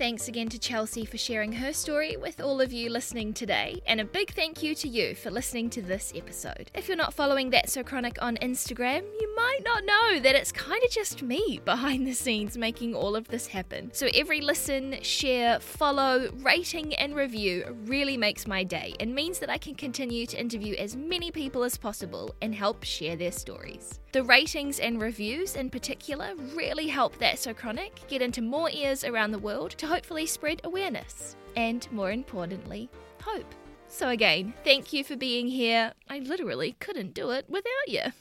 Thanks 0.00 0.28
again 0.28 0.48
to 0.48 0.58
Chelsea 0.58 1.04
for 1.04 1.18
sharing 1.18 1.52
her 1.52 1.74
story 1.74 2.16
with 2.16 2.40
all 2.40 2.62
of 2.62 2.72
you 2.72 2.88
listening 2.88 3.34
today, 3.34 3.82
and 3.86 4.00
a 4.00 4.04
big 4.06 4.32
thank 4.32 4.62
you 4.62 4.74
to 4.76 4.88
you 4.88 5.14
for 5.14 5.30
listening 5.30 5.68
to 5.68 5.82
this 5.82 6.10
episode. 6.16 6.70
If 6.74 6.88
you're 6.88 6.96
not 6.96 7.12
following 7.12 7.50
That's 7.50 7.74
So 7.74 7.84
Chronic 7.84 8.16
on 8.22 8.38
Instagram, 8.38 9.02
you 9.20 9.36
might 9.36 9.60
not 9.62 9.84
know 9.84 10.18
that 10.20 10.34
it's 10.34 10.52
kind 10.52 10.82
of 10.82 10.90
just 10.90 11.22
me 11.22 11.60
behind 11.66 12.06
the 12.06 12.14
scenes 12.14 12.56
making 12.56 12.94
all 12.94 13.14
of 13.14 13.28
this 13.28 13.48
happen. 13.48 13.90
So 13.92 14.08
every 14.14 14.40
listen, 14.40 15.02
share, 15.02 15.60
follow, 15.60 16.30
rating, 16.36 16.94
and 16.94 17.14
review 17.14 17.76
really 17.84 18.16
makes 18.16 18.46
my 18.46 18.64
day 18.64 18.94
and 19.00 19.14
means 19.14 19.38
that 19.40 19.50
I 19.50 19.58
can 19.58 19.74
continue 19.74 20.24
to 20.28 20.40
interview 20.40 20.76
as 20.76 20.96
many 20.96 21.30
people 21.30 21.62
as 21.62 21.76
possible 21.76 22.34
and 22.40 22.54
help 22.54 22.84
share 22.84 23.16
their 23.16 23.32
stories. 23.32 24.00
The 24.12 24.24
ratings 24.24 24.80
and 24.80 25.00
reviews 25.00 25.54
in 25.54 25.70
particular 25.70 26.34
really 26.56 26.88
help 26.88 27.18
That's 27.18 27.42
So 27.42 27.52
Chronic 27.52 28.00
get 28.08 28.22
into 28.22 28.40
more 28.40 28.70
ears 28.70 29.04
around 29.04 29.30
the 29.30 29.38
world 29.38 29.72
to 29.72 29.89
hopefully 29.90 30.24
spread 30.24 30.60
awareness 30.62 31.34
and, 31.56 31.90
more 31.90 32.12
importantly, 32.12 32.88
hope. 33.22 33.54
So, 33.88 34.08
again, 34.10 34.54
thank 34.62 34.92
you 34.92 35.02
for 35.02 35.16
being 35.16 35.48
here. 35.48 35.94
I 36.08 36.20
literally 36.20 36.76
couldn't 36.78 37.12
do 37.12 37.30
it 37.30 37.44
without 37.48 37.88
you. 37.88 38.12